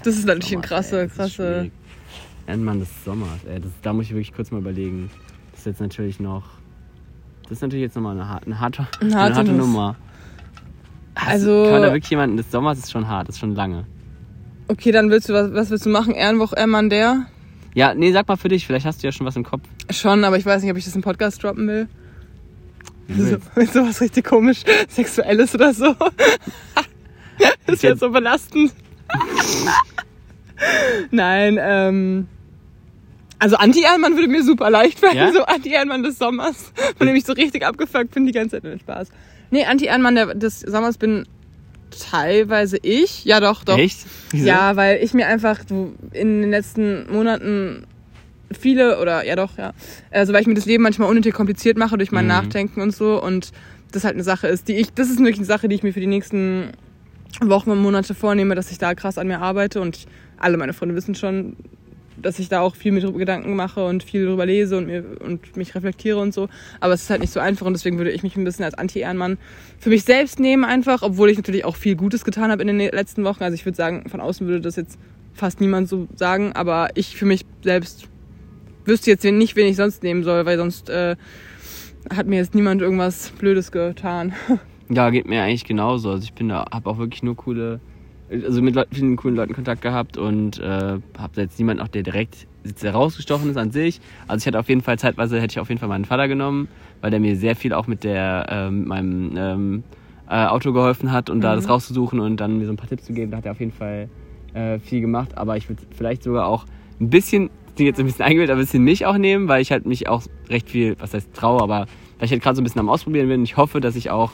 [0.04, 1.30] Das ist natürlich ein Sommers, krasse, krasse.
[1.54, 1.72] schwierig.
[2.46, 3.60] Ehrenmann des Sommers, ey.
[3.60, 5.10] Das, da muss ich wirklich kurz mal überlegen.
[5.52, 6.44] Das ist jetzt natürlich noch.
[7.44, 9.66] Das ist natürlich jetzt nochmal eine, harte- eine harte, Eine eine harte harte Nuss.
[9.66, 9.96] Nummer.
[11.14, 13.84] Also- du- Kann man da wirklich jemanden des Sommers ist schon hart, ist schon lange.
[14.68, 16.14] Okay, dann willst du, was, was willst du machen?
[16.14, 17.26] Ehrenwoche Ehrenmann der?
[17.74, 19.62] Ja, nee, sag mal für dich, vielleicht hast du ja schon was im Kopf.
[19.90, 21.88] Schon, aber ich weiß nicht, ob ich das im Podcast droppen will.
[23.08, 25.94] So, mit sowas richtig komisch Sexuelles oder so.
[27.66, 28.72] das wird so belastend.
[31.12, 32.28] Nein, ähm.
[33.38, 35.32] Also Anti-Ehrenmann würde mir super leicht fallen, Ja?
[35.32, 38.64] so Anti-Ehrenmann des Sommers, von dem ich so richtig abgefuckt bin die ganze Zeit.
[38.64, 39.08] Nur Spaß.
[39.50, 41.26] Nee, Anti-Ehrenmann der- des Sommers bin
[42.10, 43.24] teilweise ich.
[43.24, 43.78] Ja, doch, doch.
[43.78, 43.98] Echt?
[44.30, 44.46] Wieso?
[44.46, 45.60] Ja, weil ich mir einfach
[46.12, 47.84] in den letzten Monaten
[48.58, 49.72] viele oder ja doch, ja,
[50.12, 52.28] also weil ich mir das Leben manchmal unnötig kompliziert mache durch mein Mhm.
[52.28, 53.50] Nachdenken und so und
[53.92, 55.92] das halt eine Sache ist, die ich, das ist wirklich eine Sache, die ich mir
[55.92, 56.70] für die nächsten
[57.40, 60.06] Wochen und Monate vornehme, dass ich da krass an mir arbeite und
[60.38, 61.56] alle meine Freunde wissen schon,
[62.20, 65.56] dass ich da auch viel mit Gedanken mache und viel drüber lese und, mir, und
[65.56, 66.48] mich reflektiere und so.
[66.80, 68.74] Aber es ist halt nicht so einfach und deswegen würde ich mich ein bisschen als
[68.74, 69.38] Anti-Ehrenmann
[69.78, 72.78] für mich selbst nehmen einfach, obwohl ich natürlich auch viel Gutes getan habe in den
[72.78, 73.42] letzten Wochen.
[73.42, 74.98] Also ich würde sagen, von außen würde das jetzt
[75.32, 78.08] fast niemand so sagen, aber ich für mich selbst
[78.84, 81.16] wüsste jetzt nicht, wen ich sonst nehmen soll, weil sonst äh,
[82.14, 84.32] hat mir jetzt niemand irgendwas Blödes getan.
[84.88, 86.10] Ja, geht mir eigentlich genauso.
[86.10, 87.80] Also ich bin da, habe auch wirklich nur coole,
[88.30, 92.02] also mit Leuten, vielen coolen Leuten Kontakt gehabt und äh, habe jetzt niemanden auch, der
[92.02, 94.00] direkt jetzt herausgestochen ist an sich.
[94.26, 96.68] Also ich hatte auf jeden Fall zeitweise hätte ich auf jeden Fall meinen Vater genommen,
[97.00, 99.84] weil der mir sehr viel auch mit der äh, meinem ähm,
[100.28, 101.42] äh, Auto geholfen hat und Mhm.
[101.42, 103.30] da das rauszusuchen und dann mir so ein paar Tipps zu geben.
[103.30, 104.08] Da hat er auf jeden Fall
[104.54, 105.36] äh, viel gemacht.
[105.38, 106.64] Aber ich würde vielleicht sogar auch
[107.00, 109.70] ein bisschen, klingt jetzt ein bisschen eingebildet, aber ein bisschen mich auch nehmen, weil ich
[109.70, 111.86] halt mich auch recht viel, was heißt traue, aber
[112.18, 113.44] weil ich halt gerade so ein bisschen am Ausprobieren bin.
[113.44, 114.32] Ich hoffe, dass ich auch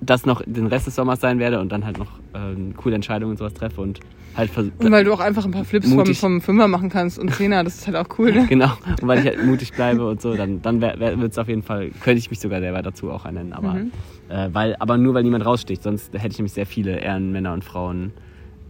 [0.00, 3.32] das noch den Rest des Sommers sein werde und dann halt noch ähm, coole Entscheidungen
[3.32, 4.00] und sowas treffe und
[4.36, 4.74] halt versuche.
[4.78, 7.64] Und weil du auch einfach ein paar Flips vom, vom Fünfer machen kannst und Zehner,
[7.64, 8.46] das ist halt auch cool, ne?
[8.48, 8.70] Genau,
[9.00, 11.90] und weil ich halt mutig bleibe und so, dann, dann wird es auf jeden Fall,
[12.02, 13.52] könnte ich mich sogar selber dazu auch nennen.
[13.54, 13.92] Aber, Mhm.
[14.28, 17.64] äh, weil, aber nur weil niemand raussticht, sonst hätte ich nämlich sehr viele Ehrenmänner und
[17.64, 18.12] Frauen,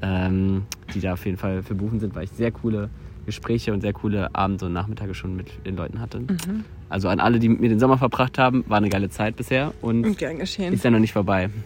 [0.02, 0.62] ähm,
[0.94, 2.88] die da auf jeden Fall für buchen sind, weil ich sehr coole
[3.24, 6.20] Gespräche und sehr coole Abende und Nachmittage schon mit den Leuten hatte.
[6.20, 6.64] Mhm.
[6.88, 9.72] Also an alle, die mit mir den Sommer verbracht haben, war eine geile Zeit bisher
[9.82, 10.72] und Und gern geschehen.
[10.72, 11.50] ist ja noch nicht vorbei.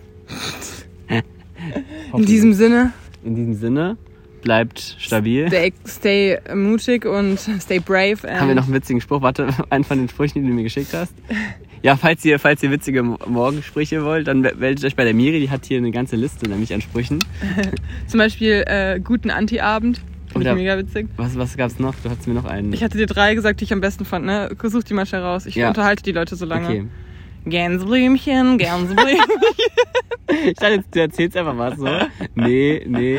[2.16, 2.92] In diesem Sinne,
[3.24, 3.96] In diesem Sinne,
[4.42, 5.46] bleibt stabil.
[5.48, 8.16] stay, stay mutig und stay brave.
[8.26, 9.22] Haben wir noch einen witzigen Spruch?
[9.22, 11.12] Warte, einen von den Sprüchen, die du mir geschickt hast.
[11.82, 15.40] Ja, falls ihr, falls ihr witzige Morgensprüche wollt, dann meldet euch bei der Miri.
[15.40, 17.18] Die hat hier eine ganze Liste, nämlich an Sprüchen.
[18.06, 20.00] Zum Beispiel äh, guten Anti-Abend.
[20.40, 21.08] Ich Oder- mega witzig.
[21.16, 21.94] Was, was gab's noch?
[22.02, 22.72] Du hattest mir noch einen.
[22.72, 24.48] Ich hatte dir drei gesagt, die ich am besten fand, ne?
[24.62, 25.46] Such die mal schnell raus.
[25.46, 25.68] Ich Ja.
[25.68, 26.66] unterhalte die Leute so lange.
[26.66, 26.86] okay.
[27.46, 29.24] Gänseblümchen, Gänseblümchen.
[30.44, 31.88] Ich dachte, jetzt, du erzählst einfach was so.
[32.36, 33.18] Nee, nee.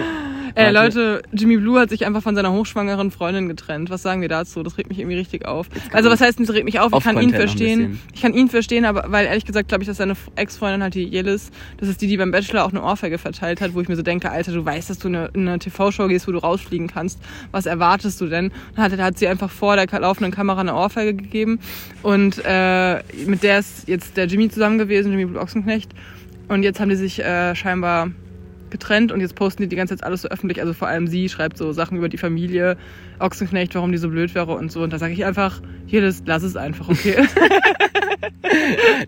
[0.56, 0.72] Äh.
[0.72, 3.90] Leute, Jimmy Blue hat sich einfach von seiner hochschwangeren Freundin getrennt.
[3.90, 4.64] Was sagen wir dazu?
[4.64, 5.68] Das regt mich irgendwie richtig auf.
[5.92, 6.92] Also was heißt, das regt mich auf?
[6.94, 8.00] Ich kann ihn verstehen.
[8.14, 11.06] Ich kann ihn verstehen, aber weil ehrlich gesagt glaube ich, dass seine Ex-Freundin halt die
[11.06, 13.96] Yelis, das ist die, die beim Bachelor auch eine Ohrfeige verteilt hat, wo ich mir
[13.96, 16.40] so denke, Alter, du weißt, dass du in eine, in eine TV-Show gehst, wo du
[16.40, 17.20] rausfliegen kannst.
[17.52, 18.52] Was erwartest du denn?
[18.76, 21.60] Dann hat, hat sie einfach vor der laufenden Kamera eine Ohrfeige gegeben
[22.04, 25.92] und äh, mit der ist jetzt der Jimmy zusammen gewesen, Jimmy Ochsenknecht.
[26.48, 28.12] Und jetzt haben die sich äh, scheinbar
[28.70, 30.62] getrennt und jetzt posten die die ganze Zeit alles so öffentlich.
[30.62, 32.78] Also vor allem sie schreibt so Sachen über die Familie,
[33.20, 34.82] Ochsenknecht, warum die so blöd wäre und so.
[34.82, 37.16] Und da sage ich einfach, hier, das, lass es einfach, okay.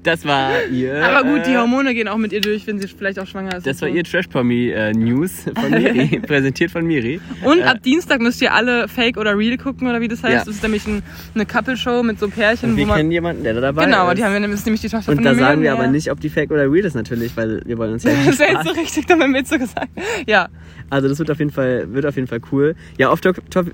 [0.03, 1.03] Das war ihr.
[1.05, 3.57] Aber gut, die äh, Hormone gehen auch mit ihr durch, wenn sie vielleicht auch schwanger
[3.57, 3.67] ist.
[3.67, 3.95] Das war so.
[3.95, 7.19] ihr Trash Pommy äh, News von Miri, präsentiert von Miri.
[7.43, 10.33] Und Äh, ab Dienstag müsst ihr alle Fake oder Real gucken oder wie das heißt.
[10.33, 10.39] Ja.
[10.39, 11.03] Das ist nämlich ein,
[11.35, 12.97] eine Couple-Show mit so Pärchen, Und wir wo man.
[12.97, 14.17] kennen jemanden, der da dabei Genau, ist.
[14.17, 16.19] die haben wir nämlich, nämlich die Tochter und von da sagen wir aber nicht, ob
[16.19, 18.71] die Fake oder real ist natürlich, weil wir wollen uns ja Das wäre jetzt so
[18.73, 19.89] richtig wir jetzt so gesagt.
[20.27, 20.47] Ja.
[20.89, 22.75] Also das wird auf jeden Fall, wird auf jeden Fall cool.
[22.97, 23.71] Ja, Off-Top-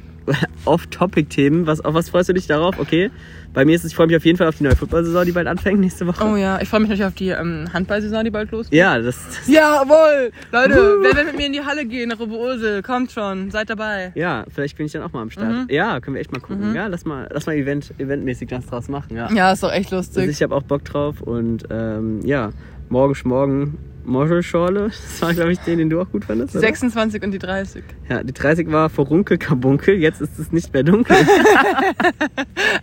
[0.65, 1.67] Off-Topic-Themen.
[1.67, 2.79] Was, auf was freust du dich darauf?
[2.79, 3.11] Okay.
[3.53, 5.31] Bei mir ist es, ich freue mich auf jeden Fall auf die neue Football-Saison, die
[5.31, 6.23] bald anfängt nächste Woche.
[6.23, 8.77] Oh ja, ich freue mich natürlich auf die ähm, Handballsaison, die bald losgeht.
[8.77, 9.17] Ja, das,
[9.47, 10.31] Jawohl!
[10.51, 12.83] Leute, wer will mit mir in die Halle gehen nach Oberursel?
[12.83, 14.11] Kommt schon, seid dabei.
[14.15, 15.51] ja, vielleicht bin ich dann auch mal am Start.
[15.51, 15.67] Mhm.
[15.69, 16.75] Ja, können wir echt mal gucken.
[16.75, 19.15] Ja, lass mal, lass mal Event, eventmäßig das draus machen.
[19.15, 19.31] Ja.
[19.33, 20.29] Ja, ist doch echt Also lustig.
[20.29, 22.51] ich habe auch Bock drauf und ähm, ja,
[22.89, 23.77] morgen morgen
[24.09, 24.91] Morschelschorle.
[25.09, 26.53] Das war, glaube ich, den, den du auch gut fandest.
[26.53, 26.67] Die oder?
[26.67, 27.83] 26 und die 30.
[28.09, 31.15] Ja, die 30 war Vorunkel Kabunkel, jetzt ist es nicht mehr dunkel.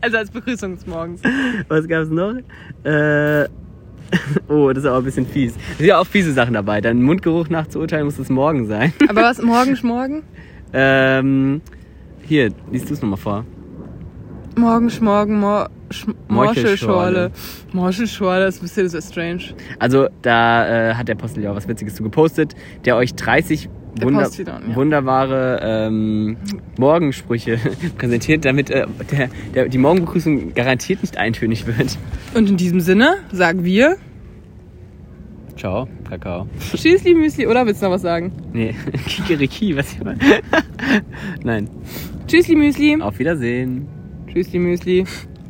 [0.01, 1.21] Also als Begrüßung des Morgens.
[1.69, 2.35] Was gab's noch?
[2.85, 3.49] Äh,
[4.49, 5.55] oh, das ist aber ein bisschen fies.
[5.73, 6.81] Es sind ja auch fiese Sachen dabei.
[6.81, 8.93] Dein Mundgeruch nach zu urteilen muss es morgen sein.
[9.09, 10.23] Aber was, morgen, schmorgen?
[10.73, 11.61] ähm,
[12.23, 13.45] hier, liest du es nochmal vor.
[14.57, 16.07] Morgen, schmorgen, mor, sch.
[16.29, 17.31] Morchelschorle,
[17.73, 19.43] das ist ein bisschen so strange.
[19.79, 23.69] Also, da äh, hat der Postel ja auch was Witziges zu gepostet, der euch 30
[23.99, 24.77] Der Wunder Postillon, ja.
[24.77, 26.37] wunderbare ähm,
[26.79, 27.59] Morgensprüche
[27.99, 31.97] präsentiert, damit äh, der, der, die Morgenbegrüßung garantiert nicht eintönig wird.
[32.35, 33.97] Und in diesem Sinne sagen wir
[35.57, 36.47] Ciao, Kakao.
[36.75, 38.31] Tschüssli Müsli, oder willst du noch was sagen?
[38.53, 38.75] Nee,
[39.07, 40.19] Kikeriki, was ich meine.
[41.43, 41.71] Nein,
[42.27, 43.01] Tschüssli Müsli.
[43.01, 43.89] auf Wiedersehen.
[44.31, 45.05] Tschüssli Müsli.